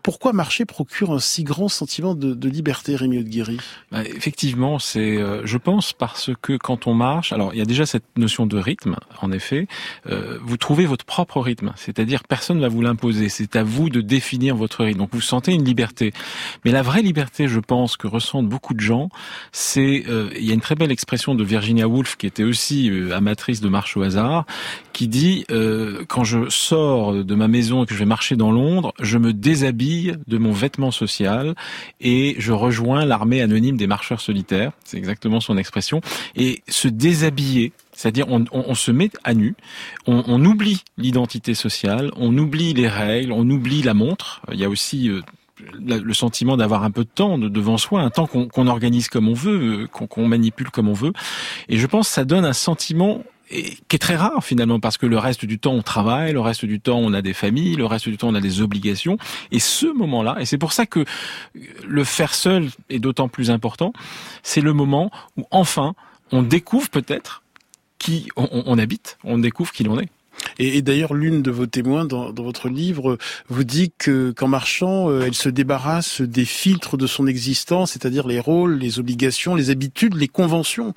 pourquoi 0.03 0.33
marcher 0.33 0.65
procure 0.65 1.11
un 1.11 1.19
si 1.19 1.43
grand 1.43 1.69
sentiment 1.69 2.15
de, 2.15 2.33
de 2.33 2.49
liberté? 2.49 2.64
Liberté, 2.65 2.95
Rémi 2.95 3.23
Guéry 3.23 3.57
bah, 3.91 4.01
Effectivement, 4.03 4.79
c'est, 4.79 5.17
euh, 5.17 5.45
je 5.45 5.57
pense, 5.59 5.93
parce 5.93 6.31
que 6.41 6.57
quand 6.57 6.87
on 6.87 6.95
marche, 6.95 7.31
alors 7.31 7.53
il 7.53 7.59
y 7.59 7.61
a 7.61 7.65
déjà 7.65 7.85
cette 7.85 8.17
notion 8.17 8.47
de 8.47 8.57
rythme, 8.57 8.95
en 9.21 9.31
effet, 9.31 9.67
euh, 10.09 10.39
vous 10.41 10.57
trouvez 10.57 10.87
votre 10.87 11.05
propre 11.05 11.39
rythme, 11.41 11.73
c'est-à-dire 11.75 12.23
personne 12.23 12.57
ne 12.57 12.61
va 12.63 12.67
vous 12.67 12.81
l'imposer, 12.81 13.29
c'est 13.29 13.55
à 13.55 13.63
vous 13.63 13.91
de 13.91 14.01
définir 14.01 14.55
votre 14.55 14.83
rythme, 14.83 14.97
donc 14.97 15.09
vous 15.11 15.21
sentez 15.21 15.53
une 15.53 15.63
liberté. 15.63 16.11
Mais 16.63 16.71
la 16.71 16.81
vraie 16.81 17.03
liberté, 17.03 17.47
je 17.47 17.59
pense, 17.59 17.97
que 17.97 18.07
ressentent 18.07 18.49
beaucoup 18.49 18.73
de 18.73 18.79
gens, 18.79 19.09
c'est, 19.51 20.05
euh, 20.07 20.31
il 20.35 20.45
y 20.45 20.49
a 20.49 20.55
une 20.55 20.61
très 20.61 20.75
belle 20.75 20.91
expression 20.91 21.35
de 21.35 21.43
Virginia 21.43 21.87
Woolf, 21.87 22.15
qui 22.15 22.25
était 22.25 22.43
aussi 22.43 22.91
amatrice 23.13 23.61
de 23.61 23.69
marche 23.69 23.95
au 23.95 24.01
hasard, 24.01 24.45
qui 24.91 25.07
dit, 25.07 25.45
quand 26.07 26.23
je 26.23 26.49
sors 26.49 27.13
de 27.13 27.35
ma 27.35 27.47
maison 27.47 27.83
et 27.83 27.85
que 27.85 27.93
je 27.93 27.99
vais 27.99 28.05
marcher 28.05 28.35
dans 28.35 28.51
Londres, 28.51 28.93
je 29.01 29.17
me 29.17 29.33
déshabille 29.33 30.15
de 30.25 30.37
mon 30.37 30.51
vêtement 30.51 30.91
social 30.91 31.53
et 31.99 32.35
je 32.39 32.54
rejoins 32.55 33.05
l'armée 33.05 33.41
anonyme 33.41 33.77
des 33.77 33.87
marcheurs 33.87 34.21
solitaires. 34.21 34.71
C'est 34.83 34.97
exactement 34.97 35.39
son 35.39 35.57
expression. 35.57 36.01
Et 36.35 36.61
se 36.67 36.87
déshabiller, 36.87 37.73
c'est-à-dire 37.93 38.27
on, 38.29 38.75
se 38.75 38.91
met 38.91 39.09
à 39.23 39.33
nu, 39.33 39.55
on, 40.07 40.23
on 40.27 40.43
oublie 40.43 40.83
l'identité 40.97 41.53
sociale, 41.53 42.11
on 42.15 42.37
oublie 42.37 42.73
les 42.73 42.87
règles, 42.87 43.31
on 43.31 43.49
oublie 43.49 43.81
la 43.81 43.93
montre. 43.93 44.41
Il 44.51 44.59
y 44.59 44.65
a 44.65 44.69
aussi 44.69 45.09
euh, 45.09 45.21
le 45.79 46.13
sentiment 46.13 46.57
d'avoir 46.57 46.83
un 46.83 46.91
peu 46.91 47.03
de 47.03 47.09
temps 47.09 47.37
devant 47.37 47.77
soi, 47.77 48.01
un 48.01 48.09
temps 48.09 48.27
qu'on 48.27 48.67
organise 48.67 49.07
comme 49.07 49.27
on 49.27 49.33
veut, 49.33 49.83
euh, 49.83 49.87
qu'on 49.87 50.27
manipule 50.27 50.69
comme 50.69 50.89
on 50.89 50.93
veut. 50.93 51.13
Et 51.69 51.77
je 51.77 51.87
pense 51.87 52.07
que 52.07 52.13
ça 52.13 52.25
donne 52.25 52.45
un 52.45 52.53
sentiment 52.53 53.23
et 53.49 53.77
qui 53.87 53.95
est 53.95 53.99
très 53.99 54.15
rare 54.15 54.43
finalement 54.43 54.79
parce 54.79 54.97
que 54.97 55.05
le 55.05 55.17
reste 55.17 55.45
du 55.45 55.59
temps 55.59 55.73
on 55.73 55.81
travaille, 55.81 56.33
le 56.33 56.41
reste 56.41 56.65
du 56.65 56.79
temps 56.79 56.99
on 56.99 57.13
a 57.13 57.21
des 57.21 57.33
familles, 57.33 57.75
le 57.75 57.85
reste 57.85 58.09
du 58.09 58.17
temps 58.17 58.29
on 58.29 58.35
a 58.35 58.41
des 58.41 58.61
obligations 58.61 59.17
et 59.51 59.59
ce 59.59 59.85
moment-là 59.85 60.37
et 60.39 60.45
c'est 60.45 60.57
pour 60.57 60.73
ça 60.73 60.85
que 60.85 61.05
le 61.87 62.03
faire 62.03 62.33
seul 62.33 62.69
est 62.89 62.99
d'autant 62.99 63.27
plus 63.27 63.51
important, 63.51 63.93
c'est 64.43 64.61
le 64.61 64.73
moment 64.73 65.11
où 65.37 65.45
enfin 65.51 65.93
on 66.31 66.41
découvre 66.41 66.89
peut-être 66.89 67.43
qui 67.99 68.29
on, 68.35 68.63
on 68.65 68.77
habite, 68.77 69.17
on 69.23 69.37
découvre 69.37 69.71
qui 69.71 69.83
l'on 69.83 69.99
est. 69.99 70.09
Et, 70.59 70.81
d'ailleurs, 70.81 71.13
l'une 71.13 71.41
de 71.41 71.51
vos 71.51 71.65
témoins 71.65 72.05
dans, 72.05 72.31
dans, 72.31 72.43
votre 72.43 72.69
livre 72.69 73.17
vous 73.47 73.63
dit 73.63 73.91
que 73.97 74.31
qu'en 74.31 74.47
marchant, 74.47 75.09
euh, 75.09 75.23
elle 75.25 75.33
se 75.33 75.49
débarrasse 75.49 76.21
des 76.21 76.45
filtres 76.45 76.97
de 76.97 77.07
son 77.07 77.27
existence, 77.27 77.93
c'est-à-dire 77.93 78.27
les 78.27 78.39
rôles, 78.39 78.77
les 78.77 78.99
obligations, 78.99 79.55
les 79.55 79.69
habitudes, 79.69 80.15
les 80.15 80.27
conventions. 80.27 80.93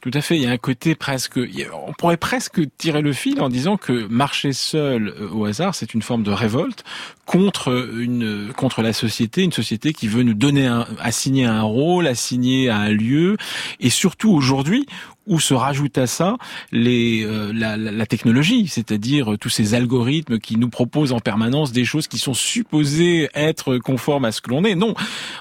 Tout 0.00 0.10
à 0.14 0.20
fait. 0.20 0.36
Il 0.36 0.42
y 0.42 0.46
a 0.46 0.50
un 0.50 0.56
côté 0.56 0.94
presque, 0.94 1.38
on 1.86 1.92
pourrait 1.92 2.16
presque 2.16 2.60
tirer 2.78 3.02
le 3.02 3.12
fil 3.12 3.40
en 3.40 3.48
disant 3.48 3.76
que 3.76 4.06
marcher 4.08 4.52
seul 4.52 5.08
euh, 5.08 5.28
au 5.30 5.44
hasard, 5.44 5.74
c'est 5.74 5.94
une 5.94 6.02
forme 6.02 6.22
de 6.22 6.30
révolte 6.30 6.84
contre 7.24 7.90
une, 7.98 8.52
contre 8.56 8.82
la 8.82 8.92
société, 8.92 9.42
une 9.42 9.52
société 9.52 9.92
qui 9.92 10.06
veut 10.06 10.22
nous 10.22 10.34
donner 10.34 10.66
un, 10.66 10.86
assigner 11.00 11.44
un 11.44 11.62
rôle, 11.62 12.06
assigner 12.06 12.70
un 12.70 12.88
lieu, 12.88 13.36
et 13.80 13.90
surtout 13.90 14.30
aujourd'hui 14.30 14.86
où 15.26 15.40
se 15.40 15.54
rajoute 15.54 15.98
à 15.98 16.06
ça 16.06 16.36
les, 16.70 17.24
euh, 17.24 17.52
la, 17.52 17.76
la, 17.76 18.06
technologie, 18.06 18.68
c'est-à-dire 18.68 19.36
tous 19.40 19.48
ces 19.48 19.74
algorithmes 19.74 20.38
qui 20.38 20.56
nous 20.56 20.68
proposent 20.68 21.12
en 21.12 21.18
permanence 21.18 21.72
des 21.72 21.84
choses 21.84 22.06
qui 22.06 22.18
sont 22.18 22.34
supposées 22.34 23.28
être 23.34 23.78
conformes 23.78 24.24
à 24.24 24.30
ce 24.30 24.40
que 24.40 24.50
l'on 24.50 24.62
est. 24.64 24.76
Non, 24.76 24.94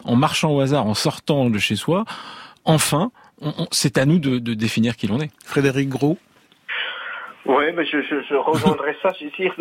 en 0.03 0.15
marchant 0.15 0.51
au 0.51 0.59
hasard, 0.59 0.87
en 0.87 0.95
sortant 0.95 1.51
de 1.51 1.59
chez 1.59 1.75
soi, 1.75 2.05
enfin, 2.63 3.11
c'est 3.71 3.97
à 3.97 4.05
nous 4.05 4.19
de, 4.19 4.39
de 4.39 4.53
définir 4.53 4.95
qui 4.95 5.07
l'on 5.07 5.19
est. 5.19 5.31
Frédéric 5.45 5.89
Gros 5.89 6.17
oui, 7.45 7.65
mais 7.75 7.85
je, 7.85 8.01
je, 8.01 8.21
je 8.27 8.33
rejoindrai 8.33 8.95
ça. 9.03 9.11
C'est 9.19 9.31
dire 9.35 9.53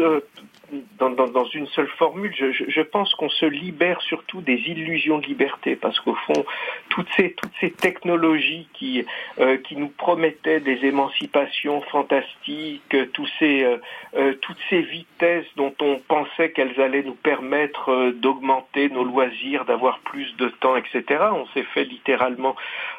dans, 0.99 1.11
dans, 1.11 1.29
dans, 1.29 1.45
une 1.45 1.67
seule 1.69 1.89
formule, 1.99 2.33
je, 2.35 2.51
je 2.67 2.81
pense 2.81 3.15
qu'on 3.15 3.29
se 3.29 3.45
libère 3.45 4.01
surtout 4.01 4.41
des 4.41 4.55
illusions 4.55 5.19
de 5.19 5.27
liberté, 5.27 5.77
parce 5.77 6.01
qu'au 6.01 6.15
fond, 6.27 6.47
toutes 6.95 7.09
ces 7.17 7.33
toutes 7.33 7.53
ces 7.61 7.73
technologies 7.73 8.69
qui 8.73 9.05
euh, 9.41 9.57
qui 9.57 9.77
nous 9.77 9.89
promettaient 9.89 10.61
des 10.61 10.85
émancipations 10.85 11.81
fantastiques, 11.83 12.97
tous 13.13 13.29
ces 13.41 13.65
euh, 13.65 13.79
euh 14.17 14.35
toutes 14.41 14.63
ces 14.71 14.83
vitesses 14.83 15.47
dont 15.57 15.75
on 15.81 15.99
pensait 16.07 16.53
qu'elles 16.53 16.81
allaient 16.81 17.03
nous 17.03 17.17
permettre 17.17 17.91
euh, 17.91 18.13
d'augmenter 18.13 18.89
nos 18.91 19.03
loisirs, 19.03 19.65
d'avoir 19.65 19.99
plus 20.01 20.37
de 20.37 20.49
temps, 20.61 20.77
etc. 20.77 21.03
On 21.33 21.47
s'est 21.49 21.67
fait 21.75 21.85
littéralement 21.85 22.55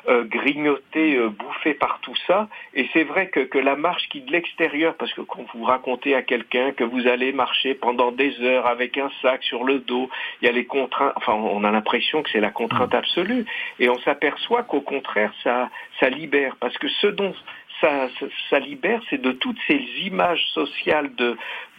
euh, 0.10 0.25
grignoter, 0.25 1.17
bouffer 1.29 1.73
par 1.73 1.99
tout 2.01 2.15
ça. 2.27 2.49
Et 2.73 2.89
c'est 2.91 3.05
vrai 3.05 3.29
que, 3.29 3.39
que 3.39 3.58
la 3.58 3.77
marche 3.77 4.10
qui 4.10 4.19
de 4.21 4.31
l'extérieur, 4.31 4.95
parce 4.95 5.13
que 5.13 5.21
quand 5.21 5.45
vous 5.53 5.63
racontez 5.63 6.15
à 6.15 6.21
quelqu'un 6.21 6.73
que 6.73 6.84
vous 6.84 7.08
allez 7.08 7.31
marcher 7.31 7.75
pendant 7.75 8.12
des 8.12 8.41
heures 8.41 8.67
avec 8.67 8.97
un 8.97 9.10
sac 9.21 9.41
sur 9.43 9.63
le 9.63 9.79
dos. 9.79 10.10
Il 10.41 10.45
y 10.45 10.49
a 10.49 10.51
les 10.51 10.65
contraintes. 10.65 11.13
Enfin, 11.15 11.34
on 11.34 11.63
a 11.63 11.71
l'impression 11.71 12.23
que 12.23 12.29
c'est 12.29 12.39
la 12.39 12.51
contrainte 12.51 12.93
mm. 12.93 12.97
absolue. 12.97 13.45
Et 13.79 13.85
on 13.89 14.00
s'aperçoit 14.00 14.63
qu'au 14.63 14.82
contraire, 14.82 15.34
ça, 15.43 15.69
libère. 16.10 16.56
Parce 16.60 16.78
que 16.78 16.88
ce 16.88 17.08
dont 17.08 17.34
ça, 17.82 18.60
libère, 18.60 19.02
c'est 19.10 19.21
de 19.21 19.32
toutes 19.32 19.58
ces 19.67 19.82
images 20.06 20.43
sociales 20.54 21.12
de, 21.15 21.38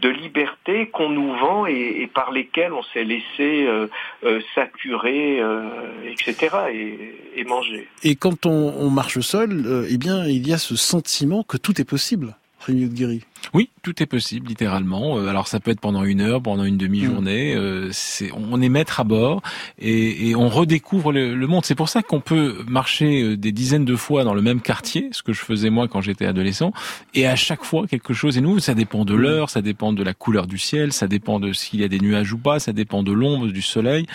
liberté 0.09 0.89
qu'on 0.91 1.09
nous 1.09 1.35
vend 1.35 1.67
et, 1.67 2.03
et, 2.03 2.07
par 2.07 2.31
lesquelles 2.31 2.73
on 2.73 2.83
s'est 2.93 3.03
laissé 3.03 3.67
euh, 3.67 3.89
euh, 4.25 4.41
saturer, 4.55 5.41
euh, 5.41 5.65
etc. 6.05 6.57
Et, 6.73 7.41
et, 7.41 7.45
manger. 7.45 7.89
Et 8.05 8.15
quand 8.15 8.47
on, 8.47 8.75
on 8.79 8.91
marche 8.91 9.19
seul, 9.21 9.87
eh 9.91 9.99
bien, 9.99 10.25
il 10.27 10.47
y 10.47 10.53
a 10.53 10.59
ce 10.59 10.77
sentiment 10.77 11.43
que 11.43 11.57
tout 11.57 11.81
est 11.81 11.89
possible. 11.89 12.37
Rémi 12.67 12.87
Guéry. 12.89 13.23
Oui, 13.55 13.71
tout 13.83 14.03
est 14.03 14.07
possible, 14.07 14.49
littéralement. 14.49 15.19
Euh, 15.19 15.29
alors 15.29 15.47
ça 15.47 15.61
peut 15.61 15.71
être 15.71 15.81
pendant 15.81 16.03
une 16.03 16.21
heure, 16.21 16.43
pendant 16.43 16.65
une 16.65 16.77
demi-journée. 16.77 17.55
Mm. 17.55 17.59
Euh, 17.59 17.89
c'est, 17.93 18.31
on 18.33 18.61
est 18.61 18.69
maître 18.69 19.01
à 19.01 19.05
bord 19.05 19.41
et, 19.79 20.31
et 20.31 20.35
on 20.35 20.49
redécouvre 20.49 21.13
le, 21.13 21.35
le 21.35 21.47
monde. 21.47 21.65
C'est 21.65 21.75
pour 21.75 21.89
ça 21.89 22.03
qu'on 22.03 22.21
peut 22.21 22.65
marcher 22.67 23.23
euh, 23.23 23.37
des 23.37 23.53
dizaines 23.53 23.85
de 23.85 23.95
fois 23.97 24.25
dans 24.25 24.35
le 24.35 24.43
même 24.43 24.61
quartier, 24.61 25.11
ce 25.13 25.23
que 25.23 25.33
je 25.33 25.41
faisais 25.41 25.71
moi 25.71 25.87
quand 25.87 26.01
j'étais 26.01 26.27
adolescent, 26.27 26.73
et 27.15 27.27
à 27.27 27.37
chaque 27.37 27.65
fois 27.65 27.87
quelque 27.87 28.15
chose 28.15 28.37
est 28.37 28.41
nouveau. 28.41 28.59
Ça 28.59 28.75
dépend 28.75 29.05
de 29.05 29.15
mm. 29.15 29.21
l'heure, 29.21 29.51
ça 29.51 29.63
dépend 29.63 29.93
de 29.93 30.03
la 30.03 30.13
couleur 30.15 30.47
du 30.47 30.59
ciel, 30.59 30.93
ça 30.93 31.07
dépend 31.07 31.39
de 31.39 31.53
s'il 31.53 31.81
y 31.81 31.85
a 31.85 31.89
des 31.89 32.01
nuages 32.01 32.33
ou 32.33 32.39
pas, 32.39 32.59
ça 32.59 32.73
dépend 32.73 33.03
de 33.03 33.13
l'ombre, 33.13 33.47
du 33.47 33.63
soleil, 33.63 34.07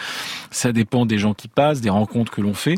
ça 0.49 0.73
dépend 0.73 1.05
des 1.05 1.17
gens 1.17 1.33
qui 1.33 1.47
passent, 1.47 1.81
des 1.81 1.89
rencontres 1.89 2.31
que 2.31 2.41
l'on 2.41 2.53
fait 2.53 2.77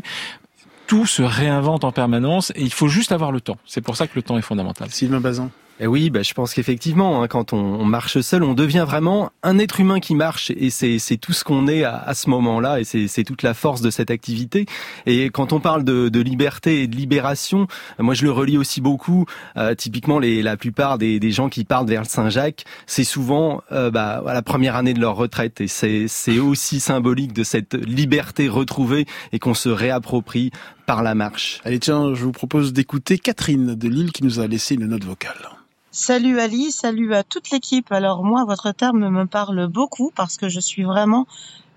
tout 0.86 1.06
se 1.06 1.22
réinvente 1.22 1.82
en 1.84 1.92
permanence 1.92 2.52
et 2.54 2.60
il 2.60 2.72
faut 2.72 2.88
juste 2.88 3.10
avoir 3.10 3.32
le 3.32 3.40
temps. 3.40 3.56
C'est 3.64 3.80
pour 3.80 3.96
ça 3.96 4.06
que 4.06 4.12
le 4.16 4.22
temps 4.22 4.36
est 4.36 4.42
fondamental. 4.42 4.90
Sylvain 4.90 5.18
Bazin. 5.18 5.50
Et 5.80 5.84
eh 5.84 5.86
oui, 5.88 6.08
bah, 6.08 6.22
je 6.22 6.34
pense 6.34 6.54
qu'effectivement, 6.54 7.20
hein, 7.20 7.26
quand 7.26 7.52
on, 7.52 7.84
marche 7.84 8.20
seul, 8.20 8.44
on 8.44 8.54
devient 8.54 8.84
vraiment 8.86 9.32
un 9.42 9.58
être 9.58 9.80
humain 9.80 9.98
qui 9.98 10.14
marche, 10.14 10.52
et 10.52 10.70
c'est 10.70 11.16
tout 11.16 11.32
ce 11.32 11.42
qu'on 11.42 11.66
est 11.66 11.82
à, 11.82 11.96
à, 11.96 12.14
ce 12.14 12.30
moment-là, 12.30 12.78
et 12.78 12.84
c'est 12.84 13.24
toute 13.24 13.42
la 13.42 13.54
force 13.54 13.80
de 13.80 13.90
cette 13.90 14.12
activité. 14.12 14.66
Et 15.06 15.30
quand 15.30 15.52
on 15.52 15.58
parle 15.58 15.82
de, 15.82 16.08
de 16.08 16.20
liberté 16.20 16.82
et 16.82 16.86
de 16.86 16.94
libération, 16.94 17.66
moi 17.98 18.14
je 18.14 18.22
le 18.22 18.30
relis 18.30 18.56
aussi 18.56 18.80
beaucoup. 18.80 19.26
Euh, 19.56 19.74
typiquement, 19.74 20.20
les, 20.20 20.42
la 20.42 20.56
plupart 20.56 20.96
des, 20.96 21.18
des, 21.18 21.32
gens 21.32 21.48
qui 21.48 21.64
partent 21.64 21.88
vers 21.88 22.02
le 22.02 22.08
Saint-Jacques, 22.08 22.64
c'est 22.86 23.02
souvent 23.02 23.60
euh, 23.72 23.90
bah, 23.90 24.22
à 24.24 24.32
la 24.32 24.42
première 24.42 24.76
année 24.76 24.94
de 24.94 25.00
leur 25.00 25.16
retraite, 25.16 25.60
et 25.60 25.66
c'est 25.66 26.38
aussi 26.38 26.78
symbolique 26.78 27.32
de 27.32 27.42
cette 27.42 27.74
liberté 27.74 28.48
retrouvée 28.48 29.06
et 29.32 29.40
qu'on 29.40 29.54
se 29.54 29.70
réapproprie 29.70 30.52
par 30.86 31.02
la 31.02 31.16
marche. 31.16 31.60
Allez 31.64 31.80
tiens, 31.80 32.14
je 32.14 32.22
vous 32.22 32.32
propose 32.32 32.72
d'écouter 32.72 33.18
Catherine 33.18 33.74
de 33.74 33.88
Lille 33.88 34.12
qui 34.12 34.22
nous 34.22 34.38
a 34.38 34.46
laissé 34.46 34.76
une 34.76 34.86
note 34.86 35.02
vocale. 35.02 35.53
Salut 35.96 36.40
Ali, 36.40 36.72
salut 36.72 37.14
à 37.14 37.22
toute 37.22 37.50
l'équipe. 37.50 37.92
Alors 37.92 38.24
moi, 38.24 38.44
votre 38.44 38.72
terme 38.72 39.08
me 39.10 39.26
parle 39.26 39.68
beaucoup 39.68 40.10
parce 40.16 40.36
que 40.36 40.48
je 40.48 40.58
suis 40.58 40.82
vraiment 40.82 41.24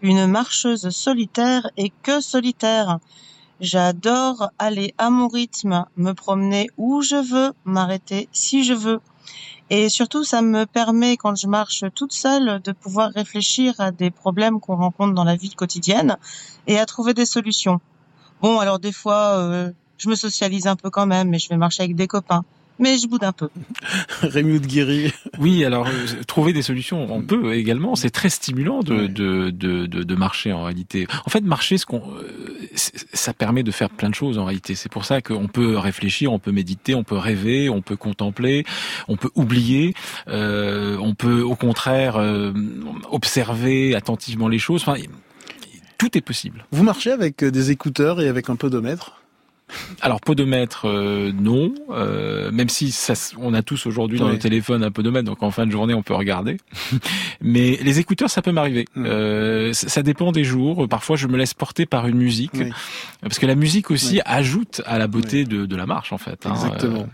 une 0.01 0.25
marcheuse 0.25 0.89
solitaire 0.89 1.69
et 1.77 1.91
que 2.01 2.19
solitaire. 2.19 2.97
J'adore 3.61 4.49
aller 4.57 4.95
à 4.97 5.11
mon 5.11 5.27
rythme, 5.27 5.85
me 5.97 6.13
promener 6.13 6.67
où 6.77 7.03
je 7.03 7.15
veux, 7.15 7.53
m'arrêter 7.63 8.27
si 8.31 8.63
je 8.63 8.73
veux. 8.73 9.01
Et 9.69 9.87
surtout, 9.87 10.23
ça 10.23 10.41
me 10.41 10.65
permet, 10.65 11.15
quand 11.15 11.35
je 11.35 11.45
marche 11.45 11.83
toute 11.93 12.13
seule, 12.13 12.59
de 12.63 12.71
pouvoir 12.71 13.11
réfléchir 13.11 13.75
à 13.77 13.91
des 13.91 14.09
problèmes 14.09 14.59
qu'on 14.59 14.77
rencontre 14.77 15.13
dans 15.13 15.25
la 15.25 15.35
vie 15.35 15.51
quotidienne 15.51 16.17
et 16.65 16.79
à 16.79 16.87
trouver 16.87 17.13
des 17.13 17.27
solutions. 17.27 17.81
Bon, 18.41 18.57
alors 18.57 18.79
des 18.79 18.93
fois, 18.93 19.37
euh, 19.37 19.71
je 19.99 20.09
me 20.09 20.15
socialise 20.15 20.65
un 20.65 20.75
peu 20.75 20.89
quand 20.89 21.05
même, 21.05 21.29
mais 21.29 21.37
je 21.37 21.49
vais 21.49 21.57
marcher 21.57 21.83
avec 21.83 21.95
des 21.95 22.07
copains 22.07 22.43
mais 22.79 22.97
je 22.97 23.07
boude 23.07 23.23
un 23.23 23.31
peu. 23.31 23.49
Rémi 24.21 24.59
Guéry. 24.59 25.11
Oui, 25.39 25.63
alors 25.65 25.87
euh, 25.87 26.23
trouver 26.27 26.53
des 26.53 26.61
solutions, 26.61 27.13
on 27.13 27.21
peut 27.21 27.53
également. 27.53 27.95
C'est 27.95 28.09
très 28.09 28.29
stimulant 28.29 28.81
de, 28.81 29.07
de, 29.07 29.49
de, 29.49 29.85
de, 29.85 30.15
marcher 30.15 30.51
en 30.53 30.63
réalité. 30.63 31.07
En 31.25 31.29
fait, 31.29 31.41
marcher, 31.41 31.77
ce 31.77 31.85
qu'on, 31.85 32.01
euh, 32.11 32.67
ça 33.13 33.33
permet 33.33 33.63
de 33.63 33.71
faire 33.71 33.89
plein 33.89 34.09
de 34.09 34.15
choses 34.15 34.37
en 34.37 34.45
réalité. 34.45 34.75
C'est 34.75 34.91
pour 34.91 35.05
ça 35.05 35.21
qu'on 35.21 35.47
peut 35.47 35.77
réfléchir, 35.77 36.31
on 36.31 36.39
peut 36.39 36.51
méditer, 36.51 36.95
on 36.95 37.03
peut 37.03 37.17
rêver, 37.17 37.69
on 37.69 37.81
peut 37.81 37.95
contempler, 37.95 38.65
on 39.07 39.17
peut 39.17 39.31
oublier, 39.35 39.93
euh, 40.27 40.97
on 40.99 41.15
peut 41.15 41.41
au 41.41 41.55
contraire 41.55 42.17
euh, 42.17 42.51
observer 43.11 43.95
attentivement 43.95 44.47
les 44.47 44.59
choses. 44.59 44.81
Enfin, 44.81 44.99
tout 45.97 46.17
est 46.17 46.21
possible. 46.21 46.65
Vous 46.71 46.83
marchez 46.83 47.11
avec 47.11 47.43
des 47.43 47.71
écouteurs 47.71 48.21
et 48.21 48.27
avec 48.27 48.49
un 48.49 48.55
podomètre? 48.55 49.21
Alors 50.01 50.21
podomètre 50.21 50.87
euh, 50.87 51.31
non, 51.33 51.73
euh, 51.89 52.51
même 52.51 52.69
si 52.69 52.91
ça, 52.91 53.13
on 53.37 53.53
a 53.53 53.61
tous 53.61 53.85
aujourd'hui 53.85 54.17
dans 54.17 54.29
le 54.29 54.39
téléphone 54.39 54.83
un 54.83 54.91
podomètre, 54.91 55.25
donc 55.25 55.43
en 55.43 55.51
fin 55.51 55.65
de 55.65 55.71
journée 55.71 55.93
on 55.93 56.03
peut 56.03 56.13
regarder. 56.13 56.57
Mais 57.41 57.77
les 57.81 57.99
écouteurs 57.99 58.29
ça 58.29 58.41
peut 58.41 58.51
m'arriver. 58.51 58.85
Euh, 58.97 59.73
ça, 59.73 60.03
dépend 60.03 60.31
des 60.31 60.43
jours. 60.43 60.87
Parfois 60.87 61.17
je 61.17 61.27
me 61.27 61.37
laisse 61.37 61.53
porter 61.53 61.85
par 61.85 62.07
une 62.07 62.17
musique, 62.17 62.53
parce 63.21 63.39
que 63.39 63.45
la 63.45 63.55
musique 63.55 63.91
aussi 63.91 64.21
ajoute 64.25 64.81
à 64.85 64.97
la 64.97 65.07
beauté 65.07 65.43
de, 65.43 65.65
de, 65.65 65.75
la 65.75 65.85
marche 65.85 66.13
en 66.13 66.17
fait. 66.17 66.45
Hein. 66.45 66.53
Exactement. 66.53 67.07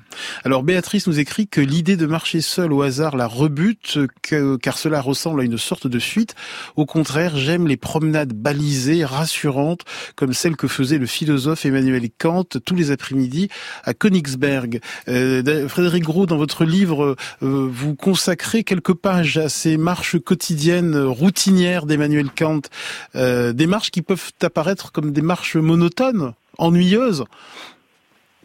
Alors 0.44 0.64
Béatrice 0.64 1.08
nous 1.08 1.20
écrit 1.20 1.48
que 1.48 1.62
l'idée 1.62 1.98
de 1.98 2.06
marcher 2.06 2.42
seul 2.42 2.72
au 2.72 2.82
hasard 2.82 3.18
la 3.18 3.28
rebute, 3.28 3.98
que, 4.22 4.58
car 4.58 4.78
cela 4.78 5.02
ressemble 5.02 5.42
à 5.42 5.44
une 5.44 5.58
sorte 5.58 5.88
de 5.88 6.00
fuite. 6.00 6.36
Au 6.76 6.86
contraire, 6.86 7.36
j'aime 7.36 7.68
les 7.68 7.78
promenades 7.78 8.34
balisées, 8.34 9.06
rassurantes, 9.06 9.82
comme 10.16 10.34
celles 10.34 10.56
que 10.56 10.68
faisait 10.68 10.98
le 10.98 11.06
philosophe 11.06 11.66
Emmanuel 11.66 12.10
Kant 12.18 12.43
tous 12.44 12.76
les 12.76 12.92
après-midi 12.92 13.50
à 13.84 13.94
Königsberg. 13.94 14.80
Euh, 15.08 15.68
Frédéric 15.68 16.04
Gros, 16.04 16.26
dans 16.26 16.38
votre 16.38 16.66
livre, 16.66 17.16
euh, 17.42 17.70
vous 17.72 17.96
consacrez 17.96 18.64
quelques 18.64 18.94
pages 18.94 19.38
à 19.38 19.50
ces 19.50 19.78
marches 19.78 20.20
quotidiennes 20.20 20.98
routinières 20.98 21.86
d'Emmanuel 21.86 22.30
Kant, 22.36 22.62
euh, 23.16 23.54
des 23.54 23.68
marches 23.68 23.92
qui 23.92 24.02
peuvent 24.02 24.32
apparaître 24.42 24.92
comme 24.92 25.12
des 25.12 25.22
marches 25.22 25.56
monotones, 25.56 26.34
ennuyeuses. 26.58 27.26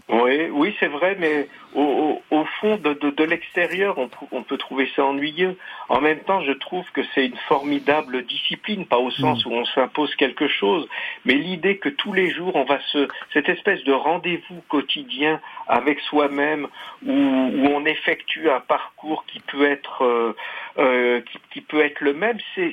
Oui, 0.09 0.49
oui, 0.51 0.75
c'est 0.81 0.89
vrai, 0.89 1.17
mais 1.21 1.49
au, 1.79 2.45
fond, 2.61 2.77
de, 2.77 2.93
de, 2.93 3.25
l'extérieur, 3.25 3.99
on, 3.99 4.11
on, 4.33 4.43
peut 4.43 4.59
trouver 4.59 4.89
ça 4.97 5.05
ennuyeux. 5.05 5.57
En 5.89 6.01
même 6.01 6.21
temps, 6.21 6.41
je 6.43 6.53
trouve 6.53 6.85
que 6.93 7.03
c'est 7.15 7.27
une 7.27 7.37
formidable 7.49 8.25
discipline, 8.25 8.87
pas 8.87 8.99
au 8.99 9.11
sens 9.11 9.45
mm. 9.45 9.49
où 9.49 9.53
on 9.55 9.65
s'impose 9.67 10.15
quelque 10.17 10.49
chose, 10.49 10.89
mais 11.25 11.35
l'idée 11.35 11.79
que 11.79 11.89
tous 11.89 12.13
les 12.13 12.31
jours, 12.31 12.57
on 12.57 12.65
va 12.65 12.81
se, 12.93 13.09
cette 13.33 13.49
espèce 13.49 13.83
de 13.85 13.93
rendez-vous 13.93 14.63
quotidien 14.69 15.41
avec 15.69 16.01
soi-même, 16.01 16.67
où, 17.07 17.13
où, 17.13 17.67
on 17.67 17.85
effectue 17.85 18.51
un 18.51 18.61
parcours 18.61 19.25
qui 19.27 19.41
peut 19.41 19.71
être, 19.71 20.05
euh, 20.05 20.37
euh, 20.79 21.21
qui, 21.21 21.39
qui, 21.53 21.61
peut 21.61 21.85
être 21.85 22.01
le 22.01 22.15
même, 22.15 22.39
c'est 22.55 22.73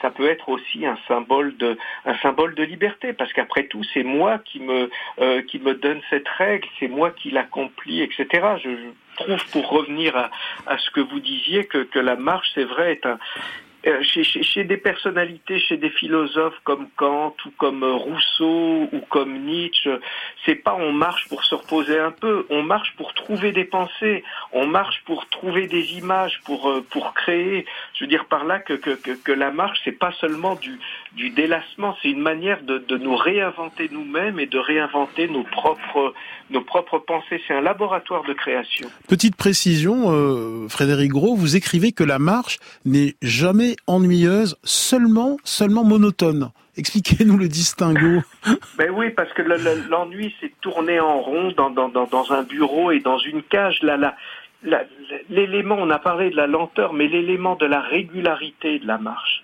ça 0.00 0.10
peut 0.10 0.28
être 0.28 0.48
aussi 0.48 0.86
un 0.86 0.98
symbole 1.06 1.56
de 1.56 1.76
un 2.04 2.16
symbole 2.18 2.54
de 2.54 2.62
liberté 2.62 3.12
parce 3.12 3.32
qu'après 3.32 3.64
tout 3.64 3.82
c'est 3.94 4.02
moi 4.02 4.38
qui 4.38 4.60
me 4.60 4.90
euh, 5.20 5.42
qui 5.42 5.58
me 5.58 5.74
donne 5.74 6.00
cette 6.10 6.28
règle 6.28 6.68
c'est 6.78 6.88
moi 6.88 7.10
qui 7.10 7.30
l'accomplis 7.30 8.02
etc 8.02 8.27
je, 8.32 8.90
trouve 9.16 9.50
pour 9.52 9.68
revenir 9.70 10.16
à, 10.66 10.78
ce 10.78 10.90
que 10.90 11.00
vous 11.00 11.20
disiez 11.20 11.66
que, 11.66 11.98
la 11.98 12.16
marche 12.16 12.48
c'est 12.54 12.64
vrai 12.64 12.92
est 12.92 13.06
un 13.06 13.18
chez, 14.02 14.24
chez, 14.24 14.64
des 14.64 14.76
personnalités, 14.76 15.60
chez 15.60 15.76
des 15.76 15.90
philosophes 15.90 16.58
comme 16.64 16.88
Kant 16.96 17.34
ou 17.46 17.50
comme 17.58 17.84
Rousseau 17.84 18.88
ou 18.92 19.00
comme 19.08 19.44
Nietzsche, 19.44 19.90
c'est 20.44 20.56
pas 20.56 20.74
on 20.74 20.92
marche 20.92 21.28
pour 21.28 21.44
se 21.44 21.54
reposer 21.54 21.98
un 21.98 22.10
peu, 22.10 22.46
on 22.50 22.62
marche 22.62 22.94
pour 22.96 23.14
trouver 23.14 23.52
des 23.52 23.64
pensées, 23.64 24.24
on 24.52 24.66
marche 24.66 25.02
pour 25.06 25.28
trouver 25.28 25.68
des 25.68 25.92
images, 25.98 26.40
pour 26.44 26.68
euh, 26.68 26.84
pour 26.90 27.14
créer. 27.14 27.66
Je 27.94 28.04
veux 28.04 28.08
dire 28.08 28.24
par 28.26 28.44
là 28.44 28.58
que 28.58 28.74
que, 28.74 28.90
que, 28.90 29.32
la 29.32 29.52
marche 29.52 29.78
c'est 29.84 29.98
pas 29.98 30.12
seulement 30.20 30.56
du 30.56 30.78
du 31.12 31.30
délassement, 31.30 31.96
c'est 32.02 32.10
une 32.10 32.20
manière 32.20 32.62
de, 32.62 32.78
de 32.78 32.96
nous 32.96 33.16
réinventer 33.16 33.88
nous-mêmes 33.92 34.40
et 34.40 34.46
de 34.46 34.58
réinventer 34.58 35.28
nos 35.28 35.44
propres 35.44 36.14
nos 36.50 36.62
propres 36.62 36.98
pensées. 36.98 37.40
C'est 37.46 37.54
un 37.54 37.60
laboratoire 37.60 38.24
de 38.24 38.32
création. 38.32 38.88
Petite 39.06 39.36
précision, 39.36 40.12
euh, 40.12 40.68
Frédéric 40.68 41.12
Gros, 41.12 41.36
vous 41.36 41.56
écrivez 41.56 41.92
que 41.92 42.04
la 42.04 42.18
marche 42.18 42.58
n'est 42.84 43.14
jamais 43.22 43.67
ennuyeuse, 43.86 44.56
seulement, 44.64 45.36
seulement 45.44 45.84
monotone. 45.84 46.50
Expliquez-nous 46.76 47.36
le 47.36 47.48
distinguo. 47.48 48.22
Ben 48.76 48.90
oui, 48.90 49.10
parce 49.10 49.32
que 49.32 49.42
l'ennui, 49.42 50.34
c'est 50.40 50.52
tourner 50.60 51.00
en 51.00 51.20
rond 51.20 51.52
dans, 51.56 51.70
dans, 51.70 51.88
dans, 51.88 52.32
un 52.32 52.44
bureau 52.44 52.92
et 52.92 53.00
dans 53.00 53.18
une 53.18 53.42
cage. 53.42 53.82
Là, 53.82 53.96
là, 53.96 54.84
l'élément, 55.28 55.76
on 55.78 55.90
a 55.90 55.98
parlé 55.98 56.30
de 56.30 56.36
la 56.36 56.46
lenteur, 56.46 56.92
mais 56.92 57.08
l'élément 57.08 57.56
de 57.56 57.66
la 57.66 57.80
régularité 57.80 58.78
de 58.78 58.86
la 58.86 58.98
marche. 58.98 59.42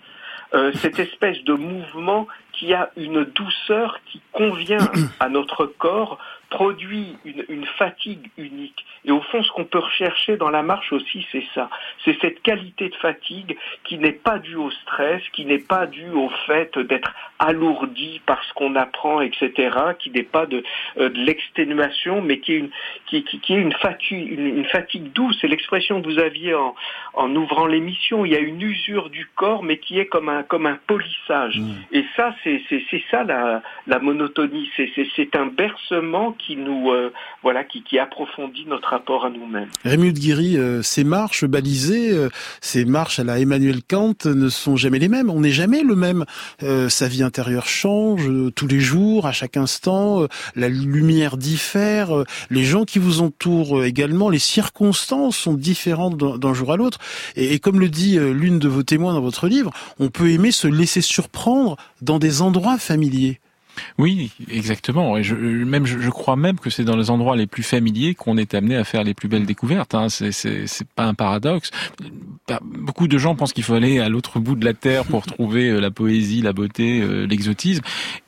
Euh, 0.55 0.71
cette 0.75 1.01
espèce 1.01 1.43
de 1.43 1.55
mouvement 1.55 2.29
qui 2.57 2.73
a 2.73 2.91
une 2.97 3.25
douceur 3.25 4.01
qui 4.07 4.21
convient 4.33 4.91
à 5.21 5.29
notre 5.29 5.67
corps 5.67 6.19
produit 6.55 7.17
une, 7.25 7.45
une, 7.49 7.67
fatigue 7.67 8.31
unique. 8.39 8.87
Et 9.05 9.11
au 9.11 9.21
fond, 9.21 9.43
ce 9.43 9.51
qu'on 9.51 9.65
peut 9.65 9.81
rechercher 9.81 10.37
dans 10.37 10.51
la 10.51 10.63
marche 10.63 10.93
aussi, 10.93 11.27
c'est 11.33 11.43
ça. 11.53 11.69
C'est 12.05 12.17
cette 12.21 12.43
qualité 12.43 12.89
de 12.89 12.95
fatigue 12.95 13.57
qui 13.83 13.99
n'est 13.99 14.13
pas 14.13 14.39
due 14.39 14.55
au 14.55 14.71
stress, 14.71 15.21
qui 15.33 15.47
n'est 15.47 15.59
pas 15.59 15.87
due 15.87 16.11
au 16.11 16.29
fait 16.47 16.79
d'être 16.79 17.13
alourdi 17.41 18.21
par 18.25 18.43
ce 18.45 18.53
qu'on 18.55 18.77
apprend, 18.77 19.21
etc., 19.21 19.51
qui 19.99 20.11
n'est 20.11 20.23
pas 20.23 20.47
de, 20.47 20.63
euh, 20.99 21.09
de 21.09 21.19
l'exténuation, 21.19 22.23
mais 22.23 22.39
qui 22.39 22.53
est 22.53 22.59
une, 22.59 22.71
qui, 23.07 23.25
qui, 23.25 23.41
qui 23.41 23.55
est 23.55 23.61
une 23.61 23.73
fatigue, 23.73 24.39
une, 24.39 24.65
fatigue 24.67 25.13
douce. 25.13 25.37
C'est 25.41 25.49
l'expression 25.49 26.01
que 26.01 26.07
vous 26.07 26.21
aviez 26.21 26.55
en, 26.55 26.77
en 27.15 27.35
ouvrant 27.35 27.67
l'émission. 27.67 28.25
Il 28.25 28.33
y 28.33 28.37
a 28.37 28.41
une 28.41 28.63
usure 28.63 29.11
du 29.11 29.27
corps, 29.35 29.65
mais 29.65 29.79
qui 29.79 29.99
est 29.99 30.07
comme 30.07 30.29
un, 30.29 30.45
comme 30.45 30.67
un 30.67 30.79
polissage. 30.87 31.59
Mmh. 31.59 31.75
Et 31.91 32.05
ça, 32.15 32.33
c'est 32.45 33.03
ça 33.11 33.25
la, 33.25 33.99
monotonie. 34.01 34.69
C'est 35.17 35.37
un 35.37 35.47
bercement 35.47 36.33
qui 36.33 36.57
nous 36.57 36.91
euh, 36.91 37.13
voilà 37.43 37.65
qui, 37.65 37.99
approfondit 37.99 38.67
notre 38.67 38.89
rapport 38.89 39.25
à 39.25 39.31
nous-mêmes. 39.31 39.69
Rémi 39.85 40.13
de 40.13 40.19
Guiry, 40.19 40.59
euh, 40.59 40.83
ces 40.83 41.05
marches 41.05 41.45
balisées, 41.45 42.11
euh, 42.13 42.29
ces 42.61 42.85
marches 42.85 43.19
à 43.19 43.25
la 43.25 43.39
Emmanuel 43.39 43.81
Kant 43.89 44.15
ne 44.27 44.49
sont 44.49 44.77
jamais 44.77 44.99
les 44.99 45.09
mêmes. 45.09 45.31
On 45.31 45.41
n'est 45.41 45.51
jamais 45.51 45.83
le 45.83 45.95
même. 45.95 46.25
sa 46.89 47.09
vie 47.09 47.23
intérieure 47.23 47.67
change 47.67 48.31
tous 48.55 48.67
les 48.67 48.81
jours, 48.81 49.27
à 49.27 49.33
chaque 49.33 49.57
instant. 49.57 50.27
la 50.57 50.69
lumière 50.69 51.37
diffère. 51.37 52.11
les 52.51 52.65
gens 52.65 52.85
qui 52.85 52.99
vous 52.99 53.21
entourent 53.23 53.85
également, 53.85 54.29
les 54.29 54.39
circonstances 54.39 55.37
sont 55.37 55.55
différentes 55.55 56.17
d'un 56.17 56.55
jour 56.55 56.73
à 56.73 56.77
l'autre. 56.77 56.99
Et, 57.37 57.59
comme 57.59 57.81
le 57.81 57.89
dit 57.89 58.19
l'une 58.19 58.59
de 58.59 58.69
vos 58.69 58.83
témoins 58.83 59.15
dans 59.15 59.21
votre 59.21 59.47
livre, 59.49 59.71
on 59.99 60.09
peut 60.09 60.31
aimer 60.31 60.51
se 60.51 60.69
laisser 60.69 61.01
surprendre 61.01 61.77
dans 62.03 62.19
des 62.19 62.34
endroits 62.43 62.79
familiers. 62.79 63.41
Oui, 63.99 64.33
exactement. 64.51 65.17
Et 65.17 65.23
je, 65.23 65.35
même, 65.35 65.87
je, 65.87 66.11
crois 66.11 66.37
même 66.37 66.59
que 66.59 66.71
c'est 66.71 66.85
dans 66.85 66.97
les 66.97 67.11
endroits 67.11 67.37
les 67.37 67.47
plus 67.47 67.63
familiers 67.63 68.15
qu'on 68.15 68.37
est 68.37 68.55
amené 68.55 68.77
à 68.77 68.85
faire 68.85 69.05
les 69.05 69.15
plus 69.15 69.29
belles 69.29 69.47
découvertes. 69.47 69.95
Hein. 69.95 70.09
C'est, 70.09 70.87
pas 70.95 71.05
un 71.05 71.15
paradoxe. 71.15 71.71
Bah, 72.49 72.61
beaucoup 72.63 73.09
de 73.09 73.19
gens 73.19 73.35
pensent 73.35 73.53
qu'il 73.53 73.65
faut 73.65 73.75
aller 73.75 74.01
à 74.01 74.09
l'autre 74.09 74.39
bout 74.39 74.57
de 74.57 74.65
la 74.65 74.75
terre 74.75 75.05
pour 75.05 75.27
trouver 75.27 75.71
euh, 75.71 75.81
la 75.81 75.91
poésie, 75.91 76.43
la 76.43 76.53
beauté, 76.53 77.01
euh, 77.01 77.27
l'exotisme. 77.27 77.83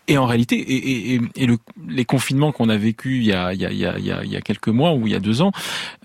Et 0.08 0.18
en 0.18 0.26
réalité, 0.26 0.56
et, 0.56 1.20
et, 1.34 1.46
le, 1.46 1.58
les 1.88 2.04
confinements 2.04 2.52
qu'on 2.52 2.68
a 2.68 2.76
il, 2.76 3.24
y 3.24 3.32
a, 3.32 3.52
il 3.52 4.30
y 4.30 4.36
a 4.36 4.40
quelques 4.40 4.68
mois 4.68 4.94
ou 4.94 5.06
il 5.08 5.12
y 5.12 5.16
a 5.16 5.20
deux 5.20 5.42
ans 5.42 5.50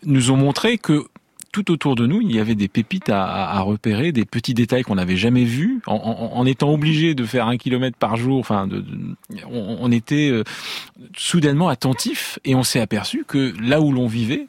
nous 0.04 0.32
ont 0.32 0.38
montré 0.38 0.80
que 0.80 1.06
tout 1.52 1.72
autour 1.72 1.96
de 1.96 2.06
nous, 2.08 2.22
il 2.22 2.34
y 2.34 2.40
avait 2.40 2.56
des 2.56 2.68
pépites 2.68 3.10
à, 3.10 3.50
à 3.50 3.60
repérer, 3.62 4.12
des 4.12 4.26
petits 4.26 4.54
détails 4.54 4.84
qu'on 4.84 4.96
n'avait 4.96 5.18
jamais 5.18 5.44
vus, 5.44 5.82
en, 5.86 5.96
en, 5.96 6.38
en, 6.38 6.46
étant 6.46 6.72
obligé 6.72 7.14
de 7.14 7.26
faire 7.26 7.48
un 7.48 7.58
kilomètre 7.58 7.98
par 7.98 8.16
jour. 8.16 8.40
Enfin, 8.40 8.68
de, 8.68 8.84
on, 9.50 9.78
on, 9.82 9.92
était 9.92 10.30
euh, 10.30 10.44
soudainement 11.16 11.70
attentif 11.70 12.40
et 12.46 12.56
on 12.56 12.64
s'est 12.64 12.80
aperçu 12.80 13.26
que 13.28 13.54
là 13.62 13.82
où 13.82 13.92
l'on 13.92 14.08
vivait, 14.08 14.48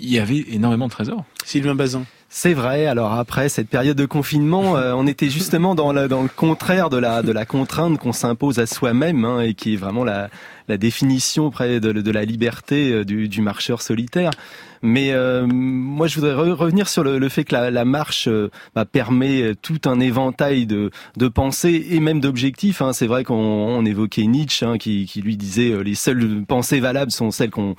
il 0.00 0.10
y 0.10 0.18
avait 0.18 0.44
énormément 0.50 0.86
de 0.86 0.92
trésors. 0.92 1.24
Sylvain 1.44 1.74
Bazin. 1.74 2.04
C'est 2.36 2.52
vrai. 2.52 2.86
Alors 2.86 3.12
après 3.12 3.48
cette 3.48 3.68
période 3.68 3.96
de 3.96 4.06
confinement, 4.06 4.76
euh, 4.76 4.92
on 4.96 5.06
était 5.06 5.30
justement 5.30 5.76
dans, 5.76 5.92
la, 5.92 6.08
dans 6.08 6.22
le 6.22 6.28
contraire 6.28 6.90
de 6.90 6.96
la 6.96 7.22
de 7.22 7.30
la 7.30 7.46
contrainte 7.46 7.98
qu'on 7.98 8.12
s'impose 8.12 8.58
à 8.58 8.66
soi-même 8.66 9.24
hein, 9.24 9.40
et 9.40 9.54
qui 9.54 9.74
est 9.74 9.76
vraiment 9.76 10.02
la, 10.02 10.30
la 10.68 10.76
définition 10.76 11.50
près 11.50 11.80
de, 11.80 12.10
la 12.10 12.24
liberté 12.24 12.92
euh, 12.92 13.04
du, 13.04 13.40
marcheur 13.40 13.82
solitaire. 13.82 14.30
Mais 14.84 15.12
euh, 15.12 15.46
moi, 15.46 16.06
je 16.06 16.16
voudrais 16.16 16.34
revenir 16.34 16.88
sur 16.88 17.02
le, 17.02 17.28
fait 17.30 17.44
que 17.44 17.54
la, 17.54 17.84
marche 17.86 18.28
euh, 18.28 18.50
bah, 18.74 18.84
permet 18.84 19.54
tout 19.62 19.80
un 19.86 19.98
éventail 19.98 20.66
de, 20.66 20.90
pensées 21.28 21.86
et 21.90 22.00
même 22.00 22.20
d'objectifs. 22.20 22.82
Hein. 22.82 22.92
C'est 22.92 23.06
vrai 23.06 23.24
qu'on 23.24 23.34
on 23.34 23.82
évoquait 23.86 24.26
Nietzsche, 24.26 24.66
hein, 24.66 24.76
qui, 24.76 25.08
lui 25.24 25.38
disait 25.38 25.70
euh, 25.70 25.80
les 25.80 25.94
seules 25.94 26.44
pensées 26.46 26.80
valables 26.80 27.12
sont 27.12 27.30
celles 27.30 27.50
qu'on 27.50 27.74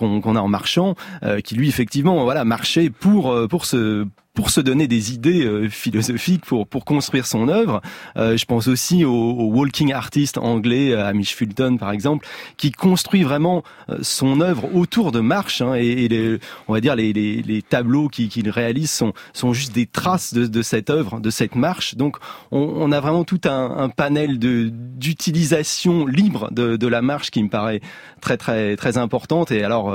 a 0.00 0.40
en 0.40 0.48
marchant, 0.48 0.96
euh, 1.22 1.40
qui 1.40 1.54
lui 1.54 1.68
effectivement 1.68 2.24
voilà 2.24 2.44
marchait 2.44 2.90
pour 2.90 3.36
pour 3.48 3.64
se 3.64 4.04
pour 4.38 4.50
se 4.50 4.60
donner 4.60 4.86
des 4.86 5.12
idées 5.12 5.44
euh, 5.44 5.68
philosophiques 5.68 6.44
pour 6.44 6.68
pour 6.68 6.84
construire 6.84 7.26
son 7.26 7.48
œuvre. 7.48 7.82
Euh, 8.16 8.36
je 8.36 8.44
pense 8.44 8.68
aussi 8.68 9.04
au, 9.04 9.12
au, 9.12 9.46
walking 9.46 9.92
artist 9.92 10.38
anglais 10.38 10.92
euh, 10.92 11.04
Hamish 11.04 11.34
Fulton 11.34 11.76
par 11.76 11.90
exemple, 11.90 12.24
qui 12.56 12.70
construit 12.70 13.24
vraiment 13.24 13.64
son 14.00 14.40
œuvre 14.40 14.72
autour 14.76 15.10
de 15.10 15.18
marches 15.18 15.60
hein, 15.60 15.74
et, 15.74 16.04
et 16.04 16.08
les, 16.08 16.38
on 16.68 16.72
va 16.72 16.80
dire 16.80 16.94
les, 16.94 17.12
les, 17.12 17.42
les 17.42 17.62
tableaux 17.62 18.08
qu'il 18.08 18.28
qu 18.28 18.48
réalise 18.48 18.92
sont 18.92 19.12
sont 19.32 19.52
juste 19.52 19.74
des 19.74 19.86
traces 19.86 20.32
de, 20.32 20.46
de 20.46 20.62
cette 20.62 20.88
œuvre, 20.88 21.18
de 21.18 21.30
cette 21.30 21.56
marche. 21.56 21.96
Donc 21.96 22.18
on, 22.52 22.60
on 22.60 22.92
a 22.92 23.00
vraiment 23.00 23.24
tout 23.24 23.40
un, 23.44 23.76
un 23.76 23.88
panel 23.88 24.38
de 24.38 24.70
d'utilisation 24.72 26.06
libre 26.06 26.52
de, 26.52 26.76
de 26.76 26.86
la 26.86 27.02
marche 27.02 27.32
qui 27.32 27.42
me 27.42 27.48
paraît 27.48 27.80
très 28.20 28.36
très 28.36 28.76
très 28.76 28.98
importante. 28.98 29.50
Et 29.50 29.64
alors 29.64 29.92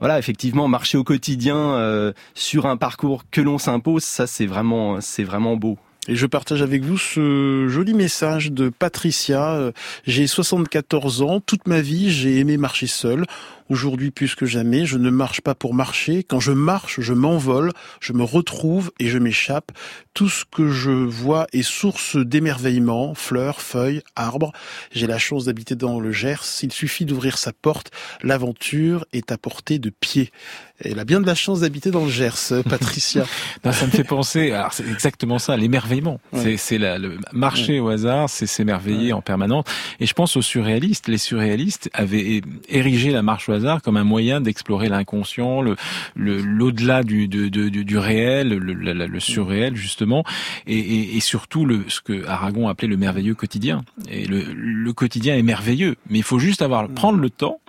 voilà, 0.00 0.18
effectivement, 0.18 0.68
marcher 0.68 0.98
au 0.98 1.04
quotidien 1.04 1.56
euh, 1.56 2.12
sur 2.34 2.66
un 2.66 2.76
parcours 2.76 3.24
que 3.30 3.40
l'on 3.40 3.58
s'impose, 3.58 4.04
ça 4.04 4.26
c'est 4.26 4.46
vraiment, 4.46 5.00
c'est 5.00 5.24
vraiment 5.24 5.56
beau. 5.56 5.78
Et 6.08 6.14
je 6.14 6.26
partage 6.26 6.62
avec 6.62 6.84
vous 6.84 6.98
ce 6.98 7.66
joli 7.68 7.92
message 7.92 8.52
de 8.52 8.68
Patricia. 8.68 9.54
Euh, 9.54 9.72
j'ai 10.06 10.26
74 10.26 11.22
ans, 11.22 11.40
toute 11.40 11.66
ma 11.66 11.80
vie 11.80 12.10
j'ai 12.10 12.38
aimé 12.38 12.56
marcher 12.56 12.86
seul. 12.86 13.24
Aujourd'hui, 13.68 14.10
plus 14.10 14.34
que 14.34 14.46
jamais, 14.46 14.86
je 14.86 14.96
ne 14.96 15.10
marche 15.10 15.40
pas 15.40 15.54
pour 15.54 15.74
marcher. 15.74 16.22
Quand 16.22 16.38
je 16.38 16.52
marche, 16.52 17.00
je 17.00 17.12
m'envole, 17.12 17.72
je 18.00 18.12
me 18.12 18.22
retrouve 18.22 18.92
et 19.00 19.08
je 19.08 19.18
m'échappe. 19.18 19.72
Tout 20.14 20.28
ce 20.28 20.44
que 20.44 20.70
je 20.70 20.90
vois 20.90 21.46
est 21.52 21.62
source 21.62 22.16
d'émerveillement, 22.16 23.14
fleurs, 23.14 23.60
feuilles, 23.60 24.02
arbres. 24.14 24.52
J'ai 24.92 25.06
la 25.06 25.18
chance 25.18 25.46
d'habiter 25.46 25.74
dans 25.74 25.98
le 25.98 26.12
Gers. 26.12 26.62
Il 26.62 26.72
suffit 26.72 27.04
d'ouvrir 27.04 27.38
sa 27.38 27.52
porte. 27.52 27.90
L'aventure 28.22 29.04
est 29.12 29.32
à 29.32 29.38
portée 29.38 29.78
de 29.78 29.90
pied. 29.90 30.30
Elle 30.78 30.98
a 30.98 31.04
bien 31.04 31.20
de 31.20 31.26
la 31.26 31.34
chance 31.34 31.60
d'habiter 31.60 31.90
dans 31.90 32.04
le 32.04 32.10
Gers, 32.10 32.62
Patricia. 32.68 33.24
non, 33.64 33.72
ça 33.72 33.86
me 33.86 33.90
fait 33.90 34.04
penser, 34.04 34.52
alors 34.52 34.72
c'est 34.72 34.86
exactement 34.86 35.38
ça, 35.38 35.56
l'émerveillement. 35.56 36.20
Ouais. 36.32 36.56
C'est 36.56 36.78
le 36.78 37.18
marcher 37.32 37.74
ouais. 37.74 37.78
au 37.80 37.88
hasard, 37.88 38.30
c'est 38.30 38.46
s'émerveiller 38.46 39.08
ouais. 39.08 39.12
en 39.12 39.22
permanence. 39.22 39.64
Et 40.00 40.06
je 40.06 40.14
pense 40.14 40.36
aux 40.36 40.42
surréalistes. 40.42 41.08
Les 41.08 41.18
surréalistes 41.18 41.90
avaient 41.92 42.42
érigé 42.68 43.10
la 43.10 43.22
marche 43.22 43.48
au 43.48 43.52
hasard 43.56 43.82
comme 43.82 43.96
un 43.96 44.04
moyen 44.04 44.40
d'explorer 44.40 44.88
l'inconscient, 44.88 45.62
le 45.62 45.76
l'au-delà 46.14 47.02
du, 47.02 47.28
du, 47.28 47.50
du, 47.50 47.70
du, 47.70 47.98
réel, 47.98 48.48
le, 48.48 48.72
le, 48.72 48.92
le, 48.92 49.20
surréel 49.20 49.76
justement, 49.76 50.24
et, 50.66 50.78
et, 50.78 51.16
et, 51.16 51.20
surtout 51.20 51.64
le 51.64 51.84
ce 51.88 52.00
que 52.00 52.26
Aragon 52.26 52.68
appelait 52.68 52.88
le 52.88 52.96
merveilleux 52.96 53.34
quotidien. 53.34 53.84
Et 54.08 54.26
le, 54.26 54.42
le 54.42 54.92
quotidien 54.92 55.36
est 55.36 55.42
merveilleux, 55.42 55.96
mais 56.08 56.18
il 56.18 56.24
faut 56.24 56.38
juste 56.38 56.62
avoir 56.62 56.88
prendre 56.88 57.18
le 57.18 57.30
temps 57.30 57.60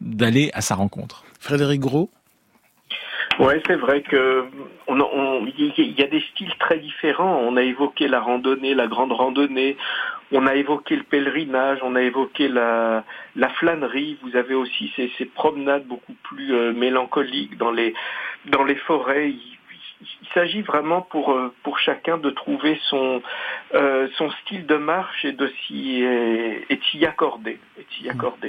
d'aller 0.00 0.50
à 0.52 0.60
sa 0.60 0.74
rencontre. 0.74 1.24
Frédéric 1.40 1.80
Gros. 1.80 2.10
Ouais, 3.38 3.60
c'est 3.66 3.76
vrai 3.76 4.00
que 4.00 4.46
on, 4.86 4.98
on, 5.00 5.46
y 5.46 6.02
a 6.02 6.06
des 6.06 6.20
styles 6.32 6.54
très 6.58 6.78
différents. 6.78 7.38
On 7.42 7.56
a 7.56 7.62
évoqué 7.62 8.08
la 8.08 8.20
randonnée, 8.20 8.74
la 8.74 8.86
grande 8.86 9.12
randonnée. 9.12 9.76
On 10.32 10.46
a 10.46 10.54
évoqué 10.54 10.96
le 10.96 11.02
pèlerinage, 11.02 11.78
on 11.82 11.94
a 11.96 12.02
évoqué 12.02 12.48
la, 12.48 13.04
la 13.36 13.48
flânerie. 13.50 14.18
Vous 14.22 14.36
avez 14.36 14.54
aussi 14.54 14.90
ces, 14.96 15.12
ces 15.18 15.26
promenades 15.26 15.84
beaucoup 15.86 16.14
plus 16.22 16.54
euh, 16.54 16.72
mélancoliques 16.72 17.58
dans 17.58 17.70
les 17.70 17.94
dans 18.46 18.64
les 18.64 18.76
forêts. 18.76 19.30
Il, 19.30 19.40
s'agit 20.34 20.60
vraiment 20.60 21.00
pour 21.00 21.32
euh, 21.32 21.54
pour 21.62 21.78
chacun 21.78 22.18
de 22.18 22.30
trouver 22.30 22.78
son 22.90 23.22
euh, 23.74 24.08
son 24.18 24.30
style 24.30 24.66
de 24.66 24.76
marche 24.76 25.24
et 25.24 25.32
de 25.32 25.46
s'y 25.66 26.04
s'y 26.90 27.06
accorder, 27.06 27.58
et 27.78 27.86
s'y 27.90 28.08
accorder. 28.08 28.48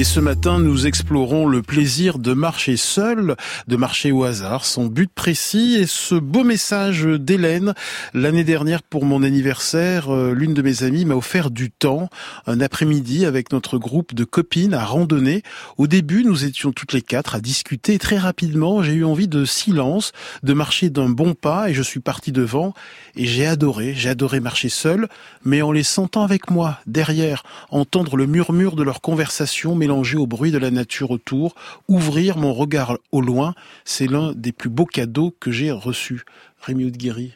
Et 0.00 0.04
ce 0.04 0.18
matin, 0.18 0.58
nous 0.58 0.86
explorons 0.86 1.46
le 1.46 1.60
plaisir 1.60 2.18
de 2.18 2.32
marcher 2.32 2.78
seul, 2.78 3.36
de 3.68 3.76
marcher 3.76 4.12
au 4.12 4.24
hasard, 4.24 4.64
son 4.64 4.86
but 4.86 5.10
précis 5.14 5.76
et 5.78 5.84
ce 5.84 6.14
beau 6.14 6.42
message 6.42 7.04
d'Hélène. 7.04 7.74
L'année 8.14 8.42
dernière, 8.42 8.82
pour 8.82 9.04
mon 9.04 9.22
anniversaire, 9.22 10.08
euh, 10.08 10.32
l'une 10.32 10.54
de 10.54 10.62
mes 10.62 10.84
amies 10.84 11.04
m'a 11.04 11.16
offert 11.16 11.50
du 11.50 11.70
temps, 11.70 12.08
un 12.46 12.62
après-midi 12.62 13.26
avec 13.26 13.52
notre 13.52 13.76
groupe 13.76 14.14
de 14.14 14.24
copines 14.24 14.72
à 14.72 14.86
randonner. 14.86 15.42
Au 15.76 15.86
début, 15.86 16.24
nous 16.24 16.46
étions 16.46 16.72
toutes 16.72 16.94
les 16.94 17.02
quatre 17.02 17.34
à 17.34 17.42
discuter 17.42 17.92
et 17.92 17.98
très 17.98 18.16
rapidement, 18.16 18.82
j'ai 18.82 18.94
eu 18.94 19.04
envie 19.04 19.28
de 19.28 19.44
silence, 19.44 20.12
de 20.42 20.54
marcher 20.54 20.88
d'un 20.88 21.10
bon 21.10 21.34
pas 21.34 21.68
et 21.68 21.74
je 21.74 21.82
suis 21.82 22.00
parti 22.00 22.32
devant 22.32 22.72
et 23.16 23.26
j'ai 23.26 23.46
adoré, 23.46 23.92
j'ai 23.94 24.08
adoré 24.08 24.40
marcher 24.40 24.70
seul, 24.70 25.08
mais 25.44 25.60
en 25.60 25.72
les 25.72 25.82
sentant 25.82 26.24
avec 26.24 26.50
moi, 26.50 26.78
derrière, 26.86 27.42
entendre 27.68 28.16
le 28.16 28.24
murmure 28.24 28.76
de 28.76 28.82
leur 28.82 29.02
conversation 29.02 29.74
mélanger 29.90 30.16
au 30.16 30.26
bruit 30.26 30.52
de 30.52 30.58
la 30.58 30.70
nature 30.70 31.10
autour, 31.10 31.56
ouvrir 31.88 32.36
mon 32.36 32.54
regard 32.54 32.98
au 33.10 33.20
loin, 33.20 33.54
c'est 33.84 34.06
l'un 34.06 34.32
des 34.32 34.52
plus 34.52 34.70
beaux 34.70 34.86
cadeaux 34.86 35.34
que 35.40 35.50
j'ai 35.50 35.72
reçus. 35.72 36.22
Rémi 36.60 36.90
Guéry. 36.92 37.32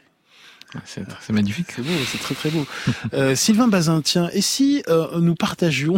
C'est 0.84 1.30
magnifique. 1.30 1.68
C'est 1.74 1.82
beau, 1.82 1.90
c'est 2.06 2.18
très 2.18 2.34
très 2.34 2.50
beau. 2.50 2.66
euh, 3.14 3.34
Sylvain 3.34 3.68
Bazin, 3.68 4.02
tiens, 4.02 4.28
et 4.32 4.40
si 4.40 4.82
euh, 4.88 5.20
nous 5.20 5.34
partagions 5.34 5.96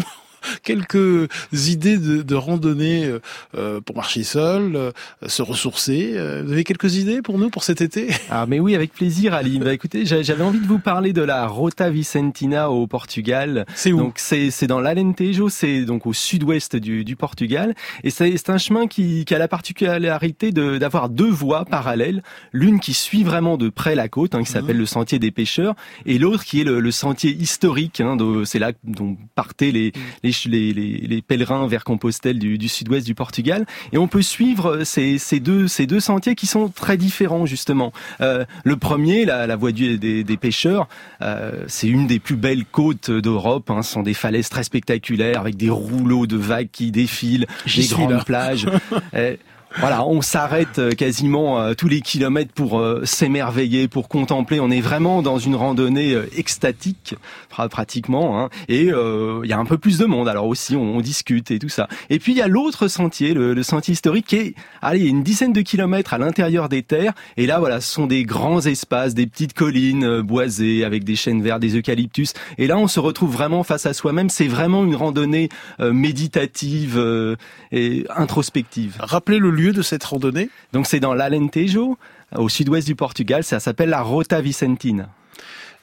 quelques 0.63 1.29
idées 1.53 1.99
de, 1.99 2.23
de 2.23 2.35
randonnée 2.35 3.11
euh, 3.57 3.81
pour 3.81 3.97
marcher 3.97 4.23
seul, 4.23 4.77
euh, 4.77 4.91
se 5.27 5.43
ressourcer. 5.43 6.13
Euh, 6.15 6.43
vous 6.45 6.53
avez 6.53 6.65
quelques 6.65 6.97
idées 6.97 7.23
pour 7.23 7.39
nous 7.39 7.51
pour 7.51 7.65
cet 7.65 7.81
été? 7.81 8.09
Ah 8.31 8.47
mais 8.47 8.61
oui, 8.61 8.75
avec 8.75 8.93
plaisir 8.93 9.35
Ali. 9.35 9.59
Bah 9.59 9.73
écoutez, 9.73 10.05
j'avais 10.07 10.43
envie 10.45 10.61
de 10.61 10.67
vous 10.67 10.79
parler 10.79 11.13
de 11.13 11.23
la 11.23 11.47
Rota 11.47 11.91
Vicentina 11.91 12.71
au 12.71 12.87
Portugal. 12.87 13.67
C'est 13.75 13.93
où? 13.93 13.99
Donc 13.99 14.15
c'est 14.19 14.51
c'est 14.51 14.67
dans 14.67 14.81
l'Alentejo, 14.81 15.49
c'est 15.49 15.85
donc 15.85 16.07
au 16.07 16.13
sud-ouest 16.13 16.77
du, 16.77 17.05
du 17.05 17.17
Portugal 17.17 17.75
et 18.05 18.11
c'est 18.11 18.51
un 18.51 18.59
chemin 18.59 18.87
qui, 18.87 19.25
qui 19.25 19.35
a 19.35 19.39
la 19.39 19.49
particularité 19.49 20.53
d'avoir 20.53 21.09
deux 21.09 21.31
voies 21.31 21.65
parallèles, 21.65 22.23
l'une 22.53 22.81
qui 22.81 22.95
suit 22.95 23.25
vraiment 23.25 23.57
de 23.57 23.69
près 23.69 23.95
la 23.95 24.09
côte, 24.09 24.35
hein, 24.35 24.43
qui 24.43 24.51
s'appelle 24.51 24.77
mmh. 24.77 24.81
le 24.81 24.87
sentier 24.87 25.19
des 25.19 25.31
pêcheurs, 25.31 25.75
et 26.05 26.19
l'autre 26.19 26.45
qui 26.45 26.61
est 26.61 26.65
le, 26.65 26.81
le 26.81 26.91
sentier 26.91 27.31
historique. 27.31 28.01
Hein, 28.01 28.17
c'est 28.45 28.59
là 28.59 28.73
dont 28.85 29.17
partaient 29.35 29.73
les, 29.73 29.93
les 30.23 30.33
les, 30.45 30.73
les, 30.73 30.99
les, 30.99 31.23
pèlerins 31.23 31.67
vers 31.67 31.85
Compostelle 31.85 32.39
du, 32.39 32.59
du 32.59 32.69
sud-ouest 32.69 33.07
du 33.07 33.15
Portugal. 33.15 33.67
Et 33.93 33.99
on 33.99 34.09
peut 34.09 34.23
suivre 34.23 34.85
ces, 34.85 35.19
ces, 35.19 35.41
deux, 35.41 35.69
ces 35.69 35.87
deux 35.87 36.01
sentiers 36.01 36.35
qui 36.35 36.47
sont 36.47 36.69
très 36.69 36.97
différents 36.97 37.47
justement. 37.47 37.93
Euh, 38.21 38.45
le 38.65 38.77
premier, 38.77 39.25
la, 39.25 39.47
la 39.47 39.57
voie 39.57 39.73
du, 39.73 39.99
des, 39.99 40.25
des, 40.25 40.37
pêcheurs, 40.37 40.89
euh, 41.23 41.65
c'est 41.67 41.89
une 41.89 42.07
des 42.07 42.19
plus 42.19 42.37
belles 42.37 42.65
côtes 42.65 43.11
d'Europe. 43.11 43.71
Hein. 43.71 43.83
Ce 43.83 43.93
sont 43.93 44.03
des 44.03 44.15
falaises 44.15 44.49
très 44.49 44.65
spectaculaires 44.65 45.41
avec 45.41 45.57
des 45.57 45.71
rouleaux 45.71 46.27
de 46.27 46.37
vagues 46.37 46.69
qui 46.71 46.91
défilent, 46.91 47.47
des 47.75 47.87
grandes 47.87 48.11
là. 48.11 48.25
plages. 48.25 48.67
Voilà, 49.79 50.07
on 50.07 50.23
s'arrête 50.23 50.79
euh, 50.79 50.93
quasiment 50.93 51.61
euh, 51.61 51.75
tous 51.75 51.87
les 51.87 52.01
kilomètres 52.01 52.53
pour 52.55 52.79
euh, 52.79 53.03
s'émerveiller, 53.05 53.89
pour 53.89 54.09
contempler. 54.09 54.59
On 54.59 54.71
est 54.71 54.81
vraiment 54.81 55.21
dans 55.21 55.39
une 55.39 55.55
randonnée 55.55 56.17
extatique, 56.35 57.15
pratiquement. 57.51 58.41
Hein. 58.41 58.49
Et 58.69 58.87
il 58.87 59.49
y 59.49 59.53
a 59.53 59.59
un 59.59 59.65
peu 59.67 59.77
plus 59.77 59.99
de 59.99 60.07
monde. 60.07 60.29
Alors 60.29 60.47
aussi, 60.47 60.77
on, 60.77 61.01
discute 61.01 61.51
et 61.51 61.59
tout 61.59 61.69
ça. 61.69 61.89
Et 62.09 62.19
puis 62.19 62.33
il 62.33 62.39
y 62.39 62.43
a 62.43 62.49
l'autre 62.49 62.89
sentier, 62.89 63.35
le, 63.35 63.53
le, 63.53 63.63
sentier 63.63 63.93
historique, 63.93 64.27
qui 64.27 64.37
est, 64.37 64.55
allez, 64.81 65.07
une 65.07 65.23
dizaine 65.23 65.53
de 65.53 65.61
kilomètres 65.61 66.15
à 66.15 66.19
l'intérieur 66.19 66.69
des 66.69 66.83
terres. 66.83 67.13
Et 67.37 67.47
là, 67.47 67.59
voilà, 67.59 67.81
ce 67.81 67.93
sont 67.93 68.07
des 68.07 68.25
grands 68.25 68.61
espaces, 68.61 69.15
des 69.15 69.27
petites 69.27 69.53
collines 69.53 70.23
boisées 70.23 70.85
avec 70.85 71.05
des 71.05 71.17
chênes 71.17 71.43
verts, 71.43 71.61
des 71.61 71.77
eucalyptus. 71.77 72.33
Et 72.57 72.67
là, 72.67 72.79
on 72.79 72.89
se 72.89 72.99
retrouve 72.99 73.33
vraiment 73.33 73.63
face 73.63 73.85
à 73.85 73.93
soi-même. 73.93 74.31
C'est 74.31 74.49
vraiment 74.49 74.85
une 74.85 74.97
randonnée 74.97 75.51
méditative 75.79 77.37
et 77.73 78.05
introspective. 78.15 78.97
Rappelez 79.01 79.39
le 79.39 79.51
lieu 79.51 79.66
de 79.73 79.83
cette 79.83 80.05
randonnée? 80.05 80.51
Donc 80.73 80.87
c'est 80.87 81.01
dans 81.01 81.15
l'Alentejo, 81.15 81.99
au 82.35 82.49
sud-ouest 82.49 82.87
du 82.87 82.95
Portugal. 82.95 83.45
Ça 83.45 83.61
s'appelle 83.61 83.91
la 83.91 84.03
Rota 84.03 84.41
Vicentina. 84.41 85.09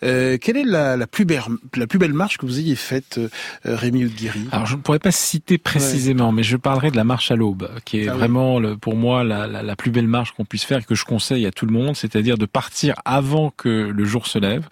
Euh, 0.04 0.38
quelle 0.39 0.58
est 0.58 0.64
la, 0.64 0.97
la, 0.97 1.08
plus 1.08 1.26
belle, 1.26 1.41
la 1.76 1.88
plus 1.88 1.99
belle 1.99 2.14
marche 2.14 2.38
que 2.38 2.45
vous 2.45 2.60
ayez 2.60 2.76
faite, 2.76 3.18
euh, 3.18 3.30
Rémi 3.64 4.06
Oudguiri 4.06 4.47
Alors, 4.51 4.66
je 4.66 4.76
ne 4.76 4.82
pourrais 4.82 4.99
pas 4.99 5.12
citer 5.12 5.58
précisément, 5.58 6.32
mais 6.32 6.43
je 6.43 6.58
parlerai 6.58 6.91
de 6.91 6.97
la 6.97 7.04
marche 7.04 7.32
à 7.32 7.36
l'aube, 7.36 7.70
qui 7.86 8.01
est 8.01 8.08
ah 8.08 8.14
vraiment, 8.14 8.60
le, 8.60 8.78
pour 8.78 8.95
moi, 8.95 9.24
la, 9.24 9.47
la, 9.47 9.64
la, 9.64 9.76
plus 9.76 9.91
belle 9.91 10.08
marche 10.08 10.32
qu'on 10.32 10.45
puisse 10.45 10.64
faire 10.64 10.80
et 10.80 10.84
que 10.84 10.95
je 10.95 11.06
conseille 11.06 11.45
à 11.45 11.51
tout 11.51 11.66
le 11.66 11.74
monde, 11.74 11.95
c'est-à-dire 11.95 12.38
de 12.38 12.45
partir 12.45 12.95
avant 13.06 13.51
que 13.56 13.70
le 13.70 14.06
jour 14.06 14.28
se 14.28 14.39
lève, 14.39 14.68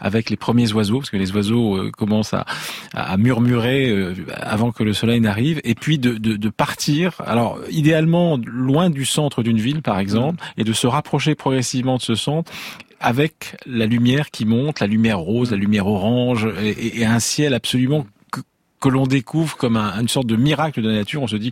avec 0.00 0.30
les 0.30 0.36
premiers 0.36 0.72
oiseaux, 0.72 0.98
parce 0.98 1.10
que 1.10 1.16
les 1.16 1.32
oiseaux 1.32 1.76
euh, 1.76 1.90
commencent 1.90 2.34
à, 2.34 2.44
à 2.94 3.16
murmurer 3.16 3.88
euh, 3.88 4.14
avant 4.34 4.72
que 4.72 4.82
le 4.82 4.92
soleil 4.92 5.20
n'arrive, 5.20 5.60
et 5.64 5.74
puis 5.74 5.98
de, 5.98 6.14
de, 6.14 6.36
de, 6.36 6.48
partir, 6.48 7.20
alors 7.24 7.58
idéalement 7.70 8.38
loin 8.44 8.90
du 8.90 9.04
centre 9.04 9.42
d'une 9.42 9.58
ville, 9.58 9.82
par 9.82 9.98
exemple, 9.98 10.44
et 10.56 10.64
de 10.64 10.72
se 10.72 10.86
rapprocher 10.86 11.34
progressivement 11.34 11.96
de 11.96 12.02
ce 12.02 12.14
centre 12.14 12.52
avec 13.00 13.56
la 13.66 13.86
lumière 13.86 14.30
qui 14.30 14.44
monte, 14.44 14.80
la 14.80 14.86
lumière 14.86 15.18
rose, 15.18 15.50
la 15.50 15.56
lumière 15.56 15.86
orange, 15.86 16.48
et, 16.62 17.04
un 17.04 17.20
ciel 17.20 17.54
absolument 17.54 18.06
que 18.80 18.88
l'on 18.88 19.06
découvre 19.06 19.56
comme 19.56 19.76
un, 19.76 20.00
une 20.00 20.08
sorte 20.08 20.26
de 20.26 20.36
miracle 20.36 20.82
de 20.82 20.88
la 20.88 20.94
nature. 20.94 21.22
On 21.22 21.26
se 21.26 21.36
dit 21.36 21.50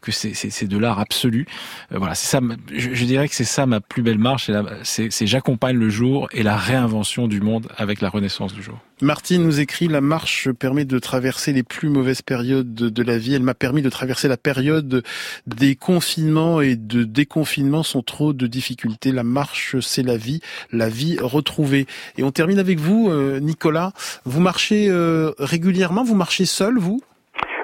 que 0.00 0.12
c'est 0.12 0.66
de 0.68 0.78
l'art 0.78 1.00
absolu. 1.00 1.46
Euh, 1.92 1.98
voilà, 1.98 2.14
c'est 2.14 2.28
ça. 2.28 2.40
Je, 2.72 3.04
dirais 3.04 3.28
que 3.28 3.34
c'est 3.34 3.44
ça 3.44 3.66
ma 3.66 3.80
plus 3.80 4.02
belle 4.02 4.18
marche. 4.18 4.50
C'est 4.84 5.26
j'accompagne 5.26 5.76
le 5.76 5.90
jour 5.90 6.28
et 6.32 6.42
la 6.42 6.56
réinvention 6.56 7.26
du 7.28 7.40
monde 7.40 7.68
avec 7.76 8.00
la 8.00 8.08
renaissance 8.08 8.54
du 8.54 8.62
jour. 8.62 8.78
Martine 9.00 9.44
nous 9.44 9.60
écrit 9.60 9.86
la 9.86 10.00
marche 10.00 10.50
permet 10.50 10.84
de 10.84 10.98
traverser 10.98 11.52
les 11.52 11.62
plus 11.62 11.88
mauvaises 11.88 12.22
périodes 12.22 12.74
de, 12.74 13.02
la 13.02 13.16
vie. 13.16 13.34
Elle 13.34 13.42
m'a 13.42 13.54
permis 13.54 13.80
de 13.80 13.90
traverser 13.90 14.26
la 14.26 14.36
période 14.36 15.04
des 15.46 15.76
confinements 15.76 16.60
et 16.60 16.74
de 16.74 17.04
déconfinement 17.04 17.84
sans 17.84 18.02
trop 18.02 18.32
de 18.32 18.46
difficultés. 18.48 19.12
La 19.12 19.22
marche, 19.22 19.78
c'est 19.80 20.02
la 20.02 20.16
vie, 20.16 20.40
la 20.72 20.88
vie 20.88 21.16
retrouvée. 21.20 21.86
Et 22.16 22.24
on 22.24 22.32
termine 22.32 22.58
avec 22.58 22.78
vous, 22.78 23.08
euh, 23.08 23.38
Nicolas. 23.38 23.92
Vous 24.24 24.40
marchez 24.40 24.88
euh, 24.88 25.30
régulièrement? 25.38 26.02
Vous 26.02 26.16
marchez 26.16 26.44
seul, 26.44 26.76
vous? 26.76 27.00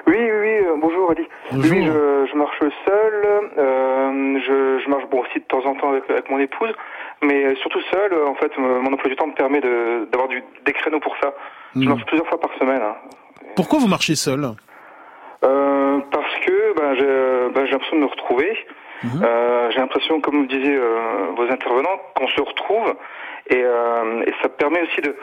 Oui, 0.07 0.15
oui. 0.15 0.21
oui. 0.21 0.65
Euh, 0.65 0.75
bonjour, 0.79 1.11
Ali. 1.11 1.27
Bonjour. 1.51 1.77
Oui, 1.77 1.85
je, 1.85 2.27
je 2.31 2.37
marche 2.37 2.59
seul. 2.59 3.13
je, 3.57 4.79
je, 4.83 4.89
marche 4.89 5.03
bon 5.11 5.19
aussi 5.19 5.39
de 5.39 5.45
temps 5.49 5.65
en 5.65 5.75
temps 5.75 5.89
avec, 5.89 6.09
avec 6.09 6.29
mon 6.29 6.39
épouse 6.39 6.73
mais 7.21 7.55
surtout 7.55 7.81
seul, 7.91 8.13
en 8.27 8.35
fait, 8.35 8.51
mon 8.57 8.91
emploi 8.93 9.09
du 9.09 9.15
temps 9.15 9.27
me 9.27 9.33
permet 9.33 9.61
d'avoir 9.61 10.27
de, 10.29 10.41
des 10.65 10.73
créneaux 10.73 10.99
pour 10.99 11.15
ça. 11.21 11.33
Mmh. 11.73 11.83
Je 11.83 11.89
marche 11.89 12.05
plusieurs 12.05 12.27
fois 12.27 12.39
par 12.39 12.51
semaine. 12.59 12.81
Hein. 12.81 12.95
Pourquoi 13.55 13.79
vous 13.79 13.87
marchez 13.87 14.15
seul? 14.15 14.45
Euh, 15.43 15.99
Parce 16.11 16.35
que 16.45 16.73
ben, 16.77 16.95
j'ai 16.95 17.53
ben, 17.53 17.65
l'impression 17.71 17.95
de 17.97 18.01
me 18.01 18.07
retrouver. 18.07 18.57
Mmh. 19.03 19.23
Euh, 19.23 19.71
j'ai 19.71 19.79
l'impression, 19.79 20.21
comme 20.21 20.37
vous 20.41 20.45
disiez 20.47 20.75
euh, 20.75 21.27
vos 21.35 21.43
intervenants, 21.43 21.99
qu'on 22.15 22.27
se 22.27 22.41
retrouve. 22.41 22.95
Et, 23.47 23.61
euh, 23.63 24.23
et, 24.25 24.33
ça 24.41 24.49
permet 24.49 24.81
aussi 24.81 25.01
de, 25.01 25.15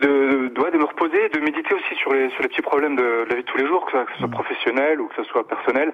de, 0.00 0.48
de, 0.48 0.70
de, 0.70 0.78
me 0.78 0.84
reposer, 0.84 1.28
de 1.28 1.38
méditer 1.38 1.72
aussi 1.74 1.94
sur 1.96 2.12
les, 2.12 2.28
sur 2.30 2.42
les 2.42 2.48
petits 2.48 2.62
problèmes 2.62 2.96
de, 2.96 3.02
de 3.02 3.26
la 3.28 3.36
vie 3.36 3.42
de 3.42 3.46
tous 3.46 3.58
les 3.58 3.66
jours, 3.66 3.86
que 3.86 3.92
ce 3.92 4.18
soit 4.18 4.26
mmh. 4.26 4.30
professionnel 4.30 5.00
ou 5.00 5.06
que 5.08 5.14
ce 5.16 5.24
soit 5.24 5.46
personnel. 5.46 5.92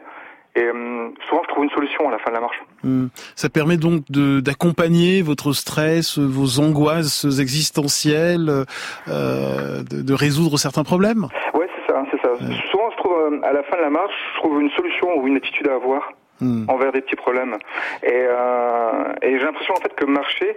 Et 0.59 0.65
euh, 0.65 1.09
souvent, 1.29 1.43
je 1.45 1.49
trouve 1.49 1.65
une 1.65 1.71
solution 1.71 2.09
à 2.09 2.11
la 2.11 2.19
fin 2.19 2.31
de 2.31 2.35
la 2.35 2.41
marche. 2.41 2.61
Mmh. 2.83 3.07
Ça 3.37 3.49
permet 3.49 3.77
donc 3.77 4.03
d'accompagner 4.11 5.23
votre 5.23 5.53
stress, 5.53 6.19
vos 6.19 6.59
angoisses 6.59 7.25
existentielles, 7.41 8.65
euh, 9.09 9.83
de, 9.89 10.03
de, 10.03 10.15
résoudre 10.15 10.59
certains 10.59 10.83
problèmes? 10.83 11.29
Ouais, 11.55 11.69
c'est 11.77 11.93
ça, 11.93 12.03
c'est 12.11 12.21
ça. 12.23 12.33
Ouais. 12.33 12.57
Souvent, 12.73 12.91
je 12.91 12.97
trouve, 12.97 13.13
euh, 13.13 13.41
à 13.45 13.53
la 13.53 13.63
fin 13.65 13.77
de 13.77 13.83
la 13.83 13.91
marche, 13.91 14.15
je 14.35 14.41
trouve 14.41 14.61
une 14.61 14.71
solution 14.71 15.17
ou 15.17 15.29
une 15.29 15.37
attitude 15.37 15.69
à 15.69 15.75
avoir 15.75 16.13
mmh. 16.41 16.65
envers 16.69 16.91
des 16.91 17.03
petits 17.03 17.17
problèmes. 17.17 17.57
Et, 18.03 18.09
euh, 18.13 19.13
et 19.23 19.39
j'ai 19.39 19.45
l'impression, 19.45 19.75
en 19.75 19.81
fait, 19.81 19.95
que 19.95 20.07
marcher, 20.07 20.57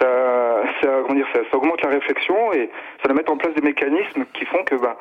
ça, 0.00 0.62
ça, 0.80 0.88
comment 1.02 1.14
dire, 1.14 1.26
ça, 1.32 1.40
ça 1.50 1.56
augmente 1.56 1.82
la 1.82 1.90
réflexion 1.90 2.52
et 2.52 2.70
ça 3.02 3.08
va 3.08 3.14
mettre 3.14 3.32
en 3.32 3.36
place 3.36 3.54
des 3.54 3.62
mécanismes 3.62 4.24
qui 4.34 4.44
font 4.46 4.62
que, 4.64 4.76
bah, 4.76 4.96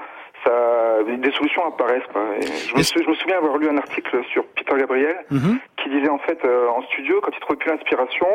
ça, 0.45 1.03
des 1.03 1.31
solutions 1.31 1.65
apparaissent. 1.65 2.07
Quoi. 2.13 2.21
Je, 2.41 2.75
me 2.77 2.83
suis, 2.83 3.03
je, 3.03 3.09
me 3.09 3.15
souviens 3.15 3.37
avoir 3.37 3.57
lu 3.57 3.67
un 3.69 3.77
article 3.77 4.23
sur 4.31 4.45
Peter 4.55 4.75
Gabriel 4.77 5.17
mm 5.31 5.37
-hmm. 5.37 5.57
qui 5.77 5.89
disait 5.89 6.09
en 6.09 6.19
fait 6.19 6.39
euh, 6.45 6.77
en 6.77 6.81
studio, 6.83 7.19
quand 7.21 7.31
il 7.35 7.39
trouvait 7.39 7.59
plus 7.61 7.71
l'inspiration, 7.71 8.27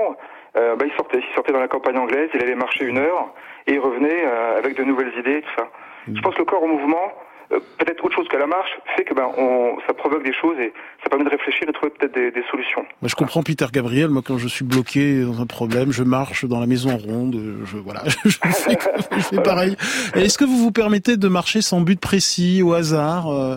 euh, 0.56 0.76
bah, 0.76 0.84
il 0.88 0.94
sortait. 0.96 1.18
Il 1.18 1.34
sortait 1.34 1.52
dans 1.52 1.60
la 1.60 1.72
campagne 1.76 1.98
anglaise, 1.98 2.28
il 2.34 2.42
allait 2.42 2.60
marcher 2.66 2.84
une 2.84 2.98
heure 2.98 3.22
et 3.66 3.72
il 3.74 3.80
revenait 3.80 4.22
euh, 4.24 4.58
avec 4.60 4.72
de 4.80 4.84
nouvelles 4.90 5.14
idées, 5.22 5.40
tout 5.46 5.54
ça. 5.60 5.64
Mm 5.64 5.70
-hmm. 5.70 6.16
Je 6.16 6.20
pense 6.22 6.34
que 6.34 6.42
le 6.44 6.48
corps 6.52 6.64
en 6.68 6.72
mouvement, 6.76 7.06
euh, 7.53 7.59
peut-être 7.78 8.05
autre 8.05 8.14
chose 8.14 8.28
que 8.28 8.36
la 8.36 8.46
marche, 8.46 8.70
fait 8.96 9.05
que 9.05 9.14
ben 9.14 9.28
on, 9.36 9.76
ça 9.86 9.94
provoque 9.94 10.22
des 10.22 10.32
choses 10.32 10.59
et 10.59 10.72
ça 11.03 11.09
permet 11.09 11.24
de 11.24 11.30
réfléchir 11.30 11.64
et 11.64 11.66
de 11.66 11.72
trouver 11.72 11.90
peut-être 11.90 12.14
des, 12.14 12.30
des, 12.30 12.42
solutions. 12.50 12.82
Moi, 13.00 13.09
je 13.09 13.14
comprends 13.14 13.42
Peter 13.42 13.66
Gabriel. 13.72 14.09
Moi, 14.09 14.22
quand 14.26 14.38
je 14.38 14.48
suis 14.48 14.64
bloqué 14.64 15.22
dans 15.22 15.40
un 15.40 15.46
problème, 15.46 15.92
je 15.92 16.03
marche 16.03 16.44
dans 16.44 16.61
la 16.61 16.66
maison 16.66 16.96
ronde. 16.96 17.36
Je 17.64 17.76
voilà, 17.76 18.03
je 18.24 18.38
fais, 18.42 18.78
je 19.16 19.22
fais 19.22 19.42
pareil. 19.42 19.76
Est-ce 20.14 20.38
que 20.38 20.44
vous 20.44 20.57
vous 20.57 20.72
permettez 20.72 21.16
de 21.16 21.28
marcher 21.28 21.61
sans 21.61 21.80
but 21.80 22.00
précis 22.00 22.62
au 22.62 22.72
hasard 22.72 23.28
euh... 23.30 23.57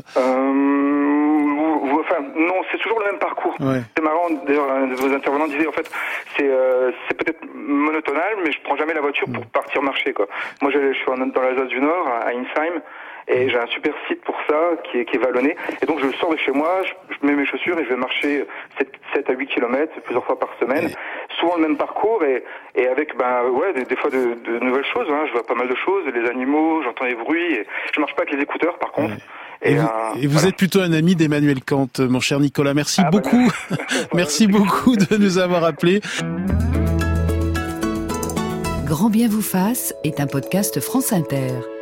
Enfin, 2.07 2.21
non, 2.35 2.61
c'est 2.71 2.77
toujours 2.77 2.99
le 2.99 3.05
même 3.05 3.19
parcours. 3.19 3.55
Ouais. 3.59 3.81
C'est 3.95 4.03
marrant. 4.03 4.29
D'ailleurs, 4.45 4.67
vos 4.95 5.13
intervenants 5.13 5.47
disaient 5.47 5.67
en 5.67 5.71
fait, 5.71 5.89
c'est 6.37 6.47
euh, 6.47 6.91
c'est 7.07 7.17
peut-être 7.17 7.43
monotonal, 7.53 8.35
mais 8.43 8.51
je 8.51 8.59
prends 8.63 8.77
jamais 8.77 8.93
la 8.93 9.01
voiture 9.01 9.27
pour 9.33 9.45
partir 9.47 9.81
marcher 9.81 10.13
quoi. 10.13 10.27
Moi, 10.61 10.71
je, 10.71 10.93
je 10.93 10.97
suis 10.97 11.05
dans 11.05 11.41
l'Alsace 11.41 11.67
du 11.67 11.81
Nord, 11.81 12.07
à 12.07 12.29
Insheim. 12.29 12.81
Et 13.27 13.49
j'ai 13.49 13.57
un 13.57 13.65
super 13.67 13.93
site 14.07 14.21
pour 14.21 14.35
ça 14.47 14.55
qui 14.83 14.99
est, 14.99 15.05
qui 15.05 15.15
est 15.15 15.19
vallonné. 15.19 15.55
Et 15.81 15.85
donc 15.85 15.99
je 15.99 16.15
sors 16.17 16.31
de 16.31 16.37
chez 16.37 16.51
moi, 16.51 16.81
je, 16.83 17.15
je, 17.15 17.25
mets 17.25 17.33
mes 17.33 17.45
chaussures 17.45 17.77
et 17.79 17.83
je 17.83 17.89
vais 17.89 17.95
marcher 17.95 18.45
7, 18.77 18.91
7 19.15 19.29
à 19.29 19.33
8 19.33 19.47
kilomètres 19.47 19.93
plusieurs 20.03 20.23
fois 20.25 20.39
par 20.39 20.49
semaine. 20.59 20.85
Oui. 20.85 20.93
Souvent 21.39 21.55
le 21.55 21.63
même 21.63 21.77
parcours 21.77 22.23
et, 22.23 22.43
et 22.75 22.87
avec 22.87 23.17
ben 23.17 23.49
ouais 23.49 23.73
des, 23.73 23.85
des 23.85 23.95
fois 23.95 24.11
de, 24.11 24.35
de, 24.45 24.59
nouvelles 24.63 24.85
choses. 24.93 25.07
Hein. 25.09 25.23
Je 25.27 25.33
vois 25.33 25.45
pas 25.45 25.55
mal 25.55 25.67
de 25.67 25.75
choses, 25.75 26.03
les 26.13 26.29
animaux, 26.29 26.83
j'entends 26.83 27.05
les 27.05 27.15
bruits. 27.15 27.53
Et 27.53 27.67
je 27.93 27.99
marche 27.99 28.13
pas 28.15 28.23
avec 28.23 28.35
les 28.35 28.43
écouteurs 28.43 28.77
par 28.77 28.91
contre. 28.91 29.15
Oui. 29.15 29.23
Et, 29.63 29.71
et, 29.71 29.75
vous, 29.75 29.87
euh, 29.87 30.21
et 30.21 30.27
vous 30.27 30.33
voilà. 30.33 30.49
êtes 30.49 30.57
plutôt 30.57 30.81
un 30.81 30.93
ami 30.93 31.15
d'Emmanuel 31.15 31.63
Kant, 31.63 31.87
mon 31.97 32.19
cher 32.19 32.39
Nicolas. 32.39 32.75
Merci 32.75 33.01
ah, 33.03 33.09
beaucoup. 33.09 33.51
Bah, 33.71 33.77
merci 34.13 34.45
beaucoup 34.45 34.95
de 34.95 35.17
nous 35.17 35.39
avoir 35.39 35.63
appelés. 35.63 36.01
Grand 38.85 39.09
bien 39.09 39.27
vous 39.27 39.41
fasse 39.41 39.95
est 40.03 40.19
un 40.19 40.27
podcast 40.27 40.79
France 40.79 41.11
Inter. 41.11 41.74